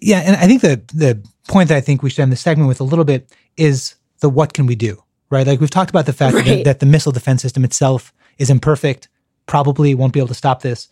Yeah, 0.02 0.18
and 0.20 0.36
I 0.36 0.46
think 0.46 0.60
the 0.62 0.80
the 0.94 1.22
point 1.48 1.68
that 1.68 1.76
I 1.76 1.80
think 1.80 2.02
we 2.02 2.10
should 2.10 2.22
end 2.22 2.32
the 2.32 2.36
segment 2.36 2.68
with 2.68 2.80
a 2.80 2.84
little 2.84 3.04
bit 3.04 3.32
is 3.56 3.94
the 4.20 4.28
what 4.30 4.52
can 4.52 4.66
we 4.66 4.74
do, 4.76 5.02
right? 5.30 5.46
Like 5.46 5.60
we've 5.60 5.70
talked 5.70 5.90
about 5.90 6.06
the 6.06 6.12
fact 6.12 6.34
that, 6.36 6.46
Right. 6.46 6.64
that 6.64 6.78
the 6.80 6.86
missile 6.86 7.12
defense 7.12 7.42
system 7.42 7.64
itself 7.64 8.12
is 8.38 8.50
imperfect, 8.50 9.08
probably 9.46 9.94
won't 9.94 10.12
be 10.12 10.20
able 10.20 10.28
to 10.28 10.34
stop 10.34 10.62
this. 10.62 10.88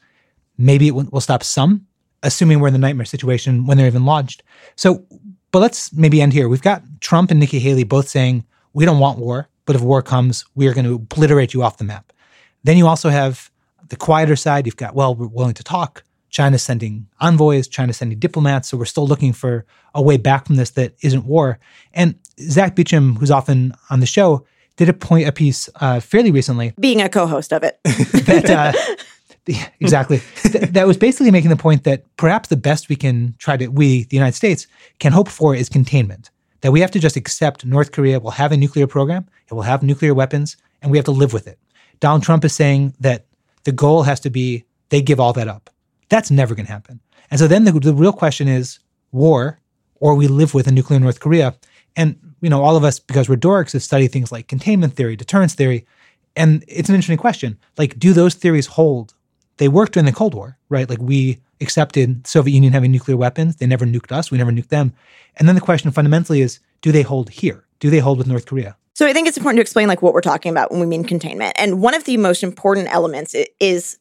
Maybe 0.57 0.89
it 0.89 0.95
will 0.95 1.07
will 1.13 1.21
stop 1.21 1.43
some, 1.45 1.87
assuming 2.23 2.59
we're 2.61 2.67
in 2.69 2.73
the 2.73 2.79
nightmare 2.87 3.05
situation 3.07 3.67
when 3.67 3.77
they're 3.79 3.87
even 3.87 4.05
launched. 4.05 4.43
So, 4.77 5.05
but 5.51 5.61
let's 5.61 5.93
maybe 5.93 6.21
end 6.21 6.33
here. 6.33 6.49
We've 6.49 6.63
got 6.63 6.83
Trump 7.01 7.31
and 7.31 7.41
Nikki 7.41 7.59
Haley 7.59 7.85
both 7.85 8.09
saying 8.09 8.45
we 8.73 8.85
don't 8.85 8.99
want 8.99 9.19
war, 9.19 9.49
but 9.65 9.77
if 9.77 9.83
war 9.83 10.03
comes, 10.03 10.45
we 10.55 10.67
are 10.67 10.75
going 10.75 10.85
to 10.85 10.95
obliterate 10.95 11.55
you 11.55 11.63
off 11.63 11.79
the 11.79 11.85
map. 11.85 12.13
Then 12.65 12.77
you 12.77 12.87
also 12.87 13.09
have 13.09 13.51
the 13.89 13.97
quieter 13.97 14.37
side. 14.37 14.67
You've 14.67 14.77
got, 14.77 14.95
well, 14.95 15.15
we're 15.15 15.27
willing 15.27 15.55
to 15.55 15.65
talk. 15.65 16.03
China's 16.31 16.63
sending 16.63 17.07
envoys, 17.21 17.67
China's 17.69 17.97
sending 17.97 18.19
diplomats. 18.19 18.69
So 18.69 18.77
we're 18.77 18.85
still 18.85 19.07
looking 19.07 19.33
for 19.33 19.65
a 19.95 20.03
way 20.03 20.19
back 20.19 20.47
from 20.47 20.57
this 20.57 20.71
that 20.71 20.95
isn't 21.03 21.25
war. 21.25 21.59
And 21.95 22.15
Zack 22.41 22.77
Beauchamp, 22.77 23.19
who's 23.19 23.31
often 23.31 23.73
on 23.89 24.01
the 24.01 24.07
show, 24.07 24.45
did 24.77 24.89
a 24.89 24.93
point 24.93 25.27
a 25.27 25.33
piece 25.33 25.69
uh, 25.77 26.01
fairly 26.01 26.31
recently 26.31 26.73
Being 26.79 27.01
a 27.03 27.09
co-host 27.09 27.53
of 27.53 27.63
it. 27.63 27.81
that 27.85 28.51
uh, 28.51 28.73
exactly 29.81 30.21
Th- 30.43 30.71
that 30.71 30.87
was 30.87 30.97
basically 30.97 31.31
making 31.31 31.51
the 31.51 31.57
point 31.57 31.85
that 31.85 32.05
perhaps 32.17 32.49
the 32.49 32.57
best 32.57 32.89
we 32.89 32.97
can 32.97 33.35
try 33.39 33.57
to 33.57 33.69
we 33.69 34.05
the 34.05 34.17
United 34.17 34.35
States 34.35 34.67
can 34.99 35.13
hope 35.13 35.29
for 35.29 35.55
is 35.55 35.69
containment. 35.69 36.31
That 36.61 36.73
we 36.73 36.81
have 36.81 36.91
to 36.91 36.99
just 36.99 37.17
accept 37.17 37.65
North 37.65 37.93
Korea 37.93 38.19
will 38.19 38.33
have 38.33 38.53
a 38.53 38.57
nuclear 38.57 38.87
program, 38.87 39.27
it 39.49 39.55
will 39.55 39.63
have 39.63 39.83
nuclear 39.83 40.13
weapons, 40.15 40.57
and 40.83 40.91
we 40.91 40.99
have 40.99 41.05
to 41.05 41.13
live 41.13 41.33
with 41.33 41.47
it. 41.47 41.59
Donald 42.01 42.23
Trump 42.23 42.45
is 42.45 42.55
saying 42.55 42.95
that 43.01 43.27
the 43.65 43.73
goal 43.73 44.03
has 44.03 44.21
to 44.21 44.31
be 44.31 44.65
they 44.89 45.03
give 45.03 45.21
all 45.21 45.33
that 45.35 45.49
up. 45.49 45.71
That's 46.09 46.31
never 46.31 46.55
going 46.55 46.67
to 46.67 46.73
happen. 46.73 47.01
And 47.31 47.39
so 47.39 47.47
then 47.47 47.65
the, 47.65 47.73
the 47.73 47.95
real 47.95 48.13
question 48.13 48.49
is 48.49 48.79
war, 49.13 49.61
or 50.01 50.15
we 50.15 50.27
live 50.27 50.55
with 50.55 50.67
a 50.67 50.73
nuclear 50.73 50.99
North 50.99 51.21
Korea. 51.21 51.55
And 51.97 52.19
you 52.41 52.51
know, 52.51 52.63
all 52.63 52.77
of 52.77 52.85
us 52.85 52.99
because 52.99 53.29
we're 53.29 53.37
dorks 53.37 53.73
have 53.73 53.83
studied 53.83 54.09
things 54.09 54.33
like 54.33 54.49
containment 54.49 54.95
theory, 54.95 55.17
deterrence 55.17 55.55
theory, 55.55 55.87
and 56.37 56.65
it's 56.69 56.89
an 56.89 56.95
interesting 56.95 57.19
question. 57.19 57.59
Like, 57.77 57.99
do 57.99 58.13
those 58.13 58.35
theories 58.35 58.67
hold? 58.67 59.15
They 59.59 59.69
worked 59.69 59.93
during 59.93 60.07
the 60.07 60.13
Cold 60.13 60.35
War, 60.35 60.57
right? 60.69 60.89
Like 60.89 61.01
we 61.01 61.41
accepted 61.61 62.27
Soviet 62.27 62.55
Union 62.55 62.73
having 62.73 62.93
nuclear 62.93 63.17
weapons. 63.17 63.57
They 63.57 63.67
never 63.67 63.85
nuked 63.85 64.13
us. 64.13 64.31
We 64.31 64.39
never 64.39 64.53
nuked 64.53 64.69
them. 64.69 64.93
And 65.37 65.49
then 65.49 65.55
the 65.55 65.61
question 65.61 65.91
fundamentally 65.91 66.41
is, 66.41 66.61
do 66.81 66.93
they 66.93 67.03
hold 67.03 67.31
here? 67.31 67.65
Do 67.81 67.91
they 67.91 67.99
hold 67.99 68.19
with 68.19 68.27
North 68.27 68.47
Korea? 68.47 68.77
So 68.95 69.07
I 69.07 69.13
think 69.13 69.29
it's 69.29 69.37
important 69.37 69.59
to 69.59 69.63
explain 69.63 69.87
like 69.87 70.03
what 70.03 70.13
we're 70.13 70.21
talking 70.21 70.51
about 70.51 70.71
when 70.71 70.81
we 70.81 70.87
mean 70.87 71.05
containment. 71.05 71.55
And 71.57 71.81
one 71.81 71.95
of 71.95 72.05
the 72.05 72.17
most 72.17 72.43
important 72.43 72.93
elements 72.93 73.35
is 73.61 73.99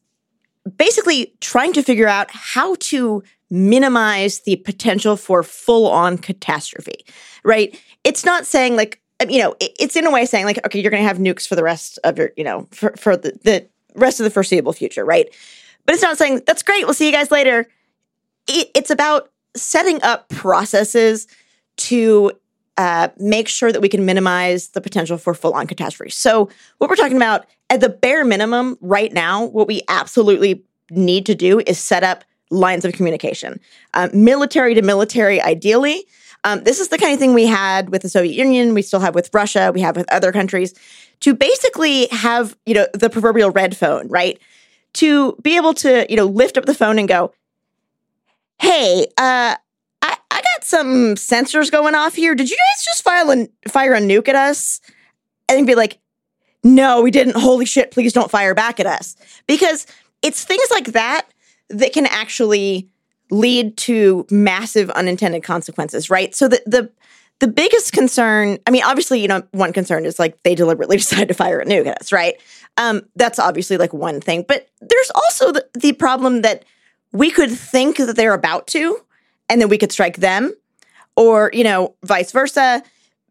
basically 0.75 1.33
trying 1.39 1.73
to 1.73 1.83
figure 1.83 2.07
out 2.07 2.31
how 2.31 2.75
to 2.79 3.23
minimize 3.49 4.39
the 4.41 4.55
potential 4.57 5.15
for 5.15 5.43
full-on 5.43 6.17
catastrophe. 6.17 7.05
Right? 7.43 7.79
It's 8.03 8.25
not 8.25 8.45
saying 8.45 8.75
like 8.75 8.99
you 9.27 9.39
know, 9.39 9.55
it's 9.59 9.95
in 9.95 10.05
a 10.05 10.11
way 10.11 10.25
saying 10.25 10.45
like 10.45 10.63
okay, 10.65 10.79
you're 10.79 10.91
going 10.91 11.01
to 11.01 11.07
have 11.07 11.17
nukes 11.17 11.47
for 11.47 11.55
the 11.55 11.63
rest 11.63 11.97
of 12.03 12.17
your, 12.17 12.31
you 12.37 12.43
know, 12.43 12.67
for 12.71 12.95
for 12.97 13.17
the, 13.17 13.37
the 13.43 13.67
rest 13.97 14.19
of 14.19 14.23
the 14.23 14.29
foreseeable 14.29 14.73
future, 14.73 15.03
right? 15.03 15.27
But 15.85 15.95
it's 15.95 16.03
not 16.03 16.17
saying 16.17 16.43
that's 16.45 16.63
great, 16.63 16.85
we'll 16.85 16.93
see 16.93 17.07
you 17.07 17.11
guys 17.11 17.31
later. 17.31 17.67
It, 18.47 18.69
it's 18.75 18.89
about 18.89 19.29
setting 19.55 20.01
up 20.03 20.29
processes 20.29 21.27
to 21.77 22.31
uh, 22.77 23.09
make 23.17 23.47
sure 23.47 23.71
that 23.71 23.81
we 23.81 23.89
can 23.89 24.05
minimize 24.05 24.69
the 24.69 24.81
potential 24.81 25.17
for 25.17 25.33
full 25.33 25.53
on 25.53 25.67
catastrophe. 25.67 26.11
So, 26.11 26.49
what 26.77 26.89
we're 26.89 26.95
talking 26.95 27.17
about 27.17 27.45
at 27.69 27.81
the 27.81 27.89
bare 27.89 28.23
minimum 28.23 28.77
right 28.81 29.11
now, 29.11 29.45
what 29.45 29.67
we 29.67 29.81
absolutely 29.87 30.63
need 30.91 31.25
to 31.25 31.35
do 31.35 31.59
is 31.65 31.79
set 31.79 32.03
up 32.03 32.23
lines 32.49 32.85
of 32.85 32.93
communication, 32.93 33.59
um, 33.93 34.09
military 34.13 34.73
to 34.75 34.81
military, 34.81 35.41
ideally. 35.41 36.05
Um, 36.43 36.63
this 36.63 36.79
is 36.79 36.89
the 36.89 36.97
kind 36.97 37.13
of 37.13 37.19
thing 37.19 37.33
we 37.33 37.45
had 37.45 37.89
with 37.89 38.03
the 38.03 38.09
Soviet 38.09 38.33
Union, 38.33 38.73
we 38.73 38.81
still 38.81 38.99
have 38.99 39.15
with 39.15 39.33
Russia, 39.33 39.71
we 39.73 39.81
have 39.81 39.97
with 39.97 40.09
other 40.13 40.31
countries, 40.31 40.73
to 41.21 41.33
basically 41.33 42.07
have 42.11 42.57
you 42.65 42.73
know 42.73 42.87
the 42.93 43.09
proverbial 43.09 43.51
red 43.51 43.75
phone, 43.75 44.07
right? 44.07 44.39
To 44.93 45.35
be 45.41 45.55
able 45.55 45.73
to 45.75 46.05
you 46.09 46.15
know 46.15 46.25
lift 46.25 46.57
up 46.57 46.65
the 46.65 46.73
phone 46.73 46.99
and 46.99 47.07
go, 47.07 47.33
"Hey, 48.59 49.07
uh, 49.17 49.55
I, 50.01 50.17
I 50.31 50.41
got 50.41 50.63
some 50.63 51.15
sensors 51.15 51.71
going 51.71 51.95
off 51.95 52.15
here. 52.15 52.35
Did 52.35 52.49
you 52.49 52.57
guys 52.57 52.85
just 52.85 53.03
file 53.03 53.31
a, 53.31 53.47
fire 53.69 53.93
a 53.93 53.99
nuke 53.99 54.27
at 54.27 54.35
us? 54.35 54.81
And 55.49 55.65
be 55.65 55.75
like, 55.75 55.99
no, 56.63 57.01
we 57.01 57.11
didn't. 57.11 57.37
Holy 57.37 57.65
shit, 57.65 57.91
please 57.91 58.13
don't 58.13 58.29
fire 58.29 58.53
back 58.53 58.79
at 58.79 58.85
us. 58.85 59.15
Because 59.47 59.87
it's 60.21 60.43
things 60.43 60.67
like 60.71 60.87
that 60.87 61.27
that 61.69 61.93
can 61.93 62.05
actually 62.05 62.89
lead 63.29 63.77
to 63.77 64.25
massive 64.29 64.89
unintended 64.91 65.43
consequences, 65.43 66.09
right? 66.09 66.35
So 66.35 66.47
the 66.47 66.61
the 66.65 66.91
the 67.39 67.47
biggest 67.47 67.93
concern, 67.93 68.57
I 68.65 68.71
mean, 68.71 68.83
obviously, 68.83 69.19
you 69.19 69.27
know, 69.27 69.43
one 69.51 69.73
concern 69.73 70.05
is 70.05 70.19
like 70.19 70.41
they 70.43 70.55
deliberately 70.55 70.97
decide 70.97 71.27
to 71.27 71.33
fire 71.33 71.59
a 71.59 71.65
nuke 71.65 71.87
at 71.87 72.01
us, 72.01 72.11
right? 72.11 72.35
Um, 72.77 73.03
that's 73.15 73.39
obviously 73.39 73.77
like 73.77 73.93
one 73.93 74.21
thing. 74.21 74.45
But 74.47 74.67
there's 74.81 75.11
also 75.15 75.51
the, 75.51 75.67
the 75.73 75.93
problem 75.93 76.41
that 76.41 76.65
we 77.11 77.31
could 77.31 77.51
think 77.51 77.97
that 77.97 78.15
they're 78.15 78.33
about 78.33 78.67
to, 78.67 78.99
and 79.49 79.61
then 79.61 79.69
we 79.69 79.77
could 79.77 79.91
strike 79.91 80.17
them, 80.17 80.53
or, 81.15 81.49
you 81.53 81.63
know, 81.63 81.95
vice 82.03 82.31
versa, 82.31 82.83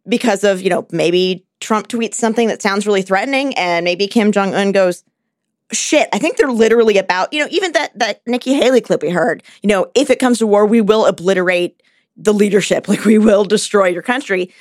because 0.09 0.45
of, 0.45 0.62
you 0.62 0.71
know, 0.71 0.87
maybe 0.90 1.45
Trump 1.61 1.88
tweets 1.88 2.14
something 2.14 2.49
that 2.49 2.62
sounds 2.62 2.87
really 2.87 3.03
threatening, 3.03 3.55
and 3.55 3.85
maybe 3.85 4.07
Kim 4.07 4.33
Jong 4.33 4.55
un 4.55 4.73
goes, 4.73 5.05
shit, 5.73 6.09
I 6.12 6.19
think 6.19 6.37
they're 6.37 6.51
literally 6.51 6.99
about, 6.99 7.33
you 7.33 7.40
know, 7.40 7.49
even 7.51 7.73
that 7.73 7.99
that 7.99 8.23
Nikki 8.27 8.55
Haley 8.55 8.81
clip 8.81 9.03
we 9.03 9.11
heard, 9.11 9.42
you 9.62 9.69
know, 9.69 9.90
if 9.95 10.11
it 10.11 10.19
comes 10.19 10.38
to 10.38 10.47
war, 10.47 10.64
we 10.64 10.81
will 10.81 11.07
obliterate 11.07 11.83
the 12.17 12.35
leadership, 12.35 12.89
like 12.89 13.05
we 13.05 13.19
will 13.19 13.45
destroy 13.45 13.89
your 13.89 14.03
country. 14.03 14.53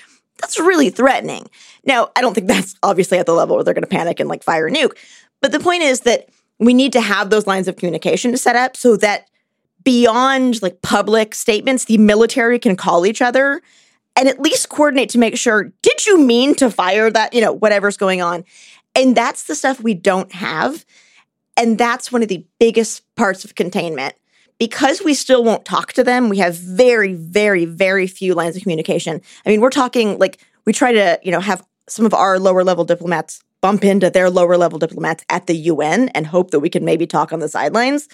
That's 0.42 0.60
really 0.60 0.90
threatening. 0.90 1.48
Now, 1.86 2.10
I 2.16 2.22
don't 2.22 2.34
think 2.34 2.48
that's 2.48 2.76
obviously 2.84 3.18
at 3.18 3.26
the 3.26 3.34
level 3.34 3.56
where 3.56 3.64
they're 3.64 3.74
going 3.74 3.84
to 3.84 3.90
panic 3.90 4.20
and 4.20 4.28
like 4.28 4.44
fire 4.44 4.68
a 4.68 4.72
nuke. 4.72 4.98
But 5.42 5.52
the 5.52 5.60
point 5.60 5.84
is 5.84 6.02
that 6.02 6.30
we 6.60 6.74
need 6.74 6.94
to 6.94 7.02
have 7.02 7.30
those 7.30 7.48
lines 7.48 7.68
of 7.68 7.76
communication 7.76 8.36
set 8.38 8.56
up 8.56 8.76
so 8.76 8.98
that 8.98 9.30
beyond 9.84 10.62
like 10.62 10.82
public 10.82 11.36
statements, 11.36 11.86
the 11.86 11.98
military 11.98 12.60
can 12.60 12.76
call 12.76 13.06
each 13.06 13.22
other 13.22 13.62
and 14.16 14.28
at 14.28 14.40
least 14.40 14.70
coordinate 14.70 15.10
to 15.10 15.18
make 15.18 15.38
sure, 15.38 15.72
did 15.82 16.06
you 16.06 16.20
mean 16.20 16.56
to 16.56 16.72
fire 16.72 17.10
that, 17.10 17.34
you 17.34 17.42
know, 17.42 17.54
whatever's 17.54 17.98
going 17.98 18.22
on? 18.22 18.44
And 18.96 19.16
that's 19.16 19.44
the 19.44 19.56
stuff 19.56 19.82
we 19.82 19.94
don't 19.94 20.32
have. 20.32 20.86
And 21.58 21.78
that's 21.78 22.12
one 22.12 22.24
of 22.24 22.30
the 22.30 22.46
biggest 22.60 23.04
parts 23.16 23.46
of 23.46 23.56
containment. 23.56 24.16
Because 24.58 25.02
we 25.04 25.14
still 25.14 25.44
won't 25.44 25.66
talk 25.66 25.94
to 25.94 26.04
them, 26.04 26.30
we 26.30 26.38
have 26.38 26.56
very, 26.56 27.14
very, 27.14 27.66
very 27.66 28.08
few 28.08 28.34
lines 28.34 28.56
of 28.56 28.62
communication. 28.62 29.22
I 29.46 29.50
mean, 29.50 29.62
we're 29.62 29.70
talking 29.70 30.18
like 30.18 30.40
we 30.66 30.74
try 30.74 30.92
to, 30.94 31.20
you 31.24 31.32
know, 31.32 31.42
have 31.42 31.66
some 31.88 32.06
of 32.06 32.14
our 32.14 32.40
lower 32.40 32.64
level 32.64 32.86
diplomats 32.86 33.44
bump 33.62 33.84
into 33.84 34.10
their 34.10 34.30
lower 34.30 34.58
level 34.58 34.80
diplomats 34.80 35.26
at 35.30 35.48
the 35.48 35.56
UN 35.56 36.10
and 36.10 36.26
hope 36.28 36.52
that 36.52 36.60
we 36.60 36.70
can 36.70 36.86
maybe 36.86 37.06
talk 37.06 37.34
on 37.34 37.40
the 37.40 37.50
sidelines 37.50 38.08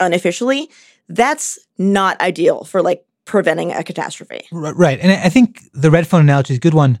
unofficially. 0.00 0.68
That's 1.08 1.58
not 1.78 2.20
ideal 2.20 2.64
for 2.64 2.82
like 2.82 3.04
preventing 3.24 3.72
a 3.72 3.84
catastrophe. 3.84 4.46
Right. 4.50 4.98
And 5.00 5.12
I 5.12 5.28
think 5.28 5.62
the 5.72 5.90
red 5.90 6.06
phone 6.06 6.22
analogy 6.22 6.54
is 6.54 6.58
a 6.58 6.60
good 6.60 6.74
one 6.74 6.98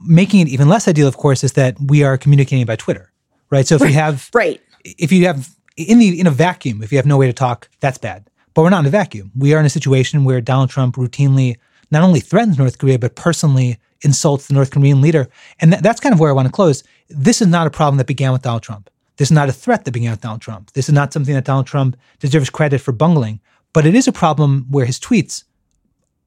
making 0.00 0.40
it 0.40 0.48
even 0.48 0.68
less 0.68 0.88
ideal, 0.88 1.08
of 1.08 1.16
course, 1.16 1.44
is 1.44 1.52
that 1.52 1.76
we 1.88 2.02
are 2.02 2.16
communicating 2.16 2.64
by 2.66 2.76
Twitter, 2.76 3.12
right? 3.50 3.66
So 3.66 3.76
if 3.76 3.82
right. 3.82 3.88
you 3.88 3.94
have, 3.94 4.30
right, 4.34 4.60
if 4.84 5.12
you 5.12 5.26
have 5.26 5.48
in 5.76 5.98
the 5.98 6.18
in 6.18 6.26
a 6.26 6.30
vacuum, 6.30 6.82
if 6.82 6.92
you 6.92 6.98
have 6.98 7.06
no 7.06 7.16
way 7.16 7.26
to 7.26 7.32
talk, 7.32 7.68
that's 7.80 7.98
bad. 7.98 8.28
But 8.54 8.62
we're 8.62 8.70
not 8.70 8.80
in 8.80 8.86
a 8.86 8.90
vacuum. 8.90 9.30
We 9.36 9.52
are 9.54 9.60
in 9.60 9.66
a 9.66 9.70
situation 9.70 10.24
where 10.24 10.40
Donald 10.40 10.70
Trump 10.70 10.96
routinely 10.96 11.56
not 11.90 12.02
only 12.02 12.20
threatens 12.20 12.58
North 12.58 12.78
Korea, 12.78 12.98
but 12.98 13.14
personally 13.14 13.78
insults 14.02 14.46
the 14.46 14.54
North 14.54 14.70
Korean 14.70 15.00
leader. 15.00 15.28
And 15.60 15.72
th- 15.72 15.82
that's 15.82 16.00
kind 16.00 16.12
of 16.12 16.20
where 16.20 16.30
I 16.30 16.34
want 16.34 16.46
to 16.46 16.52
close. 16.52 16.82
This 17.08 17.40
is 17.40 17.48
not 17.48 17.66
a 17.66 17.70
problem 17.70 17.98
that 17.98 18.06
began 18.06 18.32
with 18.32 18.42
Donald 18.42 18.62
Trump. 18.62 18.90
This 19.16 19.28
is 19.28 19.32
not 19.32 19.48
a 19.48 19.52
threat 19.52 19.84
that 19.84 19.92
began 19.92 20.10
with 20.10 20.20
Donald 20.20 20.40
Trump. 20.40 20.72
This 20.72 20.88
is 20.88 20.94
not 20.94 21.12
something 21.12 21.34
that 21.34 21.44
Donald 21.44 21.66
Trump 21.66 21.96
deserves 22.18 22.50
credit 22.50 22.80
for 22.80 22.92
bungling. 22.92 23.40
But 23.72 23.86
it 23.86 23.94
is 23.94 24.08
a 24.08 24.12
problem 24.12 24.66
where 24.70 24.86
his 24.86 24.98
tweets 24.98 25.44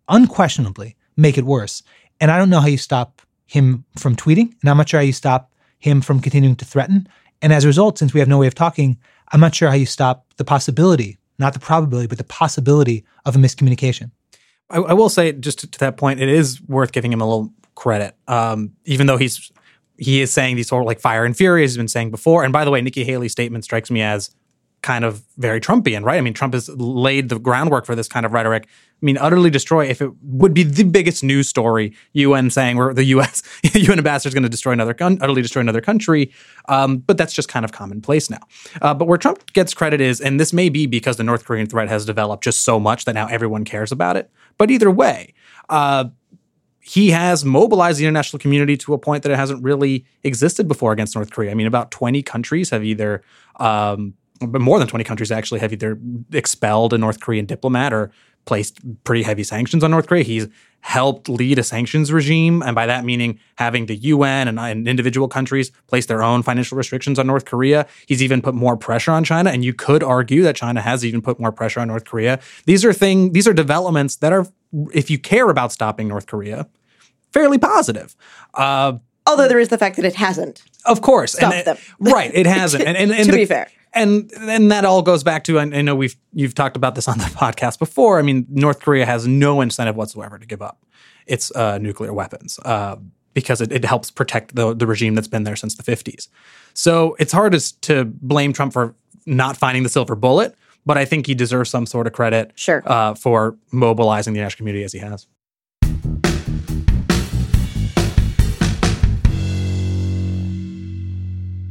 unquestionably 0.08 0.96
make 1.18 1.38
it 1.38 1.46
worse. 1.46 1.84
And 2.20 2.32
I 2.32 2.38
don't 2.38 2.50
know 2.50 2.60
how 2.60 2.68
you 2.68 2.78
stop 2.78 3.22
him 3.46 3.86
from 3.98 4.16
tweeting, 4.16 4.54
and 4.62 4.70
I'm 4.70 4.78
not 4.78 4.90
sure 4.90 5.00
how 5.00 5.06
you 5.06 5.14
stop 5.14 5.52
him 5.80 6.02
from 6.02 6.20
continuing 6.20 6.56
to 6.58 6.66
threaten. 6.66 7.08
And 7.42 7.54
as 7.54 7.64
a 7.64 7.68
result, 7.68 7.98
since 7.98 8.14
we 8.14 8.20
have 8.20 8.30
no 8.30 8.38
way 8.38 8.48
of 8.48 8.56
talking, 8.56 8.98
I'm 9.32 9.40
not 9.40 9.54
sure 9.56 9.70
how 9.70 9.76
you 9.76 9.86
stop 9.86 10.26
the 10.38 10.46
possibility, 10.46 11.18
not 11.38 11.54
the 11.54 11.60
probability, 11.60 12.08
but 12.08 12.18
the 12.18 12.24
possibility 12.24 13.06
of 13.26 13.36
a 13.36 13.40
miscommunication. 13.40 14.12
I, 14.70 14.78
I 14.78 14.94
will 14.94 15.10
say, 15.10 15.32
just 15.32 15.60
to, 15.60 15.68
to, 15.68 15.80
that 15.80 15.98
point, 15.98 16.20
it 16.20 16.30
is 16.30 16.62
worth 16.68 16.92
giving 16.92 17.12
him 17.12 17.22
a 17.22 17.28
little 17.28 17.52
credit, 17.76 18.16
um, 18.28 18.74
even 18.86 19.08
though 19.08 19.18
he's 19.18 19.52
he 19.98 20.22
is 20.22 20.32
saying 20.32 20.56
these 20.56 20.70
sort 20.70 20.82
of 20.82 20.88
like 20.88 21.00
fire 21.00 21.26
and 21.26 21.36
fury, 21.36 21.64
as 21.64 21.72
he's 21.72 21.78
been 21.78 21.88
saying 21.88 22.10
before. 22.10 22.44
And 22.44 22.54
by 22.54 22.64
the 22.64 22.72
way, 22.72 22.82
Nikki 22.82 23.04
Haley's 23.04 23.34
statement 23.34 23.66
strikes 23.66 23.92
me 23.92 24.02
as 24.02 24.34
kind 24.82 25.04
of 25.04 25.24
very 25.38 25.60
Trumpian, 25.60 26.04
right? 26.04 26.18
I 26.18 26.22
mean, 26.22 26.34
Trump 26.34 26.54
has 26.54 26.70
laid 26.70 27.30
the 27.30 27.38
groundwork 27.38 27.86
for 27.86 27.96
this 27.96 28.08
kind 28.08 28.26
of 28.26 28.32
rhetoric. 28.32 28.66
I 28.66 29.06
mean, 29.06 29.18
utterly 29.18 29.50
destroy 29.50 29.86
if 29.86 30.02
it 30.02 30.12
would 30.22 30.54
be 30.54 30.64
the 30.64 30.84
biggest 30.84 31.24
news 31.24 31.48
story, 31.48 31.94
UN 32.14 32.50
saying 32.50 32.78
where 32.78 32.94
the 32.94 33.04
US 33.06 33.44
UN 33.74 33.98
ambassador 33.98 34.30
is 34.30 34.34
going 34.34 34.44
to 34.44 34.50
destroy 34.50 34.74
another 34.74 34.96
utterly 35.00 35.42
destroy 35.42 35.62
another 35.62 35.82
country. 35.82 36.32
Um, 36.68 36.98
but 36.98 37.18
that's 37.18 37.34
just 37.34 37.50
kind 37.50 37.66
of 37.66 37.72
commonplace 37.72 38.30
now. 38.30 38.42
Uh, 38.82 38.94
but 38.94 39.08
where 39.08 39.18
Trump 39.18 39.52
gets 39.54 39.74
credit 39.74 40.02
is, 40.02 40.22
and 40.22 40.40
this 40.40 40.54
may 40.54 40.70
be 40.70 40.86
because 40.86 41.18
the 41.18 41.24
North 41.24 41.46
Korean 41.46 41.68
threat 41.68 41.90
has 41.90 42.06
developed 42.06 42.44
just 42.44 42.64
so 42.64 42.80
much 42.80 43.06
that 43.06 43.14
now 43.14 43.28
everyone 43.28 43.66
cares 43.66 43.92
about 43.92 44.16
it. 44.16 44.30
But 44.58 44.72
either 44.72 44.92
way, 44.92 45.34
uh, 45.70 46.06
he 46.82 47.12
has 47.12 47.46
mobilized 47.46 48.00
the 48.00 48.06
international 48.06 48.40
community 48.40 48.76
to 48.76 48.94
a 48.94 48.98
point 48.98 49.24
that 49.24 49.32
it 49.32 49.36
hasn't 49.36 49.64
really 49.64 50.06
existed 50.24 50.68
before 50.68 50.92
against 50.92 51.16
North 51.16 51.30
Korea. 51.32 51.52
I 51.52 51.54
mean, 51.54 51.68
about 51.68 51.92
20 51.92 52.24
countries 52.24 52.72
have 52.72 52.84
either 52.84 53.22
um, 53.58 54.16
but 54.40 54.62
more 54.62 54.80
than 54.80 54.88
20 54.88 55.04
countries 55.04 55.32
actually 55.32 55.60
have 55.60 55.74
either 55.74 56.00
expelled 56.34 56.94
a 56.94 56.98
North 56.98 57.20
Korean 57.20 57.46
diplomat 57.46 57.94
or 57.94 58.12
placed 58.46 58.80
pretty 59.04 59.24
heavy 59.24 59.44
sanctions 59.44 59.84
on 59.84 59.92
North 59.92 60.08
Korea. 60.08 60.24
He's 60.24 60.48
helped 60.82 61.28
lead 61.28 61.60
a 61.60 61.64
sanctions 61.64 62.12
regime, 62.12 62.64
and 62.64 62.74
by 62.74 62.86
that 62.86 63.04
meaning 63.04 63.38
having 63.56 63.86
the 63.88 63.96
UN 63.96 64.48
and, 64.48 64.60
and, 64.60 64.88
individual 64.88 65.28
countries 65.28 65.72
place 65.88 66.06
their 66.06 66.24
own 66.24 66.42
financial 66.42 66.78
restrictions 66.78 67.20
on 67.20 67.28
North 67.28 67.46
Korea. 67.46 67.86
He's 68.08 68.24
even 68.24 68.42
put 68.42 68.56
more 68.56 68.78
pressure 68.78 69.12
on 69.12 69.24
China, 69.24 69.50
and 69.50 69.64
you 69.66 69.74
could 69.74 70.04
argue 70.04 70.42
that 70.44 70.56
China 70.56 70.82
has 70.82 71.06
even 71.06 71.22
put 71.22 71.40
more 71.40 71.52
pressure 71.52 71.82
on 71.82 71.90
North 71.90 72.06
Korea. 72.06 72.40
These 72.66 72.86
are 72.86 72.94
thing, 72.94 73.34
these 73.34 73.48
are 73.48 73.54
developments 73.54 74.16
that 74.18 74.32
are, 74.32 74.48
if 74.94 75.10
you 75.10 75.20
care 75.20 75.50
about 75.50 75.72
stopping 75.72 76.08
North 76.08 76.28
Korea, 76.28 76.68
fairly 77.34 77.58
positive. 77.58 78.16
Uh, 78.54 78.94
Although 79.28 79.48
there 79.48 79.60
is 79.60 79.68
the 79.68 79.78
fact 79.78 79.98
that 79.98 80.06
it 80.06 80.16
hasn't. 80.16 80.64
Of 80.86 81.02
course, 81.02 81.34
stopped 81.34 81.56
and, 81.56 81.66
them. 81.66 81.78
right? 82.00 82.32
It 82.34 82.48
hasn't. 82.48 82.84
and, 82.88 82.98
and, 82.98 83.12
and 83.12 83.26
to 83.26 83.32
the, 83.32 83.38
be 83.38 83.46
fair, 83.46 83.70
and 83.94 84.30
then 84.30 84.68
that 84.70 84.86
all 84.86 85.02
goes 85.02 85.24
back 85.24 85.44
to 85.46 85.60
I 85.60 85.66
know 85.66 85.96
we've 85.96 86.16
you've 86.34 86.56
talked 86.56 86.76
about 86.76 86.96
this 86.96 87.08
on 87.08 87.18
the 87.18 87.24
podcast 87.36 87.80
before. 87.80 88.20
I 88.20 88.22
mean, 88.22 88.46
North 88.50 88.80
Korea 88.80 89.06
has 89.06 89.28
no 89.28 89.62
incentive 89.62 89.96
whatsoever 89.96 90.38
to 90.38 90.46
give 90.46 90.62
up 90.62 90.86
its 91.26 91.52
uh, 91.56 91.78
nuclear 91.78 92.14
weapons 92.14 92.60
uh, 92.66 92.98
because 93.34 93.62
it, 93.62 93.72
it, 93.72 93.86
helps 93.86 94.12
protect 94.12 94.56
the 94.56 94.74
the 94.74 94.88
regime 94.88 95.16
that's 95.16 95.28
been 95.28 95.44
there 95.44 95.56
since 95.56 95.76
the 95.76 95.84
fifties. 95.84 96.30
So 96.74 97.16
it's 97.20 97.32
hard 97.32 97.54
to, 97.54 97.82
to 97.82 98.06
blame 98.06 98.54
Trump 98.54 98.74
for 98.74 98.96
not 99.26 99.58
finding 99.58 99.84
the 99.84 99.90
silver 99.90 100.16
bullet, 100.16 100.56
but 100.86 100.98
I 100.98 101.06
think 101.06 101.28
he 101.28 101.36
deserves 101.36 101.70
some 101.70 101.86
sort 101.86 102.08
of 102.08 102.14
credit 102.14 102.52
sure. 102.56 102.84
uh, 102.86 103.14
for 103.14 103.58
mobilizing 103.72 104.34
the 104.34 104.40
international 104.40 104.58
community 104.58 104.84
as 104.84 104.94
he 104.94 105.00
has. 105.00 105.28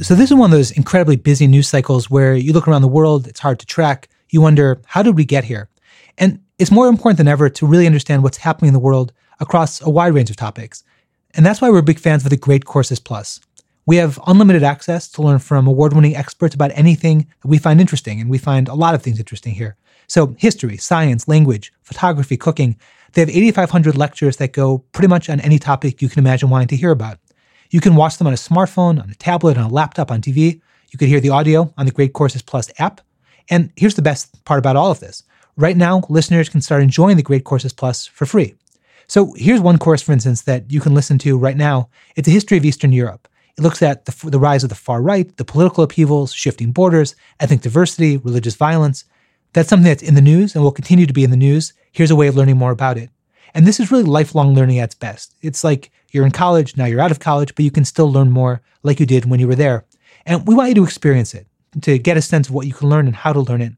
So 0.01 0.15
this 0.15 0.31
is 0.31 0.37
one 0.37 0.53
of 0.53 0.57
those 0.57 0.71
incredibly 0.71 1.17
busy 1.17 1.49
news 1.49 1.69
cycles 1.69 2.09
where 2.09 2.37
you 2.37 2.53
look 2.53 2.69
around 2.69 2.83
the 2.83 2.89
world, 2.89 3.27
it's 3.27 3.41
hard 3.41 3.59
to 3.59 3.67
track. 3.67 4.09
You 4.31 4.41
wonder, 4.41 4.81
how 4.87 5.03
did 5.03 5.17
we 5.17 5.25
get 5.25 5.43
here? 5.43 5.69
And 6.17 6.41
it's 6.57 6.71
more 6.71 6.87
important 6.87 7.19
than 7.19 7.27
ever 7.27 7.49
to 7.51 7.67
really 7.67 7.85
understand 7.85 8.23
what's 8.23 8.37
happening 8.37 8.69
in 8.69 8.75
the 8.75 8.79
world 8.79 9.13
across 9.41 9.83
a 9.83 9.91
wide 9.91 10.15
range 10.15 10.31
of 10.31 10.37
topics. 10.37 10.85
And 11.35 11.45
that's 11.45 11.61
why 11.61 11.69
we're 11.69 11.83
big 11.83 11.99
fans 11.99 12.23
of 12.23 12.31
the 12.31 12.37
Great 12.37 12.65
Courses 12.65 13.01
Plus. 13.01 13.41
We 13.87 13.97
have 13.97 14.21
unlimited 14.29 14.63
access 14.63 15.09
to 15.09 15.23
learn 15.23 15.41
from 15.41 15.67
award-winning 15.67 16.15
experts 16.15 16.55
about 16.55 16.71
anything 16.75 17.27
that 17.41 17.49
we 17.49 17.59
find 17.59 17.81
interesting, 17.81 18.21
and 18.21 18.31
we 18.31 18.39
find 18.39 18.69
a 18.69 18.75
lot 18.75 18.95
of 18.95 19.03
things 19.03 19.19
interesting 19.19 19.55
here. 19.55 19.77
So 20.07 20.37
history, 20.39 20.77
science, 20.77 21.27
language, 21.27 21.73
photography, 21.83 22.37
cooking. 22.37 22.77
They 23.15 23.23
have 23.23 23.31
8,500 23.31 23.97
lectures 23.97 24.37
that 24.37 24.53
go 24.53 24.79
pretty 24.93 25.09
much 25.09 25.29
on 25.29 25.41
any 25.41 25.59
topic 25.59 26.01
you 26.01 26.09
can 26.09 26.21
imagine 26.21 26.51
wanting 26.51 26.69
to 26.69 26.77
hear 26.77 26.93
about. 26.93 27.19
You 27.71 27.81
can 27.81 27.97
watch 27.97 28.17
them 28.17 28.27
on 28.27 28.33
a 28.33 28.37
smartphone, 28.37 29.03
on 29.03 29.11
a 29.11 29.15
tablet, 29.15 29.59
on 29.59 29.65
a 29.65 29.73
laptop, 29.73 30.11
on 30.11 30.23
TV. 30.23 30.61
You 30.91 30.99
could 30.99 31.09
hear 31.09 31.21
the 31.21 31.31
audio 31.31 31.73
on 31.77 31.87
the 31.87 31.93
Great 31.93 32.13
Courses 32.13 32.43
Plus 32.43 32.71
app. 32.79 33.01
And 33.51 33.71
here's 33.77 33.95
the 33.95 34.03
best 34.03 34.45
part 34.45 34.59
about 34.59 34.77
all 34.77 34.91
of 34.91 35.01
this. 35.01 35.23
Right 35.57 35.77
now, 35.77 36.03
listeners 36.09 36.49
can 36.49 36.61
start 36.61 36.83
enjoying 36.83 37.17
the 37.17 37.23
Great 37.23 37.45
Courses 37.45 37.73
Plus 37.73 38.07
for 38.07 38.27
free. 38.27 38.55
So 39.07 39.33
here's 39.37 39.61
one 39.61 39.79
course, 39.79 40.03
for 40.03 40.13
instance, 40.13 40.43
that 40.43 40.71
you 40.71 40.81
can 40.81 40.95
listen 40.95 41.19
to 41.19 41.39
right 41.39 41.57
now. 41.57 41.89
It's 42.15 42.29
a 42.29 42.33
history 42.33 42.59
of 42.59 42.65
Eastern 42.65 42.93
Europe. 42.93 43.27
It 43.57 43.63
looks 43.63 43.83
at 43.83 44.05
the, 44.05 44.31
the 44.31 44.39
rise 44.39 44.63
of 44.63 44.69
the 44.69 44.75
far 44.75 45.03
right, 45.03 45.35
the 45.37 45.45
political 45.45 45.83
upheavals, 45.83 46.33
shifting 46.33 46.73
borders, 46.73 47.17
ethnic 47.41 47.63
diversity, 47.63 48.19
religious 48.19 48.55
violence. 48.55 49.05
That's 49.53 49.69
something 49.69 49.89
that's 49.89 50.03
in 50.03 50.15
the 50.15 50.21
news 50.21 50.55
and 50.55 50.63
will 50.63 50.71
continue 50.71 51.07
to 51.07 51.13
be 51.13 51.25
in 51.25 51.31
the 51.31 51.37
news. 51.37 51.73
Here's 51.93 52.11
a 52.11 52.17
way 52.17 52.29
of 52.29 52.37
learning 52.37 52.59
more 52.59 52.71
about 52.71 52.99
it. 52.99 53.11
And 53.55 53.67
this 53.67 53.81
is 53.81 53.91
really 53.91 54.05
lifelong 54.05 54.55
learning 54.55 54.79
at 54.79 54.85
its 54.85 54.95
best. 54.95 55.35
It's 55.43 55.65
like 55.65 55.91
you're 56.11 56.27
in 56.27 56.33
college, 56.33 56.77
now 56.77 56.87
you're 56.87 57.01
out 57.01 57.11
of 57.11 57.21
college, 57.21 57.55
but 57.55 57.65
you 57.65 57.71
can 57.71 57.85
still 57.85 58.11
learn 58.11 58.31
more 58.31 58.63
like 58.83 59.01
you 59.01 59.07
did 59.07 59.27
when 59.27 59.41
you 59.41 59.49
were 59.49 59.55
there. 59.55 59.85
And 60.27 60.47
we 60.47 60.55
want 60.55 60.71
you 60.71 60.75
to 60.77 60.85
experience 60.85 61.35
it, 61.35 61.47
to 61.83 61.99
get 61.99 62.17
a 62.17 62.23
sense 62.23 62.49
of 62.49 62.55
what 62.55 62.67
you 62.67 62.75
can 62.75 62.89
learn 62.89 63.07
and 63.07 63.17
how 63.17 63.33
to 63.33 63.41
learn 63.41 63.63
it. 63.63 63.73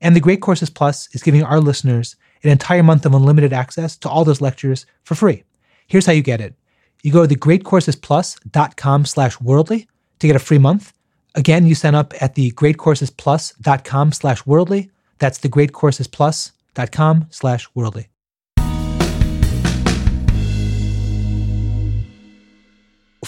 And 0.00 0.14
the 0.14 0.20
Great 0.20 0.40
Courses 0.40 0.70
Plus 0.70 1.08
is 1.14 1.22
giving 1.22 1.42
our 1.42 1.60
listeners 1.60 2.16
an 2.42 2.50
entire 2.50 2.82
month 2.82 3.06
of 3.06 3.14
unlimited 3.14 3.52
access 3.52 3.96
to 3.98 4.08
all 4.08 4.24
those 4.24 4.40
lectures 4.40 4.86
for 5.04 5.14
free. 5.14 5.44
Here's 5.86 6.06
how 6.06 6.12
you 6.12 6.22
get 6.22 6.40
it. 6.40 6.54
You 7.02 7.12
go 7.12 7.26
to 7.26 7.34
thegreatcoursesplus.com 7.34 9.04
slash 9.04 9.40
worldly 9.40 9.88
to 10.18 10.26
get 10.26 10.36
a 10.36 10.40
free 10.40 10.58
month. 10.58 10.92
Again, 11.34 11.66
you 11.66 11.74
sign 11.74 11.94
up 11.94 12.14
at 12.20 12.34
thegreatcoursesplus.com 12.34 14.12
slash 14.12 14.46
worldly. 14.46 14.90
That's 15.18 15.38
thegreatcoursesplus.com 15.38 17.26
slash 17.30 17.68
worldly. 17.74 18.08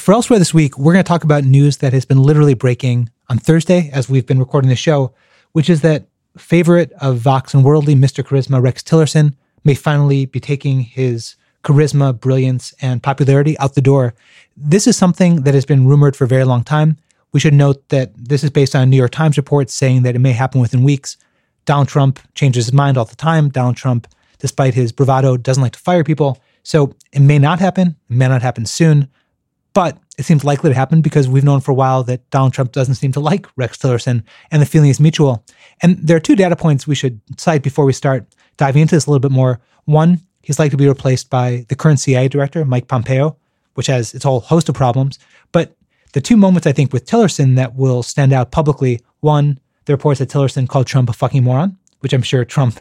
For 0.08 0.14
elsewhere 0.14 0.38
this 0.38 0.54
week, 0.54 0.78
we're 0.78 0.94
going 0.94 1.04
to 1.04 1.06
talk 1.06 1.22
about 1.22 1.44
news 1.44 1.76
that 1.76 1.92
has 1.92 2.06
been 2.06 2.22
literally 2.22 2.54
breaking 2.54 3.10
on 3.28 3.36
Thursday 3.36 3.90
as 3.92 4.08
we've 4.08 4.24
been 4.24 4.38
recording 4.38 4.70
the 4.70 4.74
show, 4.74 5.12
which 5.52 5.68
is 5.68 5.82
that 5.82 6.06
favorite 6.38 6.90
of 6.92 7.18
Vox 7.18 7.52
and 7.52 7.62
Worldly, 7.62 7.94
Mr. 7.94 8.24
Charisma, 8.24 8.62
Rex 8.62 8.82
Tillerson, 8.82 9.34
may 9.64 9.74
finally 9.74 10.24
be 10.24 10.40
taking 10.40 10.80
his 10.80 11.36
charisma, 11.62 12.18
brilliance, 12.18 12.72
and 12.80 13.02
popularity 13.02 13.58
out 13.58 13.74
the 13.74 13.82
door. 13.82 14.14
This 14.56 14.86
is 14.86 14.96
something 14.96 15.42
that 15.42 15.52
has 15.52 15.66
been 15.66 15.86
rumored 15.86 16.16
for 16.16 16.24
a 16.24 16.26
very 16.26 16.44
long 16.44 16.64
time. 16.64 16.96
We 17.32 17.40
should 17.40 17.52
note 17.52 17.86
that 17.90 18.10
this 18.16 18.42
is 18.42 18.48
based 18.48 18.74
on 18.74 18.84
a 18.84 18.86
New 18.86 18.96
York 18.96 19.10
Times 19.10 19.36
report 19.36 19.68
saying 19.68 20.04
that 20.04 20.16
it 20.16 20.20
may 20.20 20.32
happen 20.32 20.62
within 20.62 20.84
weeks. 20.84 21.18
Donald 21.66 21.88
Trump 21.88 22.18
changes 22.34 22.64
his 22.64 22.72
mind 22.72 22.96
all 22.96 23.04
the 23.04 23.14
time. 23.14 23.50
Donald 23.50 23.76
Trump, 23.76 24.08
despite 24.38 24.72
his 24.72 24.90
bravado, 24.90 25.36
doesn't 25.36 25.62
like 25.62 25.72
to 25.72 25.78
fire 25.78 26.02
people. 26.02 26.38
So 26.62 26.94
it 27.12 27.20
may 27.20 27.38
not 27.38 27.60
happen, 27.60 27.96
it 28.08 28.16
may 28.16 28.28
not 28.28 28.40
happen 28.40 28.64
soon, 28.64 29.08
but 29.78 29.96
it 30.18 30.24
seems 30.24 30.42
likely 30.42 30.70
to 30.70 30.74
happen 30.74 31.00
because 31.00 31.28
we've 31.28 31.44
known 31.44 31.60
for 31.60 31.70
a 31.70 31.74
while 31.74 32.02
that 32.02 32.28
Donald 32.30 32.52
Trump 32.52 32.72
doesn't 32.72 32.96
seem 32.96 33.12
to 33.12 33.20
like 33.20 33.46
Rex 33.54 33.78
Tillerson 33.78 34.24
and 34.50 34.60
the 34.60 34.66
feeling 34.66 34.90
is 34.90 34.98
mutual. 34.98 35.44
And 35.80 35.96
there 35.98 36.16
are 36.16 36.20
two 36.20 36.34
data 36.34 36.56
points 36.56 36.84
we 36.84 36.96
should 36.96 37.20
cite 37.36 37.62
before 37.62 37.84
we 37.84 37.92
start 37.92 38.26
diving 38.56 38.82
into 38.82 38.96
this 38.96 39.06
a 39.06 39.10
little 39.10 39.20
bit 39.20 39.30
more. 39.30 39.60
One, 39.84 40.20
he's 40.42 40.58
likely 40.58 40.70
to 40.70 40.76
be 40.78 40.88
replaced 40.88 41.30
by 41.30 41.64
the 41.68 41.76
current 41.76 42.00
CIA 42.00 42.26
director, 42.26 42.64
Mike 42.64 42.88
Pompeo, 42.88 43.36
which 43.74 43.86
has 43.86 44.14
its 44.14 44.24
whole 44.24 44.40
host 44.40 44.68
of 44.68 44.74
problems. 44.74 45.20
But 45.52 45.76
the 46.12 46.20
two 46.20 46.36
moments 46.36 46.66
I 46.66 46.72
think 46.72 46.92
with 46.92 47.06
Tillerson 47.06 47.54
that 47.54 47.76
will 47.76 48.02
stand 48.02 48.32
out 48.32 48.50
publicly 48.50 48.98
one, 49.20 49.60
the 49.84 49.92
reports 49.92 50.18
that 50.18 50.28
Tillerson 50.28 50.68
called 50.68 50.88
Trump 50.88 51.08
a 51.08 51.12
fucking 51.12 51.44
moron, 51.44 51.78
which 52.00 52.12
I'm 52.12 52.22
sure 52.22 52.44
Trump 52.44 52.80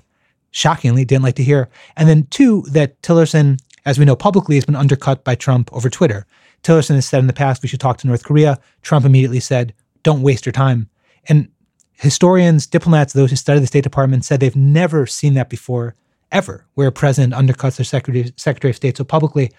shockingly 0.49 1.05
didn't 1.05 1.25
like 1.25 1.35
to 1.35 1.43
hear. 1.43 1.69
And 1.95 2.09
then 2.09 2.25
two, 2.31 2.63
that 2.71 2.99
Tillerson, 3.03 3.59
as 3.85 3.99
we 3.99 4.05
know 4.05 4.15
publicly, 4.15 4.55
has 4.55 4.65
been 4.65 4.75
undercut 4.75 5.23
by 5.23 5.35
Trump 5.35 5.71
over 5.71 5.91
Twitter. 5.91 6.25
Tillerson 6.67 6.95
has 6.95 7.05
said 7.05 7.19
in 7.19 7.27
the 7.27 7.33
past 7.33 7.63
we 7.63 7.69
should 7.69 7.79
talk 7.79 7.97
to 7.99 8.07
North 8.07 8.23
Korea. 8.23 8.59
Trump 8.81 9.05
immediately 9.05 9.39
said, 9.39 9.73
don't 10.03 10.21
waste 10.21 10.45
your 10.45 10.53
time. 10.53 10.89
And 11.29 11.49
historians, 11.93 12.67
diplomats, 12.67 13.13
those 13.13 13.29
who 13.29 13.35
study 13.35 13.59
the 13.59 13.67
State 13.67 13.83
Department 13.83 14.25
said 14.25 14.39
they've 14.39 14.55
never 14.55 15.05
seen 15.05 15.33
that 15.35 15.49
before, 15.49 15.95
ever, 16.31 16.65
where 16.75 16.89
a 16.89 16.91
president 16.91 17.33
undercuts 17.33 17.77
their 17.77 17.85
secretary, 17.85 18.33
secretary 18.35 18.71
of 18.71 18.75
State 18.75 18.97
so 18.97 19.03
publicly. 19.03 19.51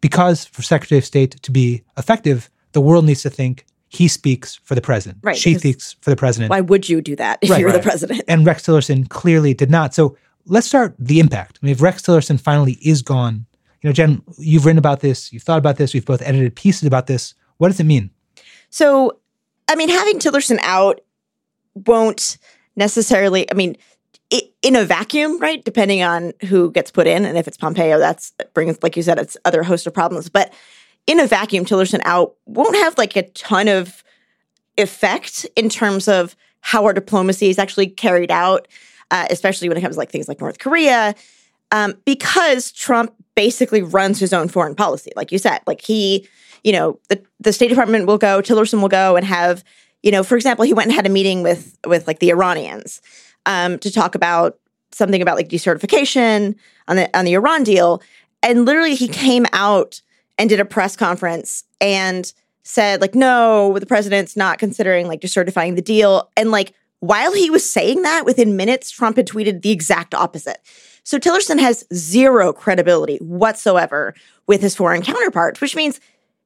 Because 0.00 0.44
for 0.44 0.62
Secretary 0.62 0.98
of 0.98 1.04
State 1.04 1.42
to 1.42 1.50
be 1.50 1.82
effective, 1.96 2.50
the 2.72 2.80
world 2.80 3.04
needs 3.04 3.22
to 3.22 3.30
think 3.30 3.64
he 3.88 4.08
speaks 4.08 4.56
for 4.56 4.74
the 4.74 4.80
president. 4.80 5.18
Right, 5.22 5.36
She 5.36 5.54
speaks 5.56 5.96
for 6.00 6.10
the 6.10 6.16
president. 6.16 6.50
Why 6.50 6.60
would 6.60 6.88
you 6.88 7.00
do 7.00 7.14
that 7.16 7.38
if 7.40 7.50
Right, 7.50 7.60
you're 7.60 7.70
the 7.70 7.78
right. 7.78 7.84
president? 7.84 8.22
And 8.26 8.44
Rex 8.44 8.64
Tillerson 8.66 9.08
clearly 9.08 9.54
did 9.54 9.70
not. 9.70 9.94
So 9.94 10.16
let's 10.46 10.66
start 10.66 10.94
the 10.98 11.20
impact. 11.20 11.58
I 11.62 11.66
mean, 11.66 11.72
if 11.72 11.80
Rex 11.80 12.02
Tillerson 12.02 12.40
finally 12.40 12.78
is 12.82 13.02
gone, 13.02 13.46
you 13.84 13.90
know, 13.90 13.92
Jenn, 13.92 14.22
you've 14.38 14.64
written 14.64 14.78
about 14.78 15.00
this, 15.00 15.30
you've 15.30 15.42
thought 15.42 15.58
about 15.58 15.76
this, 15.76 15.92
we've 15.92 16.06
both 16.06 16.22
edited 16.22 16.56
pieces 16.56 16.84
about 16.84 17.06
this. 17.06 17.34
What 17.58 17.68
does 17.68 17.78
it 17.78 17.84
mean? 17.84 18.10
So, 18.70 19.18
I 19.68 19.74
mean, 19.74 19.90
having 19.90 20.18
Tillerson 20.18 20.58
out 20.62 21.02
won't 21.74 22.38
necessarily, 22.76 23.48
I 23.50 23.54
mean, 23.54 23.76
in 24.62 24.74
a 24.74 24.86
vacuum, 24.86 25.38
right? 25.38 25.62
Depending 25.62 26.02
on 26.02 26.32
who 26.46 26.72
gets 26.72 26.90
put 26.90 27.06
in, 27.06 27.26
and 27.26 27.36
if 27.36 27.46
it's 27.46 27.58
Pompeo, 27.58 27.98
that's 27.98 28.32
brings, 28.54 28.82
like 28.82 28.96
you 28.96 29.02
said, 29.02 29.18
it's 29.18 29.36
other 29.44 29.62
host 29.62 29.86
of 29.86 29.92
problems. 29.92 30.30
But 30.30 30.54
in 31.06 31.20
a 31.20 31.26
vacuum, 31.26 31.66
Tillerson 31.66 32.00
out 32.04 32.36
won't 32.46 32.76
have 32.76 32.96
like 32.96 33.16
a 33.16 33.28
ton 33.32 33.68
of 33.68 34.02
effect 34.78 35.44
in 35.56 35.68
terms 35.68 36.08
of 36.08 36.34
how 36.60 36.86
our 36.86 36.94
diplomacy 36.94 37.50
is 37.50 37.58
actually 37.58 37.88
carried 37.88 38.30
out, 38.30 38.66
uh, 39.10 39.26
especially 39.28 39.68
when 39.68 39.76
it 39.76 39.82
comes 39.82 39.96
to 39.96 39.98
like 39.98 40.10
things 40.10 40.26
like 40.26 40.40
North 40.40 40.58
Korea, 40.58 41.14
um, 41.70 41.94
because 42.06 42.72
Trump 42.72 43.14
basically 43.34 43.82
runs 43.82 44.18
his 44.18 44.32
own 44.32 44.48
foreign 44.48 44.74
policy, 44.74 45.12
like 45.16 45.32
you 45.32 45.38
said. 45.38 45.60
Like 45.66 45.80
he, 45.80 46.28
you 46.62 46.72
know, 46.72 46.98
the 47.08 47.22
the 47.40 47.52
State 47.52 47.68
Department 47.68 48.06
will 48.06 48.18
go, 48.18 48.40
Tillerson 48.40 48.80
will 48.80 48.88
go 48.88 49.16
and 49.16 49.26
have, 49.26 49.64
you 50.02 50.10
know, 50.10 50.22
for 50.22 50.36
example, 50.36 50.64
he 50.64 50.74
went 50.74 50.86
and 50.86 50.94
had 50.94 51.06
a 51.06 51.10
meeting 51.10 51.42
with 51.42 51.76
with 51.86 52.06
like 52.06 52.18
the 52.18 52.30
Iranians 52.30 53.02
um, 53.46 53.78
to 53.80 53.90
talk 53.90 54.14
about 54.14 54.58
something 54.92 55.20
about 55.20 55.36
like 55.36 55.48
decertification 55.48 56.54
on 56.88 56.96
the 56.96 57.18
on 57.18 57.24
the 57.24 57.34
Iran 57.34 57.64
deal, 57.64 58.02
and 58.42 58.64
literally 58.64 58.94
he 58.94 59.08
came 59.08 59.46
out 59.52 60.00
and 60.38 60.48
did 60.48 60.60
a 60.60 60.64
press 60.64 60.96
conference 60.96 61.64
and 61.80 62.32
said 62.62 63.00
like, 63.00 63.14
no, 63.14 63.78
the 63.78 63.86
president's 63.86 64.36
not 64.36 64.58
considering 64.58 65.06
like 65.06 65.20
decertifying 65.20 65.76
the 65.76 65.82
deal, 65.82 66.30
and 66.36 66.50
like 66.50 66.72
while 67.00 67.34
he 67.34 67.50
was 67.50 67.68
saying 67.68 68.00
that, 68.02 68.24
within 68.24 68.56
minutes, 68.56 68.90
Trump 68.90 69.18
had 69.18 69.26
tweeted 69.26 69.60
the 69.60 69.70
exact 69.70 70.14
opposite. 70.14 70.58
So 71.04 71.18
Tillerson 71.18 71.60
has 71.60 71.84
zero 71.92 72.52
credibility 72.52 73.18
whatsoever 73.18 74.14
with 74.46 74.60
his 74.62 74.74
foreign 74.74 75.02
counterparts, 75.02 75.60
which 75.60 75.76
means 75.76 76.00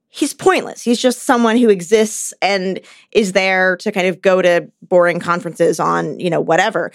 he's 0.09 0.33
pointless. 0.33 0.81
He's 0.81 1.01
just 1.01 1.23
someone 1.23 1.57
who 1.57 1.69
exists 1.69 2.33
and 2.41 2.79
is 3.11 3.31
there 3.31 3.77
to 3.77 3.91
kind 3.91 4.07
of 4.07 4.21
go 4.21 4.41
to 4.41 4.69
boring 4.81 5.19
conferences 5.19 5.79
on, 5.79 6.19
you 6.19 6.29
know, 6.29 6.41
whatever. 6.41 6.91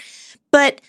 But 0.50 0.80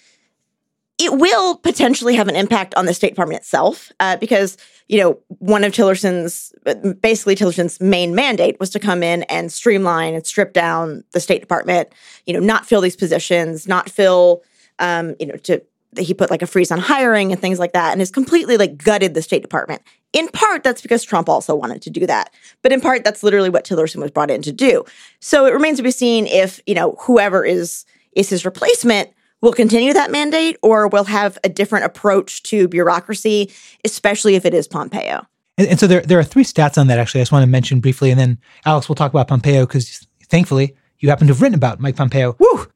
it 0.97 1.13
will 1.13 1.57
potentially 1.57 2.15
have 2.15 2.27
an 2.27 2.35
impact 2.35 2.73
on 2.75 2.85
the 2.85 2.93
State 2.93 3.09
Department 3.09 3.41
itself 3.41 3.91
uh, 3.99 4.15
because, 4.17 4.57
you 4.87 4.99
know, 4.99 5.19
one 5.27 5.63
of 5.63 5.73
Tillerson's, 5.73 6.53
basically 7.01 7.35
Tillerson's 7.35 7.81
main 7.81 8.15
mandate 8.15 8.59
was 8.59 8.69
to 8.71 8.79
come 8.79 9.03
in 9.03 9.23
and 9.23 9.51
streamline 9.51 10.13
and 10.13 10.25
strip 10.25 10.53
down 10.53 11.03
the 11.11 11.19
State 11.19 11.41
Department, 11.41 11.89
you 12.25 12.33
know, 12.33 12.39
not 12.39 12.65
fill 12.65 12.81
these 12.81 12.95
positions, 12.95 13.67
not 13.67 13.89
fill, 13.89 14.41
um, 14.79 15.15
you 15.19 15.25
know, 15.25 15.35
to, 15.37 15.61
he 15.97 16.13
put 16.13 16.29
like 16.29 16.41
a 16.41 16.47
freeze 16.47 16.71
on 16.71 16.79
hiring 16.79 17.31
and 17.31 17.41
things 17.41 17.59
like 17.59 17.73
that 17.73 17.91
and 17.91 18.01
has 18.01 18.11
completely 18.11 18.57
like 18.57 18.77
gutted 18.77 19.13
the 19.13 19.21
State 19.21 19.41
Department. 19.41 19.81
In 20.13 20.27
part, 20.29 20.63
that's 20.63 20.81
because 20.81 21.03
Trump 21.03 21.27
also 21.27 21.55
wanted 21.55 21.81
to 21.81 21.89
do 21.89 22.05
that. 22.07 22.31
But 22.61 22.71
in 22.71 22.81
part, 22.81 23.03
that's 23.03 23.23
literally 23.23 23.49
what 23.49 23.65
Tillerson 23.65 24.01
was 24.01 24.11
brought 24.11 24.31
in 24.31 24.41
to 24.43 24.51
do. 24.51 24.85
So 25.19 25.45
it 25.45 25.51
remains 25.51 25.77
to 25.77 25.83
be 25.83 25.91
seen 25.91 26.25
if, 26.27 26.61
you 26.65 26.75
know, 26.75 26.95
whoever 27.01 27.43
is 27.43 27.85
is 28.13 28.29
his 28.29 28.45
replacement 28.45 29.09
will 29.41 29.51
continue 29.51 29.93
that 29.93 30.11
mandate 30.11 30.57
or 30.61 30.87
will 30.87 31.03
have 31.03 31.37
a 31.43 31.49
different 31.49 31.85
approach 31.85 32.41
to 32.43 32.67
bureaucracy, 32.67 33.51
especially 33.83 34.35
if 34.35 34.45
it 34.45 34.53
is 34.53 34.67
Pompeo. 34.67 35.25
And, 35.57 35.67
and 35.67 35.79
so 35.79 35.87
there, 35.87 36.01
there 36.01 36.17
are 36.17 36.23
three 36.23 36.43
stats 36.43 36.77
on 36.77 36.87
that, 36.87 36.97
actually, 36.97 37.21
I 37.21 37.23
just 37.23 37.31
want 37.31 37.43
to 37.43 37.47
mention 37.47 37.79
briefly. 37.79 38.09
And 38.09 38.19
then, 38.19 38.39
Alex, 38.65 38.89
we'll 38.89 38.95
talk 38.95 39.11
about 39.11 39.27
Pompeo 39.27 39.65
because 39.65 40.07
thankfully 40.23 40.75
you 40.99 41.09
happen 41.09 41.27
to 41.27 41.33
have 41.33 41.41
written 41.41 41.55
about 41.55 41.79
Mike 41.79 41.95
Pompeo. 41.95 42.35
Woo! 42.39 42.67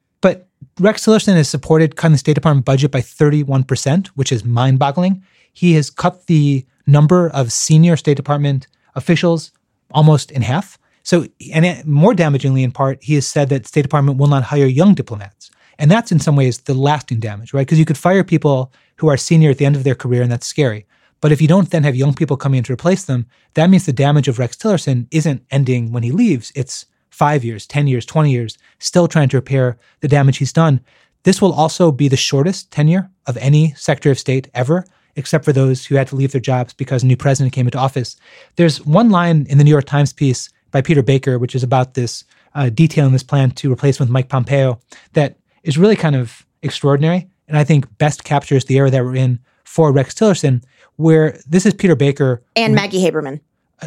Rex 0.79 1.05
Tillerson 1.05 1.35
has 1.35 1.49
supported 1.49 1.95
cutting 1.95 2.13
the 2.13 2.17
State 2.17 2.35
Department 2.35 2.65
budget 2.65 2.91
by 2.91 3.01
31%, 3.01 4.07
which 4.07 4.31
is 4.31 4.45
mind 4.45 4.79
boggling. 4.79 5.23
He 5.53 5.73
has 5.73 5.89
cut 5.89 6.27
the 6.27 6.65
number 6.87 7.29
of 7.29 7.51
senior 7.51 7.97
State 7.97 8.17
Department 8.17 8.67
officials 8.95 9.51
almost 9.91 10.31
in 10.31 10.41
half. 10.41 10.77
So, 11.03 11.25
and 11.53 11.85
more 11.85 12.13
damagingly, 12.13 12.63
in 12.63 12.71
part, 12.71 13.03
he 13.03 13.15
has 13.15 13.27
said 13.27 13.49
that 13.49 13.67
State 13.67 13.81
Department 13.81 14.17
will 14.17 14.27
not 14.27 14.43
hire 14.43 14.65
young 14.65 14.93
diplomats. 14.93 15.49
And 15.77 15.89
that's 15.89 16.11
in 16.11 16.19
some 16.19 16.35
ways 16.35 16.59
the 16.59 16.73
lasting 16.73 17.19
damage, 17.19 17.53
right? 17.53 17.65
Because 17.65 17.79
you 17.79 17.85
could 17.85 17.97
fire 17.97 18.23
people 18.23 18.71
who 18.97 19.07
are 19.07 19.17
senior 19.17 19.49
at 19.49 19.57
the 19.57 19.65
end 19.65 19.77
of 19.77 19.85
their 19.85 19.95
career, 19.95 20.21
and 20.21 20.31
that's 20.31 20.45
scary. 20.45 20.85
But 21.21 21.31
if 21.31 21.41
you 21.41 21.47
don't 21.47 21.69
then 21.69 21.83
have 21.83 21.95
young 21.95 22.13
people 22.13 22.37
coming 22.37 22.59
in 22.59 22.63
to 22.65 22.73
replace 22.73 23.05
them, 23.05 23.25
that 23.53 23.69
means 23.69 23.85
the 23.85 23.93
damage 23.93 24.27
of 24.27 24.39
Rex 24.39 24.55
Tillerson 24.55 25.07
isn't 25.11 25.43
ending 25.51 25.91
when 25.91 26.03
he 26.03 26.11
leaves. 26.11 26.51
It's 26.55 26.85
five 27.09 27.43
years, 27.43 27.67
10 27.67 27.87
years, 27.87 28.05
20 28.05 28.31
years, 28.31 28.57
still 28.79 29.07
trying 29.07 29.29
to 29.29 29.37
repair 29.37 29.77
the 30.01 30.07
damage 30.07 30.37
he's 30.37 30.53
done. 30.53 30.81
This 31.23 31.41
will 31.41 31.53
also 31.53 31.91
be 31.91 32.07
the 32.07 32.17
shortest 32.17 32.71
tenure 32.71 33.09
of 33.27 33.37
any 33.37 33.73
Secretary 33.73 34.11
of 34.11 34.19
State 34.19 34.49
ever, 34.53 34.85
except 35.15 35.43
for 35.43 35.51
those 35.51 35.85
who 35.85 35.95
had 35.95 36.07
to 36.07 36.15
leave 36.15 36.31
their 36.31 36.41
jobs 36.41 36.73
because 36.73 37.03
a 37.03 37.05
new 37.05 37.17
president 37.17 37.53
came 37.53 37.67
into 37.67 37.77
office. 37.77 38.15
There's 38.55 38.85
one 38.85 39.09
line 39.09 39.45
in 39.49 39.57
the 39.57 39.63
New 39.63 39.71
York 39.71 39.85
Times 39.85 40.13
piece 40.13 40.49
by 40.71 40.81
Peter 40.81 41.03
Baker, 41.03 41.37
which 41.37 41.55
is 41.55 41.63
about 41.63 41.95
this, 41.95 42.23
uh, 42.55 42.69
detailing 42.69 43.11
this 43.11 43.23
plan 43.23 43.51
to 43.51 43.71
replace 43.71 43.99
with 43.99 44.09
Mike 44.09 44.29
Pompeo, 44.29 44.79
that 45.13 45.37
is 45.63 45.77
really 45.77 45.95
kind 45.95 46.15
of 46.15 46.45
extraordinary. 46.61 47.27
And 47.47 47.57
I 47.57 47.63
think 47.63 47.97
best 47.97 48.23
captures 48.23 48.65
the 48.65 48.77
era 48.77 48.89
that 48.91 49.03
we're 49.03 49.15
in 49.15 49.39
for 49.65 49.91
Rex 49.91 50.13
Tillerson, 50.13 50.63
where 50.95 51.39
this 51.47 51.65
is 51.65 51.73
Peter 51.73 51.95
Baker 51.95 52.43
And 52.55 52.75
Maggie 52.75 53.03
Haberman. 53.03 53.41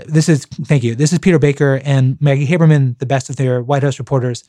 This 0.06 0.28
is 0.28 0.46
thank 0.46 0.82
you. 0.82 0.94
This 0.94 1.12
is 1.12 1.18
Peter 1.18 1.38
Baker 1.38 1.80
and 1.84 2.20
Maggie 2.20 2.46
Haberman, 2.46 2.98
the 2.98 3.06
best 3.06 3.30
of 3.30 3.36
their 3.36 3.62
White 3.62 3.82
House 3.82 3.98
reporters, 3.98 4.44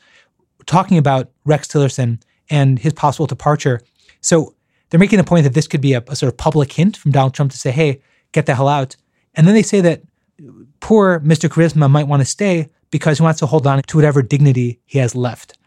talking 0.66 0.98
about 0.98 1.30
Rex 1.44 1.68
Tillerson 1.68 2.22
and 2.50 2.78
his 2.78 2.92
possible 2.92 3.26
departure. 3.26 3.80
So 4.20 4.54
they're 4.90 5.00
making 5.00 5.18
the 5.18 5.24
point 5.24 5.44
that 5.44 5.54
this 5.54 5.66
could 5.66 5.80
be 5.80 5.92
a, 5.92 6.02
a 6.08 6.16
sort 6.16 6.32
of 6.32 6.36
public 6.36 6.72
hint 6.72 6.96
from 6.96 7.10
Donald 7.10 7.34
Trump 7.34 7.52
to 7.52 7.58
say, 7.58 7.70
"Hey, 7.70 8.00
get 8.32 8.46
the 8.46 8.54
hell 8.54 8.68
out." 8.68 8.96
And 9.34 9.46
then 9.46 9.54
they 9.54 9.62
say 9.62 9.80
that 9.80 10.02
poor 10.80 11.20
Mr. 11.20 11.48
Charisma 11.48 11.90
might 11.90 12.08
want 12.08 12.20
to 12.20 12.26
stay 12.26 12.68
because 12.90 13.18
he 13.18 13.24
wants 13.24 13.40
to 13.40 13.46
hold 13.46 13.66
on 13.66 13.82
to 13.82 13.96
whatever 13.96 14.22
dignity 14.22 14.78
he 14.86 14.98
has 14.98 15.14
left. 15.14 15.58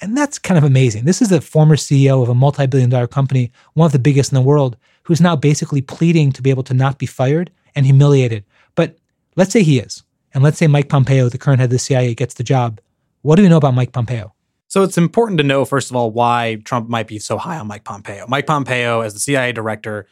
And 0.00 0.16
that's 0.16 0.38
kind 0.38 0.58
of 0.58 0.64
amazing. 0.64 1.04
This 1.04 1.22
is 1.22 1.32
a 1.32 1.40
former 1.40 1.76
CEO 1.76 2.22
of 2.22 2.28
a 2.28 2.34
multi 2.34 2.66
billion 2.66 2.90
dollar 2.90 3.06
company, 3.06 3.52
one 3.74 3.86
of 3.86 3.92
the 3.92 3.98
biggest 3.98 4.32
in 4.32 4.36
the 4.36 4.42
world, 4.42 4.76
who's 5.04 5.20
now 5.20 5.36
basically 5.36 5.80
pleading 5.80 6.32
to 6.32 6.42
be 6.42 6.50
able 6.50 6.62
to 6.64 6.74
not 6.74 6.98
be 6.98 7.06
fired 7.06 7.50
and 7.74 7.86
humiliated. 7.86 8.44
But 8.74 8.98
let's 9.36 9.52
say 9.52 9.62
he 9.62 9.78
is. 9.78 10.02
And 10.32 10.42
let's 10.42 10.58
say 10.58 10.66
Mike 10.66 10.88
Pompeo, 10.88 11.28
the 11.28 11.38
current 11.38 11.60
head 11.60 11.66
of 11.66 11.70
the 11.70 11.78
CIA, 11.78 12.14
gets 12.14 12.34
the 12.34 12.42
job. 12.42 12.80
What 13.22 13.36
do 13.36 13.42
we 13.42 13.48
know 13.48 13.56
about 13.56 13.74
Mike 13.74 13.92
Pompeo? 13.92 14.34
So 14.66 14.82
it's 14.82 14.98
important 14.98 15.38
to 15.38 15.44
know, 15.44 15.64
first 15.64 15.90
of 15.90 15.96
all, 15.96 16.10
why 16.10 16.56
Trump 16.64 16.88
might 16.88 17.06
be 17.06 17.20
so 17.20 17.38
high 17.38 17.58
on 17.58 17.68
Mike 17.68 17.84
Pompeo. 17.84 18.26
Mike 18.28 18.46
Pompeo, 18.46 19.02
as 19.02 19.14
the 19.14 19.20
CIA 19.20 19.52
director, 19.52 20.06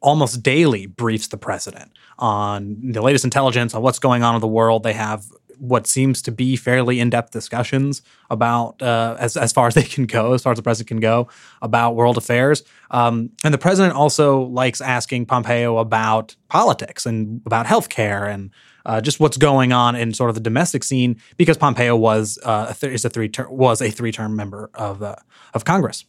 almost 0.00 0.42
daily 0.42 0.86
briefs 0.86 1.28
the 1.28 1.36
president 1.36 1.92
on 2.18 2.78
the 2.92 3.02
latest 3.02 3.24
intelligence 3.24 3.74
on 3.74 3.82
what's 3.82 3.98
going 3.98 4.22
on 4.22 4.34
in 4.34 4.40
the 4.40 4.48
world. 4.48 4.82
They 4.82 4.92
have 4.92 5.24
what 5.58 5.86
seems 5.86 6.22
to 6.22 6.32
be 6.32 6.56
fairly 6.56 7.00
in-depth 7.00 7.30
discussions 7.30 8.02
about 8.30 8.80
uh, 8.82 9.16
as 9.18 9.36
as 9.36 9.52
far 9.52 9.66
as 9.66 9.74
they 9.78 9.82
can 9.82 10.06
go, 10.06 10.32
as 10.32 10.42
far 10.42 10.52
as 10.52 10.58
the 10.58 10.62
president 10.62 10.88
can 10.88 11.00
go 11.00 11.28
about 11.62 11.96
world 11.96 12.16
affairs. 12.16 12.62
Um, 12.90 13.30
and 13.44 13.52
the 13.52 13.58
president 13.58 13.94
also 13.94 14.42
likes 14.42 14.80
asking 14.80 15.26
Pompeo 15.26 15.78
about 15.78 16.36
politics 16.48 17.06
and 17.06 17.42
about 17.44 17.66
healthcare 17.66 18.32
and 18.32 18.50
uh, 18.86 19.00
just 19.00 19.20
what's 19.20 19.36
going 19.36 19.72
on 19.72 19.94
in 19.94 20.14
sort 20.14 20.30
of 20.30 20.34
the 20.34 20.40
domestic 20.40 20.82
scene 20.82 21.20
because 21.36 21.58
Pompeo 21.58 21.94
was 21.94 22.38
uh, 22.44 22.74
a 22.82 22.86
is 22.86 23.04
a 23.04 23.10
three 23.10 23.28
ter- 23.28 23.48
was 23.48 23.82
a 23.82 23.90
three 23.90 24.12
term 24.12 24.34
member 24.34 24.70
of 24.74 25.02
uh, 25.02 25.16
of 25.54 25.64
Congress. 25.64 26.04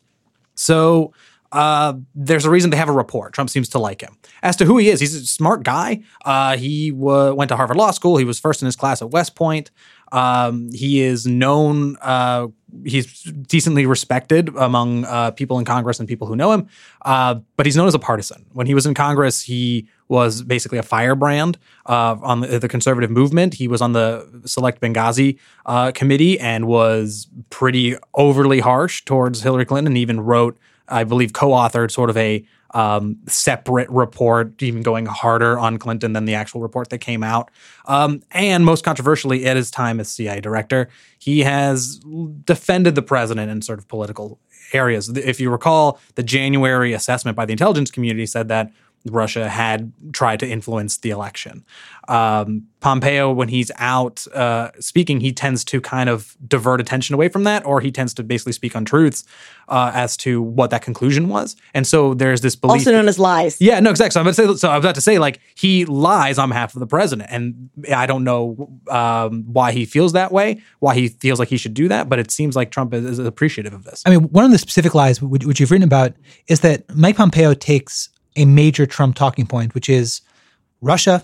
So 0.56 1.14
uh, 1.52 1.93
there's 2.14 2.45
a 2.45 2.50
reason 2.50 2.70
they 2.70 2.78
have 2.78 2.89
a 2.89 2.93
report. 2.93 3.34
Trump 3.34 3.50
seems 3.50 3.70
to 3.70 3.80
like 3.80 4.02
him. 4.02 4.18
As 4.43 4.56
to 4.58 4.66
who 4.66 4.78
he 4.78 4.89
is, 4.89 5.00
he's 5.00 5.16
a 5.16 5.26
smart 5.26 5.64
guy. 5.64 6.02
Uh, 6.24 6.58
he 6.58 6.91
w- 6.91 7.34
went 7.34 7.50
to 7.50 7.56
Harvard 7.56 7.78
Law 7.78 7.91
School. 7.91 8.18
He 8.18 8.26
was 8.26 8.39
first 8.39 8.62
in 8.62 8.68
his 8.68 8.76
class 8.76 9.02
at 9.02 9.10
West 9.10 9.36
Point. 9.36 9.72
Um, 10.12 10.70
he 10.72 11.02
is 11.02 11.26
known. 11.26 11.97
Uh, 12.02 12.47
he's 12.84 13.24
decently 13.24 13.86
respected 13.86 14.50
among 14.58 15.06
uh, 15.06 15.32
people 15.32 15.60
in 15.60 15.66
Congress 15.66 16.00
and 16.00 16.08
people 16.08 16.28
who 16.28 16.36
know 16.36 16.52
him. 16.52 16.68
Uh, 17.04 17.36
but 17.56 17.66
he's 17.66 17.76
known 17.76 17.88
as 17.88 17.93
a 17.93 18.00
partisan. 18.00 18.45
When 18.54 18.68
he 18.68 18.74
was 18.74 18.86
in 18.86 18.93
Congress, 18.93 19.41
he 19.41 19.88
was 20.08 20.41
basically 20.41 20.80
a 20.80 20.84
firebrand 20.84 21.60
uh, 21.86 22.18
on 22.22 22.41
the, 22.41 22.60
the, 22.60 22.68
conservative 22.68 23.12
movement. 23.12 23.54
He 23.54 23.68
was 23.68 23.80
on 23.80 23.93
the 23.93 24.41
Select 24.45 24.82
Benghazi 24.82 25.38
uh, 25.68 25.91
committee 25.91 26.39
and 26.39 26.66
was 26.66 27.28
pretty 27.52 27.95
overly 28.16 28.60
harsh 28.60 29.06
towards 29.06 29.41
Hillary 29.41 29.66
Clinton. 29.66 29.91
And 29.91 29.97
even 29.97 30.20
wrote 30.22 30.58
I 30.89 31.03
believe, 31.03 31.33
co-authored 31.33 31.91
sort 31.91 32.09
of 32.09 32.17
a 32.17 32.45
um, 32.73 33.17
separate 33.27 33.89
report, 33.89 34.61
even 34.61 34.83
going 34.83 35.05
harder 35.05 35.57
on 35.57 35.77
Clinton 35.77 36.13
than 36.13 36.25
the 36.25 36.35
actual 36.35 36.61
report 36.61 36.89
that 36.89 36.99
came 36.99 37.23
out. 37.23 37.49
Um, 37.85 38.21
and 38.31 38.63
most 38.63 38.83
controversially, 38.83 39.45
at 39.45 39.55
his 39.55 39.71
time 39.71 39.99
as 39.99 40.09
CIA 40.09 40.39
director, 40.39 40.89
he 41.17 41.39
has 41.39 41.99
defended 42.43 42.95
the 42.95 43.01
president 43.01 43.49
in 43.49 43.61
sort 43.61 43.79
of 43.79 43.87
political 43.87 44.39
areas. 44.73 45.09
If 45.09 45.39
you 45.39 45.49
recall, 45.49 45.99
the 46.15 46.23
January 46.23 46.93
assessment 46.93 47.35
by 47.35 47.45
the 47.45 47.53
intelligence 47.53 47.89
community 47.89 48.25
said 48.25 48.47
that 48.49 48.71
Russia 49.06 49.50
had 49.50 49.91
tried 50.14 50.39
to 50.39 50.47
influence 50.47 50.97
the 50.97 51.10
election. 51.10 51.66
Um, 52.08 52.68
Pompeo, 52.80 53.32
when 53.32 53.50
he's 53.50 53.72
out 53.78 54.26
uh, 54.34 54.72
speaking, 54.80 55.20
he 55.20 55.32
tends 55.32 55.64
to 55.66 55.80
kind 55.80 56.10
of 56.10 56.36
divert 56.47 56.82
attention 56.82 57.14
away 57.14 57.30
from 57.30 57.43
that, 57.43 57.66
or 57.66 57.82
he 57.82 57.91
tends 57.91 58.14
to 58.16 58.24
basically 58.24 58.54
speak 58.54 58.74
untruths 58.74 59.26
uh, 59.68 59.91
as 59.93 60.18
to 60.18 60.41
what 60.41 60.70
that 60.72 60.82
conclusion 60.82 61.30
was. 61.30 61.56
And 61.74 61.86
so 61.86 62.14
there's 62.14 62.41
this 62.41 62.56
belief, 62.56 62.82
also 62.82 62.91
known 62.91 63.08
as 63.08 63.20
lies. 63.20 63.60
Yeah, 63.62 63.80
no, 63.80 63.89
exactly. 63.89 64.12
So 64.12 64.22
I'm 64.22 64.26
about 64.26 64.36
to 64.36 64.47
say, 64.47 64.60
so 64.60 64.72
I'm 64.72 64.80
about 64.80 64.95
to 64.95 65.02
say, 65.02 65.20
like 65.20 65.39
he 65.56 65.86
lies 65.86 66.38
on 66.39 66.50
behalf 66.50 66.74
of 66.74 66.80
the 66.80 66.88
president, 66.88 67.30
and 67.32 67.70
I 67.93 68.06
don't 68.06 68.24
know 68.24 68.80
um, 68.89 69.43
why 69.43 69.72
he 69.72 69.86
feels 69.86 70.14
that 70.14 70.32
way, 70.32 70.62
why 70.80 70.95
he 70.95 71.10
feels 71.10 71.38
like 71.38 71.50
he 71.50 71.58
should 71.58 71.74
do 71.74 71.88
that, 71.89 72.10
but 72.10 72.18
it 72.18 72.32
seems 72.32 72.56
like 72.56 72.72
Trump 72.72 72.93
is, 72.93 73.06
is 73.06 73.20
appreciative 73.20 73.74
of 73.74 73.84
this. 73.84 74.02
I 74.06 74.10
mean, 74.10 74.22
one 74.30 74.45
of 74.45 74.52
the 74.52 74.58
specific 74.58 74.95
lies 74.95 75.22
which, 75.22 75.45
which 75.45 75.60
you've 75.60 75.72
written 75.72 75.84
about 75.84 76.14
is 76.47 76.62
that 76.62 76.84
Mike 76.95 77.18
Pompeo 77.18 77.54
takes 77.54 78.10
a 78.39 78.45
major 78.45 78.85
Trump 78.85 79.15
talking 79.15 79.45
point, 79.45 79.73
which 79.75 79.89
is 79.89 80.21
Russia 80.81 81.23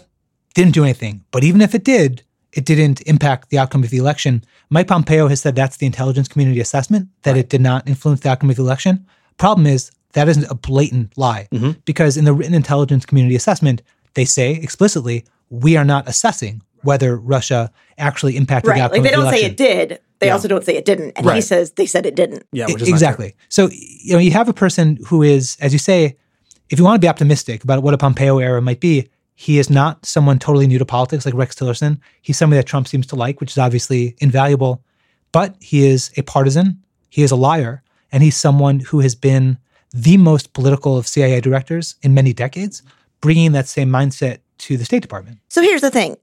didn't 0.54 0.74
do 0.74 0.84
anything. 0.84 1.24
But 1.32 1.44
even 1.44 1.62
if 1.62 1.74
it 1.74 1.84
did, 1.84 2.24
it 2.54 2.66
didn't 2.66 3.02
impact 3.02 3.50
the 3.50 3.58
outcome 3.58 3.84
of 3.84 3.90
the 3.90 3.98
election. 3.98 4.44
Mike 4.70 4.88
Pompeo 4.88 5.28
has 5.28 5.42
said 5.42 5.56
that's 5.56 5.78
the 5.78 5.86
intelligence 5.86 6.28
community 6.28 6.60
assessment, 6.60 7.10
that 7.24 7.32
right. 7.32 7.40
it 7.40 7.50
did 7.50 7.62
not 7.62 7.88
influence 7.88 8.22
the 8.22 8.30
outcome 8.30 8.50
of 8.50 8.56
the 8.56 8.62
election. 8.62 9.06
Problem 9.38 9.68
is, 9.68 9.92
that 10.14 10.30
isn't 10.30 10.50
a 10.50 10.56
blatant 10.56 11.18
lie 11.18 11.48
mm-hmm. 11.52 11.72
because 11.84 12.16
in 12.16 12.24
the 12.24 12.34
written 12.34 12.54
intelligence 12.54 13.06
community 13.06 13.36
assessment, 13.36 13.82
they 14.14 14.24
say 14.24 14.54
explicitly, 14.54 15.26
we 15.50 15.76
are 15.76 15.84
not 15.84 16.08
assessing 16.08 16.62
whether 16.84 17.18
Russia 17.18 17.70
actually 17.98 18.38
impacted 18.38 18.70
right. 18.70 18.78
the 18.78 18.84
outcome 18.84 19.04
like 19.04 19.12
they 19.12 19.16
don't 19.16 19.32
say 19.32 19.44
it 19.44 19.58
did. 19.58 20.00
They 20.20 20.28
yeah. 20.28 20.34
also 20.34 20.48
don't 20.48 20.64
say 20.64 20.78
it 20.78 20.86
didn't. 20.86 21.12
And 21.18 21.26
right. 21.26 21.36
he 21.36 21.42
says 21.42 21.72
they 21.74 21.86
said 21.86 22.06
it 22.06 22.16
didn't. 22.16 22.46
Yeah, 22.54 22.68
exactly. 22.70 23.36
So 23.50 23.70
you 23.72 24.14
know, 24.14 24.20
you 24.20 24.32
have 24.32 24.48
a 24.48 24.54
person 24.54 24.98
who 25.08 25.22
is, 25.22 25.58
as 25.60 25.74
you 25.74 25.80
say, 25.80 26.16
if 26.70 26.80
you 26.80 26.86
want 26.86 26.96
to 26.96 27.06
be 27.06 27.10
optimistic 27.10 27.64
about 27.64 27.84
what 27.84 27.94
a 27.94 27.98
Pompeo 27.98 28.40
era 28.40 28.62
might 28.62 28.80
be, 28.80 29.10
he 29.36 29.60
is 29.60 29.70
not 29.70 30.06
someone 30.06 30.40
totally 30.40 30.66
new 30.66 30.80
to 30.80 30.86
politics 30.86 31.26
like 31.26 31.36
Rex 31.36 31.56
Tillerson. 31.56 32.00
He's 32.22 32.38
somebody 32.38 32.60
that 32.60 32.68
Trump 32.68 32.88
seems 32.88 33.06
to 33.08 33.16
like, 33.16 33.40
which 33.40 33.52
is 33.52 33.58
obviously 33.58 34.16
invaluable. 34.20 34.82
But 35.32 35.56
he 35.60 35.86
is 35.86 36.12
a 36.16 36.24
partisan, 36.24 36.82
he 37.10 37.22
is 37.22 37.32
a 37.32 37.36
liar, 37.36 37.84
and 38.12 38.24
he's 38.24 38.38
someone 38.38 38.80
who 38.80 39.02
has 39.02 39.14
been 39.14 39.58
the 39.94 40.18
most 40.18 40.54
political 40.54 40.98
of 40.98 41.08
CIA 41.08 41.42
directors 41.42 41.96
in 42.02 42.14
many 42.14 42.34
decades, 42.34 42.82
bringing 43.22 43.52
that 43.52 43.68
same 43.68 43.90
mindset 43.90 44.40
to 44.60 44.78
the 44.78 44.86
State 44.86 45.02
Department. 45.02 45.40
So 45.50 45.62
here's 45.62 45.82
the 45.82 45.92
thing. 45.92 46.16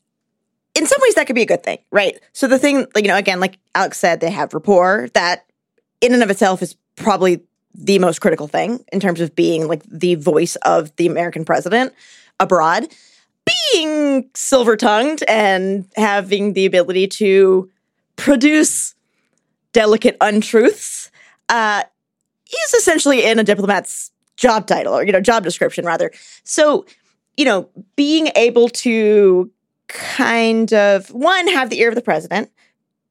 In 0.74 0.86
some 0.86 0.98
ways, 1.02 1.14
that 1.14 1.26
could 1.26 1.36
be 1.36 1.42
a 1.42 1.46
good 1.46 1.62
thing, 1.62 1.78
right? 1.90 2.18
So 2.32 2.46
the 2.46 2.58
thing, 2.58 2.86
you 2.96 3.02
know, 3.02 3.16
again, 3.16 3.40
like 3.40 3.58
Alex 3.74 3.98
said, 3.98 4.20
they 4.20 4.30
have 4.30 4.54
rapport 4.54 5.08
that 5.12 5.44
in 6.00 6.14
and 6.14 6.22
of 6.22 6.30
itself 6.30 6.62
is 6.62 6.76
probably 6.96 7.42
the 7.74 7.98
most 7.98 8.20
critical 8.20 8.46
thing 8.46 8.84
in 8.92 9.00
terms 9.00 9.20
of 9.20 9.34
being 9.34 9.66
like 9.66 9.82
the 9.84 10.14
voice 10.16 10.56
of 10.56 10.94
the 10.96 11.06
American 11.06 11.44
president 11.44 11.92
abroad. 12.38 12.88
Being 13.72 14.30
silver 14.34 14.76
tongued 14.76 15.24
and 15.26 15.86
having 15.96 16.52
the 16.52 16.66
ability 16.66 17.08
to 17.08 17.70
produce 18.16 18.94
delicate 19.72 20.16
untruths 20.20 21.10
uh, 21.48 21.82
is 22.46 22.74
essentially 22.74 23.24
in 23.24 23.38
a 23.38 23.44
diplomat's 23.44 24.10
job 24.36 24.66
title 24.66 24.94
or, 24.94 25.04
you 25.04 25.12
know, 25.12 25.20
job 25.20 25.44
description 25.44 25.84
rather. 25.84 26.10
So, 26.44 26.86
you 27.36 27.44
know, 27.44 27.68
being 27.96 28.28
able 28.36 28.68
to 28.68 29.50
kind 29.88 30.72
of 30.72 31.10
one, 31.10 31.48
have 31.48 31.70
the 31.70 31.80
ear 31.80 31.88
of 31.88 31.94
the 31.94 32.02
president, 32.02 32.50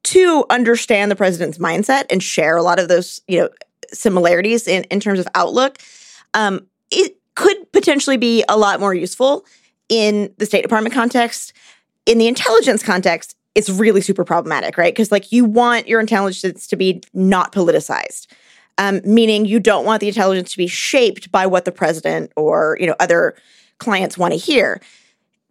two, 0.03 0.45
understand 0.49 1.12
the 1.12 1.16
president's 1.16 1.57
mindset 1.57 2.05
and 2.09 2.22
share 2.22 2.57
a 2.57 2.64
lot 2.64 2.80
of 2.80 2.88
those, 2.88 3.22
you 3.28 3.39
know, 3.39 3.49
similarities 3.94 4.68
in, 4.68 4.84
in 4.86 5.00
terms 5.00 5.20
of 5.20 5.28
outlook, 5.36 5.78
um, 6.34 6.66
it 6.89 7.18
could 7.36 7.72
potentially 7.72 8.18
be 8.18 8.44
a 8.50 8.58
lot 8.58 8.80
more 8.80 8.94
useful 8.94 9.46
in 9.89 10.34
the 10.38 10.46
State 10.46 10.62
Department 10.62 10.94
context. 10.94 11.54
In 12.06 12.18
the 12.18 12.28
intelligence 12.28 12.84
context, 12.84 13.36
it's 13.56 13.70
really 13.70 14.02
super 14.02 14.24
problematic, 14.24 14.78
right? 14.78 14.94
Because 14.94 15.12
like 15.12 15.32
you 15.32 15.46
want 15.46 15.88
your 15.88 16.00
intelligence 16.00 16.68
to 16.68 16.76
be 16.76 17.02
not 17.14 17.52
politicized. 17.52 18.28
Um, 18.78 19.02
meaning 19.04 19.46
you 19.46 19.60
don't 19.60 19.86
want 19.86 20.00
the 20.00 20.08
intelligence 20.08 20.52
to 20.52 20.58
be 20.58 20.68
shaped 20.68 21.32
by 21.32 21.46
what 21.46 21.66
the 21.66 21.72
president 21.72 22.32
or 22.36 22.78
you 22.80 22.88
know 22.88 22.96
other 23.00 23.36
clients 23.78 24.18
want 24.18 24.34
to 24.34 24.39
hear. 24.39 24.82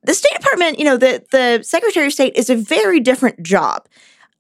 The 0.03 0.15
State 0.15 0.33
Department, 0.35 0.79
you 0.79 0.85
know, 0.85 0.97
the 0.97 1.23
the 1.31 1.63
Secretary 1.63 2.07
of 2.07 2.13
State 2.13 2.35
is 2.35 2.49
a 2.49 2.57
very 2.57 2.99
different 2.99 3.43
job. 3.43 3.87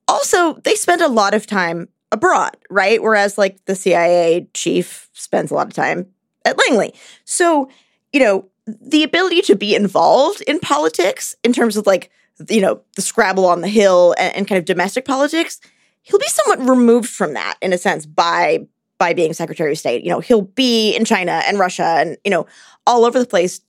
Also, 0.09 0.55
they 0.65 0.75
spend 0.75 1.03
a 1.03 1.09
lot 1.09 1.35
of 1.35 1.47
time 1.47 1.89
abroad, 2.13 2.57
right? 2.69 3.03
Whereas 3.03 3.39
like 3.39 3.65
the 3.67 3.75
CIA 3.75 4.49
chief 4.55 5.09
spends 5.13 5.51
a 5.51 5.55
lot 5.55 5.67
of 5.67 5.73
time 5.73 6.07
at 6.45 6.59
Langley. 6.59 6.95
So, 7.25 7.69
you 8.13 8.21
know, 8.21 8.47
the 8.67 9.03
ability 9.03 9.43
to 9.43 9.57
be 9.57 9.75
involved 9.75 10.43
in 10.43 10.61
politics 10.61 11.35
in 11.45 11.53
terms 11.53 11.77
of 11.77 11.87
like, 11.87 12.11
you 12.49 12.61
know, 12.61 12.81
the 12.97 13.03
Scrabble 13.03 13.47
on 13.47 13.61
the 13.61 13.69
Hill 13.69 14.15
and, 14.19 14.35
and 14.35 14.49
kind 14.49 14.59
of 14.59 14.65
domestic 14.65 15.05
politics, 15.05 15.61
he'll 16.03 16.19
be 16.19 16.27
somewhat 16.29 16.69
removed 16.69 17.09
from 17.09 17.35
that 17.35 17.57
in 17.61 17.73
a 17.73 17.79
sense 17.79 18.07
by 18.07 18.67
by 18.99 19.15
being 19.15 19.33
Secretary 19.33 19.73
of 19.73 19.79
State. 19.79 20.05
You 20.05 20.11
know, 20.11 20.21
he'll 20.21 20.43
be 20.43 20.95
in 20.95 21.07
China 21.07 21.43
and 21.47 21.59
Russia 21.59 21.97
and, 21.99 22.19
you 22.23 22.31
know, 22.31 22.47
all 22.87 23.07
over 23.07 23.19
the 23.19 23.27
place 23.27 23.63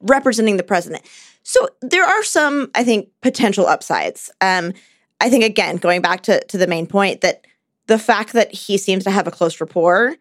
representing 0.00 0.56
the 0.56 0.62
president. 0.62 1.04
So 1.42 1.68
there 1.82 2.04
are 2.04 2.24
some, 2.24 2.70
I 2.74 2.84
think, 2.84 3.08
potential 3.20 3.66
upsides. 3.66 4.30
Um, 4.40 4.72
I 5.20 5.28
think 5.28 5.44
again, 5.44 5.76
going 5.76 6.00
back 6.00 6.22
to 6.22 6.42
to 6.46 6.58
the 6.58 6.66
main 6.66 6.86
point 6.86 7.20
that 7.20 7.44
the 7.88 7.98
fact 7.98 8.32
that 8.32 8.54
he 8.54 8.78
seems 8.78 9.04
to 9.04 9.10
have 9.10 9.26
a 9.26 9.30
close 9.30 9.60
rapport 9.60 10.16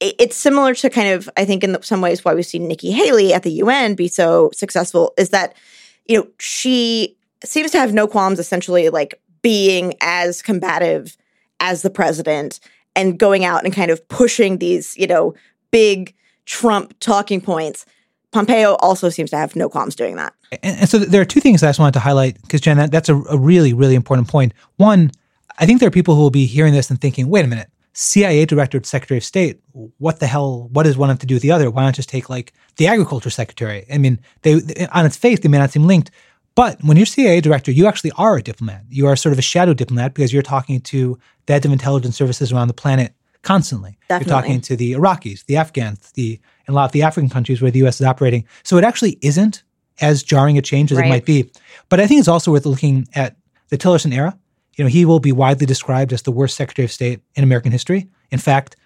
it's 0.00 0.36
similar 0.36 0.74
to 0.74 0.88
kind 0.88 1.08
of 1.08 1.28
i 1.36 1.44
think 1.44 1.64
in 1.64 1.80
some 1.82 2.00
ways 2.00 2.24
why 2.24 2.34
we've 2.34 2.46
seen 2.46 2.68
nikki 2.68 2.92
haley 2.92 3.32
at 3.32 3.42
the 3.42 3.62
un 3.62 3.94
be 3.94 4.06
so 4.06 4.50
successful 4.54 5.12
is 5.16 5.30
that 5.30 5.54
you 6.06 6.18
know 6.18 6.28
she 6.38 7.16
seems 7.44 7.70
to 7.70 7.78
have 7.78 7.92
no 7.92 8.06
qualms 8.06 8.38
essentially 8.38 8.90
like 8.90 9.20
being 9.42 9.94
as 10.00 10.42
combative 10.42 11.16
as 11.60 11.82
the 11.82 11.90
president 11.90 12.60
and 12.94 13.18
going 13.18 13.44
out 13.44 13.64
and 13.64 13.72
kind 13.72 13.90
of 13.90 14.06
pushing 14.08 14.58
these 14.58 14.96
you 14.96 15.06
know 15.06 15.34
big 15.70 16.14
trump 16.44 16.94
talking 17.00 17.40
points. 17.40 17.84
Pompeo 18.30 18.74
also 18.80 19.08
seems 19.08 19.30
to 19.30 19.36
have 19.36 19.56
no 19.56 19.68
qualms 19.68 19.94
doing 19.94 20.16
that. 20.16 20.34
And, 20.62 20.80
and 20.80 20.88
so 20.88 20.98
there 20.98 21.20
are 21.20 21.26
two 21.26 21.40
things 21.40 21.62
i 21.62 21.68
just 21.68 21.78
wanted 21.78 21.94
to 21.94 22.00
highlight 22.00 22.40
because 22.42 22.60
jenn 22.60 22.76
that, 22.76 22.90
that's 22.90 23.08
a, 23.08 23.16
a 23.16 23.38
really 23.38 23.72
really 23.72 23.94
important 23.94 24.28
point. 24.28 24.52
One 24.76 25.10
I 25.58 25.66
think 25.66 25.80
there 25.80 25.88
are 25.88 25.90
people 25.90 26.14
who 26.14 26.22
will 26.22 26.30
be 26.30 26.46
hearing 26.46 26.72
this 26.72 26.90
and 26.90 27.00
thinking, 27.00 27.28
wait 27.28 27.44
a 27.44 27.48
minute, 27.48 27.68
CIA 27.92 28.44
director, 28.46 28.80
secretary 28.84 29.18
of 29.18 29.24
state, 29.24 29.60
what 29.72 30.20
the 30.20 30.26
hell, 30.26 30.68
what 30.72 30.84
does 30.84 30.96
one 30.96 31.08
have 31.08 31.18
to 31.18 31.26
do 31.26 31.34
with 31.34 31.42
the 31.42 31.50
other? 31.50 31.70
Why 31.70 31.82
not 31.82 31.94
just 31.94 32.08
take 32.08 32.30
like 32.30 32.52
the 32.76 32.86
agriculture 32.86 33.30
secretary? 33.30 33.84
I 33.92 33.98
mean, 33.98 34.20
they, 34.42 34.54
on 34.92 35.04
its 35.04 35.16
face, 35.16 35.40
they 35.40 35.48
may 35.48 35.58
not 35.58 35.70
seem 35.70 35.84
linked. 35.86 36.10
But 36.54 36.82
when 36.82 36.96
you're 36.96 37.06
CIA 37.06 37.40
director, 37.40 37.70
you 37.72 37.86
actually 37.86 38.12
are 38.12 38.36
a 38.36 38.42
diplomat. 38.42 38.82
You 38.88 39.06
are 39.06 39.16
sort 39.16 39.32
of 39.32 39.38
a 39.38 39.42
shadow 39.42 39.74
diplomat 39.74 40.14
because 40.14 40.32
you're 40.32 40.42
talking 40.42 40.80
to 40.82 41.18
the 41.46 41.52
heads 41.52 41.66
of 41.66 41.72
intelligence 41.72 42.16
services 42.16 42.52
around 42.52 42.68
the 42.68 42.74
planet 42.74 43.14
constantly. 43.42 43.96
Definitely. 44.08 44.30
You're 44.32 44.40
talking 44.42 44.60
to 44.62 44.76
the 44.76 44.92
Iraqis, 44.92 45.44
the 45.46 45.56
Afghans, 45.56 46.12
the 46.12 46.40
and 46.66 46.74
a 46.74 46.76
lot 46.76 46.84
of 46.84 46.92
the 46.92 47.02
African 47.02 47.30
countries 47.30 47.62
where 47.62 47.70
the 47.70 47.78
U.S. 47.80 48.00
is 48.00 48.06
operating. 48.06 48.44
So 48.62 48.76
it 48.76 48.84
actually 48.84 49.18
isn't 49.22 49.62
as 50.00 50.22
jarring 50.22 50.58
a 50.58 50.62
change 50.62 50.92
as 50.92 50.98
Right. 50.98 51.06
it 51.06 51.10
might 51.10 51.24
be. 51.24 51.50
But 51.88 51.98
I 52.00 52.06
think 52.06 52.18
it's 52.20 52.28
also 52.28 52.50
worth 52.52 52.66
looking 52.66 53.08
at 53.14 53.36
the 53.70 53.78
Tillerson 53.78 54.12
era. 54.14 54.36
You 54.78 54.84
know, 54.84 54.88
he 54.88 55.04
will 55.04 55.20
be 55.20 55.32
widely 55.32 55.66
described 55.66 56.12
as 56.12 56.22
the 56.22 56.32
worst 56.32 56.56
Secretary 56.56 56.84
of 56.84 56.92
State 56.92 57.20
in 57.34 57.42
American 57.42 57.72
history. 57.72 58.08
In 58.30 58.38
fact, 58.38 58.76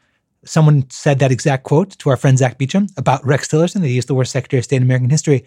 someone 0.45 0.89
said 0.91 1.19
that 1.19 1.31
exact 1.31 1.65
quote 1.65 1.91
to 1.99 2.09
our 2.09 2.17
friend 2.17 2.39
Zack 2.39 2.59
Beauchamp 2.59 2.91
about 2.97 3.25
Rex 3.25 3.47
Tillerson 3.47 3.83
that 3.83 3.89
he 3.89 3.99
is 3.99 4.07
the 4.07 4.15
worst 4.15 4.33
Secretary 4.33 4.59
of 4.59 4.65
State 4.65 4.79
in 4.79 4.83
American 4.83 5.11
history. 5.11 5.45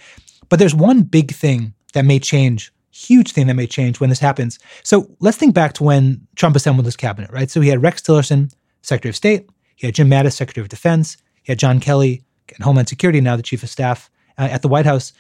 But 0.48 0.60
there's 0.60 0.76
one 0.76 1.02
big 1.02 1.34
thing 1.34 1.74
that 1.94 2.06
may 2.06 2.20
change, 2.20 2.72
huge 2.92 3.32
thing 3.32 3.48
that 3.48 3.56
may 3.56 3.66
change 3.66 4.00
when 4.00 4.10
this 4.10 4.20
happens. 4.20 4.60
So 4.84 5.10
let's 5.20 5.36
think 5.36 5.56
back 5.56 5.74
to 5.74 5.84
when 5.84 6.26
Trump 6.36 6.56
assembled 6.56 6.86
his 6.86 6.96
cabinet, 6.96 7.32
right? 7.32 7.50
So 7.50 7.60
he 7.60 7.70
had 7.70 7.82
Rex 7.82 8.02
Tillerson, 8.02 8.54
Secretary 8.84 9.10
of 9.10 9.16
State. 9.16 9.50
He 9.76 9.88
had 9.88 9.96
Jim 9.96 10.10
Mattis, 10.10 10.34
Secretary 10.34 10.64
of 10.64 10.70
Defense. 10.70 11.18
He 11.42 11.52
had 11.52 11.60
John 11.60 11.80
Kelly, 11.80 12.24
and 12.54 12.64
Homeland 12.64 12.88
Security, 12.88 13.20
now 13.20 13.36
the 13.36 13.44
Chief 13.44 13.64
of 13.64 13.70
Staff 13.70 14.12
uh, 14.38 14.48
at 14.52 14.62
the 14.62 14.68
White 14.68 14.86
House. 14.86 15.12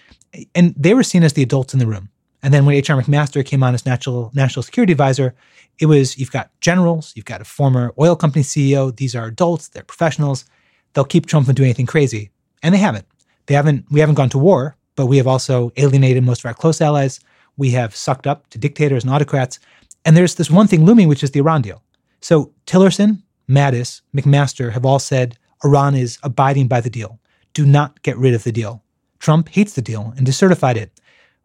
And 0.53 0.75
they 0.77 0.93
were 0.93 1.03
seen 1.03 1.23
as 1.23 1.33
the 1.33 1.41
adults 1.41 1.73
in 1.73 1.79
the 1.79 1.87
room. 1.87 2.09
And 2.45 2.53
then 2.53 2.63
when 2.63 2.75
H.R. 2.75 3.01
McMaster 3.01 3.43
came 3.43 3.63
on 3.63 3.73
as 3.73 3.87
national, 3.87 4.29
national 4.35 4.61
security 4.61 4.91
advisor, 4.91 5.33
it 5.79 5.87
was 5.87 6.15
you've 6.19 6.31
got 6.31 6.51
generals, 6.61 7.11
you've 7.15 7.25
got 7.25 7.41
a 7.41 7.43
former 7.43 7.91
oil 7.99 8.15
company 8.15 8.43
CEO. 8.43 8.95
These 8.95 9.15
are 9.15 9.25
adults, 9.25 9.69
they're 9.69 9.81
professionals. 9.81 10.45
They'll 10.93 11.05
keep 11.05 11.25
Trump 11.25 11.47
from 11.47 11.55
doing 11.55 11.69
anything 11.69 11.87
crazy. 11.87 12.29
And 12.61 12.75
they 12.75 12.77
haven't. 12.77 13.07
They 13.47 13.55
haven't, 13.55 13.85
we 13.89 13.99
haven't 13.99 14.13
gone 14.13 14.29
to 14.29 14.37
war, 14.37 14.77
but 14.95 15.07
we 15.07 15.17
have 15.17 15.25
also 15.25 15.71
alienated 15.77 16.23
most 16.23 16.41
of 16.41 16.45
our 16.45 16.53
close 16.53 16.81
allies. 16.81 17.19
We 17.57 17.71
have 17.71 17.95
sucked 17.95 18.27
up 18.27 18.47
to 18.51 18.59
dictators 18.59 19.03
and 19.03 19.11
autocrats. 19.11 19.59
And 20.05 20.15
there's 20.15 20.35
this 20.35 20.51
one 20.51 20.67
thing 20.67 20.85
looming, 20.85 21.07
which 21.07 21.23
is 21.23 21.31
the 21.31 21.39
Iran 21.39 21.63
deal. 21.63 21.81
So 22.21 22.53
Tillerson, 22.67 23.23
Mattis, 23.49 24.01
McMaster 24.15 24.71
have 24.71 24.85
all 24.85 24.99
said 24.99 25.35
Iran 25.63 25.95
is 25.95 26.19
abiding 26.21 26.67
by 26.67 26.81
the 26.81 26.91
deal. 26.91 27.19
Do 27.55 27.65
not 27.65 28.03
get 28.03 28.17
rid 28.17 28.35
of 28.35 28.43
the 28.43 28.51
deal. 28.51 28.83
Trump 29.17 29.49
hates 29.49 29.73
the 29.73 29.81
deal 29.81 30.13
and 30.15 30.27
decertified 30.27 30.75
it. 30.75 30.91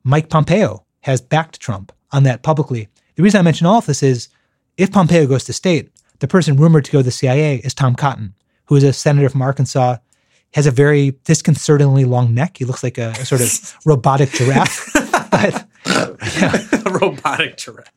Mike 0.05 0.28
Pompeo 0.28 0.84
has 1.01 1.20
backed 1.20 1.61
Trump 1.61 1.92
on 2.12 2.22
that 2.24 2.42
publicly. 2.42 2.88
The 3.16 3.22
reason 3.22 3.38
I 3.38 3.42
mention 3.42 3.66
all 3.66 3.78
of 3.78 3.86
this 3.86 4.03
is 4.03 4.28
if 4.76 4.90
Pompeo 4.92 5.26
goes 5.26 5.44
to 5.44 5.53
state, 5.53 5.90
the 6.20 6.28
person 6.28 6.57
rumored 6.57 6.84
to 6.86 6.90
go 6.92 6.98
to 6.98 7.03
the 7.05 7.11
CIA 7.11 7.57
is 7.57 7.74
Tom 7.74 7.94
Cotton, 7.94 8.34
who 8.66 8.76
is 8.76 8.84
a 8.84 8.92
senator 8.92 9.28
from 9.28 9.42
Arkansas, 9.42 9.96
has 10.55 10.66
a 10.66 10.70
very 10.70 11.12
disconcertingly 11.24 12.05
long 12.05 12.34
neck. 12.34 12.57
He 12.59 12.64
looks 12.64 12.82
like 12.82 12.98
a, 12.98 13.11
a 13.11 13.24
sort 13.24 13.40
of 13.40 13.76
robotic 13.86 14.30
giraffe. 14.30 14.90
but 15.30 15.66
robotic 17.01 17.57
giraffe. 17.57 17.90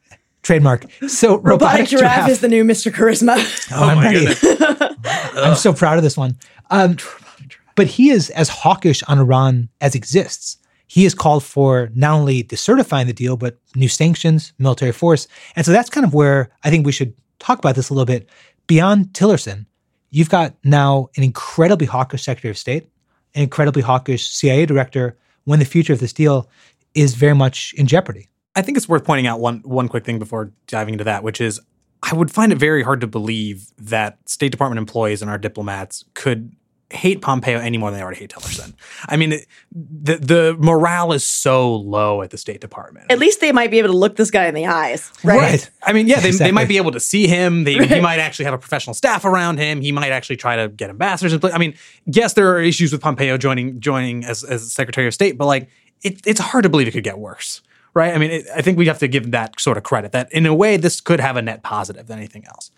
trademark. 0.43 0.85
So 1.07 1.37
robotic, 1.37 1.45
Robotic 1.51 1.87
giraffe, 1.87 2.29
is 2.29 2.41
the 2.41 2.47
new 2.47 2.63
Mr. 2.63 2.91
Charisma. 2.91 3.35
Oh, 3.71 3.83
I'm 3.87 3.97
my 3.97 4.03
ready. 4.05 5.39
I'm 5.41 5.55
so 5.55 5.73
proud 5.73 5.97
of 5.97 6.03
this 6.03 6.15
one. 6.17 6.37
Um, 6.69 6.97
but 7.75 7.87
he 7.87 8.09
is 8.11 8.29
as 8.31 8.49
hawkish 8.49 9.01
on 9.03 9.17
Iran 9.19 9.69
as 9.81 9.95
exists. 9.95 10.57
He 10.93 11.05
has 11.05 11.15
called 11.15 11.43
for 11.43 11.89
not 11.95 12.13
only 12.13 12.43
decertifying 12.43 13.07
the 13.07 13.13
deal, 13.13 13.35
but 13.35 13.57
new 13.75 13.89
sanctions, 13.89 14.53
military 14.59 14.91
force. 14.91 15.27
And 15.55 15.65
so 15.65 15.71
that's 15.71 15.89
kind 15.89 16.05
of 16.05 16.13
where 16.13 16.51
I 16.63 16.69
think 16.69 16.85
we 16.85 16.91
should 16.91 17.15
talk 17.39 17.57
about 17.57 17.73
this 17.73 17.89
a 17.89 17.95
little 17.95 18.05
bit. 18.05 18.29
Beyond 18.67 19.07
Tillerson, 19.07 19.65
you've 20.11 20.29
got 20.29 20.53
now 20.63 21.09
an 21.17 21.23
incredibly 21.23 21.87
hawkish 21.87 22.21
Secretary 22.21 22.51
of 22.51 22.59
State, 22.59 22.91
an 23.33 23.41
incredibly 23.41 23.81
hawkish 23.81 24.29
CIA 24.29 24.67
director, 24.67 25.17
when 25.45 25.57
the 25.57 25.65
future 25.65 25.93
of 25.93 25.99
this 25.99 26.13
deal 26.13 26.47
is 26.93 27.15
very 27.15 27.33
much 27.33 27.73
in 27.75 27.87
jeopardy. 27.87 28.29
I 28.55 28.61
think 28.61 28.77
it's 28.77 28.87
worth 28.87 29.03
pointing 29.03 29.25
out 29.25 29.39
one 29.39 29.61
one 29.65 29.87
quick 29.87 30.05
thing 30.05 30.19
before 30.19 30.51
diving 30.67 30.93
into 30.93 31.05
that, 31.05 31.23
which 31.23 31.41
is 31.41 31.59
I 32.03 32.13
would 32.13 32.29
find 32.29 32.51
it 32.51 32.59
very 32.59 32.83
hard 32.83 33.01
to 33.01 33.07
believe 33.07 33.65
that 33.79 34.19
State 34.29 34.51
Department 34.51 34.77
employees 34.77 35.23
and 35.23 35.31
our 35.31 35.39
diplomats 35.39 36.05
could 36.13 36.55
hate 36.93 37.21
Pompeo 37.21 37.59
any 37.59 37.77
more 37.77 37.89
than 37.91 37.99
they 37.99 38.03
already 38.03 38.19
hate 38.19 38.31
Tillerson. 38.31 38.73
I 39.07 39.17
mean, 39.17 39.33
it, 39.33 39.47
the 39.71 40.17
the 40.17 40.55
morale 40.59 41.13
is 41.13 41.23
so 41.25 41.75
low 41.75 42.21
at 42.21 42.29
the 42.29 42.37
State 42.37 42.61
Department. 42.61 43.11
At 43.11 43.19
least 43.19 43.41
they 43.41 43.51
might 43.51 43.71
be 43.71 43.79
able 43.79 43.89
to 43.89 43.97
look 43.97 44.15
this 44.15 44.31
guy 44.31 44.45
in 44.45 44.53
the 44.53 44.67
eyes, 44.67 45.11
right? 45.23 45.39
Right. 45.39 45.69
I 45.81 45.93
mean, 45.93 46.07
yeah, 46.07 46.19
they, 46.19 46.31
they 46.31 46.51
might 46.51 46.67
be 46.67 46.77
able 46.77 46.91
to 46.91 46.99
see 46.99 47.27
him. 47.27 47.63
They, 47.63 47.73
He 47.73 47.99
might 47.99 48.19
actually 48.19 48.45
have 48.45 48.53
a 48.53 48.57
professional 48.57 48.93
staff 48.93 49.25
around 49.25 49.57
him. 49.57 49.81
He 49.81 49.91
might 49.91 50.11
actually 50.11 50.37
try 50.37 50.55
to 50.55 50.69
get 50.69 50.89
ambassadors. 50.89 51.33
in 51.33 51.39
place. 51.39 51.53
I 51.53 51.57
mean, 51.57 51.75
yes, 52.05 52.33
there 52.33 52.49
are 52.53 52.61
issues 52.61 52.91
with 52.91 53.01
Pompeo 53.01 53.37
joining 53.37 53.79
joining 53.79 54.23
as, 54.23 54.43
as 54.43 54.71
Secretary 54.71 55.07
of 55.07 55.13
State, 55.13 55.37
but 55.37 55.45
like, 55.45 55.69
it, 56.01 56.21
it's 56.25 56.39
hard 56.39 56.63
to 56.63 56.69
believe 56.69 56.87
it 56.87 56.91
could 56.91 57.03
get 57.03 57.17
worse, 57.17 57.61
right? 57.93 58.13
I 58.13 58.17
mean, 58.17 58.31
it, 58.31 58.45
I 58.55 58.61
think 58.61 58.77
we 58.77 58.87
have 58.87 58.99
to 58.99 59.07
give 59.07 59.31
that 59.31 59.59
sort 59.59 59.77
of 59.77 59.83
credit. 59.83 60.11
That 60.11 60.31
in 60.31 60.45
a 60.45 60.53
way, 60.53 60.77
this 60.77 60.99
could 61.01 61.19
have 61.19 61.37
a 61.37 61.41
net 61.41 61.63
positive 61.63 62.07
than 62.07 62.17
anything 62.17 62.45
else. 62.47 62.71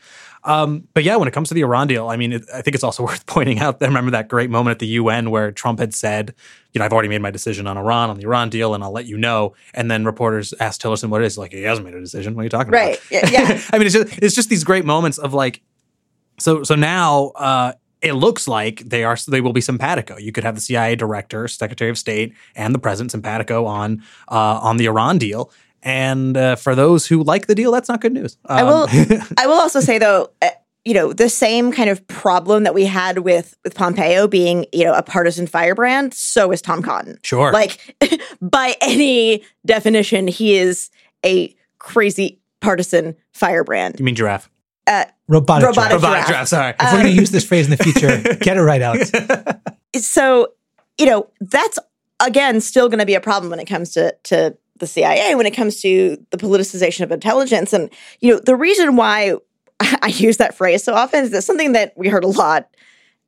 Um, 0.44 0.88
but 0.94 1.04
yeah, 1.04 1.16
when 1.16 1.28
it 1.28 1.32
comes 1.32 1.48
to 1.48 1.56
the 1.56 1.62
Iran 1.62 1.88
deal, 1.88 2.08
I 2.08 2.18
mean, 2.18 2.34
it, 2.34 2.44
I 2.54 2.62
think 2.62 2.76
it's 2.76 2.84
also 2.84 3.04
worth 3.08 3.26
pointing 3.26 3.60
out. 3.60 3.80
that 3.80 3.88
remember 3.88 4.12
that 4.12 4.28
great 4.28 4.50
moment 4.50 4.72
at 4.76 4.80
the 4.80 4.88
UN 4.88 5.32
where 5.32 5.52
Trump 5.52 5.80
had 5.80 5.94
said, 5.94 6.36
"You 6.74 6.80
know, 6.80 6.86
I've 6.86 6.94
already 6.94 7.10
made 7.10 7.22
my 7.22 7.32
decision 7.32 7.66
on 7.68 7.78
Iran, 7.78 8.10
on 8.10 8.18
the 8.18 8.24
Iran 8.24 8.50
deal, 8.50 8.74
and 8.76 8.84
I'll 8.84 8.92
let 8.92 9.06
you 9.08 9.18
know." 9.18 9.54
And 9.74 9.90
then 9.90 10.06
reporters 10.06 10.54
asked 10.60 10.82
Tillerson 10.84 11.10
what 11.10 11.22
it 11.22 11.26
is. 11.26 11.38
Like, 11.38 11.52
he 11.52 11.64
hasn't 11.64 11.86
made 11.86 11.96
a 11.96 12.00
decision. 12.02 12.36
What 12.36 12.42
are 12.42 12.44
you 12.46 12.50
talking 12.50 12.72
Right. 12.72 12.98
about? 13.12 13.12
Yeah, 13.12 13.30
yeah. 13.32 13.62
I 13.74 13.78
mean, 13.80 13.88
it's 13.88 13.96
just 13.96 14.18
it's 14.22 14.36
just 14.36 14.50
these 14.50 14.64
great 14.64 14.86
moments 14.86 15.18
of 15.18 15.34
like, 15.34 15.62
so 16.40 16.62
so 16.64 16.76
now 16.76 17.28
uh, 17.36 17.72
it 18.06 18.14
looks 18.14 18.48
like 18.48 18.80
they 18.82 19.04
are 19.04 19.18
they 19.28 19.42
will 19.42 19.54
be 19.54 19.62
simpatico. 19.62 20.18
You 20.18 20.32
could 20.32 20.44
have 20.44 20.56
the 20.56 20.62
CIA 20.62 20.96
director, 20.96 21.48
Secretary 21.48 21.90
of 21.90 21.98
State, 21.98 22.34
and 22.56 22.74
the 22.74 22.80
president 22.80 23.12
simpatico 23.12 23.66
on 23.66 24.02
uh, 24.30 24.60
on 24.62 24.78
the 24.78 24.86
Iran 24.86 25.18
deal. 25.18 25.52
And 25.84 26.36
uh, 26.38 26.56
for 26.56 26.74
those 26.76 27.06
who 27.06 27.24
like 27.24 27.48
the 27.48 27.56
deal, 27.56 27.72
that's 27.72 27.90
not 27.90 28.02
good 28.02 28.14
news. 28.14 28.38
I 28.46 28.62
Um, 28.62 28.68
will. 28.68 28.88
I 29.38 29.48
will 29.48 29.60
also 29.60 29.80
say 29.82 29.98
though, 30.00 30.30
uh, 30.42 30.50
you 30.84 30.94
know, 30.94 31.14
the 31.14 31.30
same 31.30 31.72
kind 31.72 31.90
of 31.90 32.06
problem 32.08 32.64
that 32.64 32.74
we 32.74 32.86
had 32.86 33.20
with 33.20 33.56
with 33.64 33.76
Pompeo 33.76 34.28
being, 34.28 34.66
you 34.72 34.84
know, 34.84 34.94
a 34.94 35.04
partisan 35.04 35.48
firebrand. 35.48 36.14
So 36.14 36.52
is 36.52 36.62
Tom 36.62 36.82
Cotton. 36.82 37.18
Sure. 37.24 37.52
Like 37.52 37.96
by 38.42 38.76
any 38.82 39.44
definition, 39.66 40.28
he 40.28 40.56
is 40.58 40.90
a 41.26 41.54
crazy 41.80 42.40
partisan 42.62 43.16
firebrand. 43.34 44.00
you 44.00 44.06
mean 44.06 44.16
giraffe? 44.16 44.50
Robotic. 44.88 45.16
Robotic 45.28 45.76
giraffe. 45.76 45.92
Robotic 45.92 46.02
giraffe. 46.02 46.28
giraffe. 46.28 46.48
Sorry. 46.48 46.74
If 46.80 46.94
we're 46.94 47.02
going 47.02 47.16
to 47.16 47.20
use 47.20 47.32
this 47.32 47.46
phrase 47.46 47.66
in 47.66 47.72
the 47.72 47.78
future, 47.84 48.22
get 48.36 48.58
it 48.58 48.62
right, 48.62 48.82
Alex. 48.82 49.12
so 49.98 50.50
you 50.98 51.06
know 51.06 51.30
that's 51.42 51.80
again 52.20 52.62
still 52.62 52.90
going 52.90 53.00
to 53.00 53.06
be 53.06 53.16
a 53.16 53.22
problem 53.22 53.50
when 53.50 53.60
it 53.60 53.66
comes 53.66 53.92
to 53.94 54.16
to 54.24 54.56
the 54.78 54.88
CIA 54.88 55.36
when 55.36 55.46
it 55.46 55.56
comes 55.56 55.82
to 55.82 56.18
the 56.32 56.38
politicization 56.38 57.02
of 57.02 57.12
intelligence 57.12 57.74
and 57.74 57.90
you 58.20 58.34
know 58.34 58.40
the 58.40 58.56
reason 58.56 58.96
why 58.96 59.36
I 59.80 60.08
use 60.08 60.38
that 60.38 60.56
phrase 60.56 60.84
so 60.84 60.94
often 60.94 61.24
is 61.24 61.32
that 61.32 61.44
something 61.44 61.74
that 61.74 61.94
we 61.96 62.10
heard 62.10 62.24
a 62.24 62.28
lot 62.28 62.70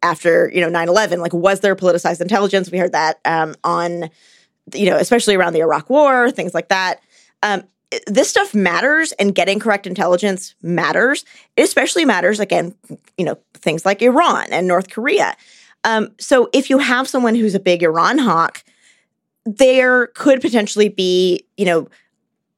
after 0.03 0.51
you 0.53 0.61
know 0.61 0.69
9-11 0.69 1.19
like 1.19 1.33
was 1.33 1.61
there 1.61 1.75
politicized 1.75 2.21
intelligence 2.21 2.69
we 2.69 2.77
heard 2.77 2.91
that 2.91 3.19
um, 3.25 3.55
on 3.63 4.09
you 4.73 4.89
know 4.89 4.97
especially 4.97 5.35
around 5.35 5.53
the 5.53 5.61
Iraq 5.61 5.89
war 5.89 6.31
things 6.31 6.53
like 6.53 6.69
that 6.69 6.99
um, 7.43 7.63
this 8.05 8.29
stuff 8.29 8.53
matters 8.53 9.13
and 9.13 9.33
getting 9.33 9.59
correct 9.59 9.87
intelligence 9.87 10.55
matters 10.61 11.23
it 11.55 11.63
especially 11.63 12.03
matters 12.03 12.39
again 12.39 12.75
you 13.17 13.23
know 13.25 13.37
things 13.53 13.85
like 13.85 14.01
Iran 14.01 14.47
and 14.51 14.67
North 14.67 14.89
Korea 14.89 15.35
um, 15.87 16.11
so 16.19 16.49
if 16.53 16.69
you 16.69 16.79
have 16.79 17.07
someone 17.07 17.33
who's 17.33 17.55
a 17.55 17.59
big 17.59 17.81
Iran 17.81 18.17
hawk, 18.17 18.63
there 19.45 20.07
could 20.07 20.41
potentially 20.41 20.89
be, 20.89 21.45
you 21.55 21.65
know, 21.65 21.87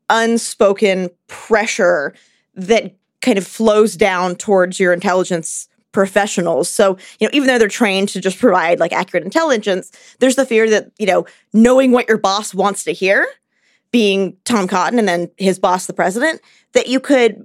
unspoken 0.09 1.09
pressure 1.27 2.15
that 2.55 2.95
kind 3.21 3.37
of 3.37 3.45
flows 3.45 3.95
down 3.95 4.35
towards 4.35 4.79
your 4.79 4.93
intelligence 4.93 5.67
professionals. 5.91 6.69
So, 6.69 6.97
you 7.19 7.27
know, 7.27 7.31
even 7.33 7.47
though 7.47 7.59
they're 7.59 7.67
trained 7.67 8.09
to 8.09 8.21
just 8.21 8.39
provide 8.39 8.79
like 8.79 8.93
accurate 8.93 9.23
intelligence, 9.23 9.91
there's 10.19 10.35
the 10.35 10.45
fear 10.45 10.67
that, 10.69 10.91
you 10.97 11.05
know, 11.05 11.25
knowing 11.53 11.91
what 11.91 12.07
your 12.07 12.17
boss 12.17 12.53
wants 12.53 12.83
to 12.85 12.93
hear, 12.93 13.27
being 13.91 14.37
Tom 14.45 14.67
Cotton 14.67 14.99
and 14.99 15.07
then 15.07 15.29
his 15.37 15.57
boss, 15.59 15.87
the 15.87 15.93
president, 15.93 16.41
that 16.73 16.87
you 16.87 16.99
could 16.99 17.43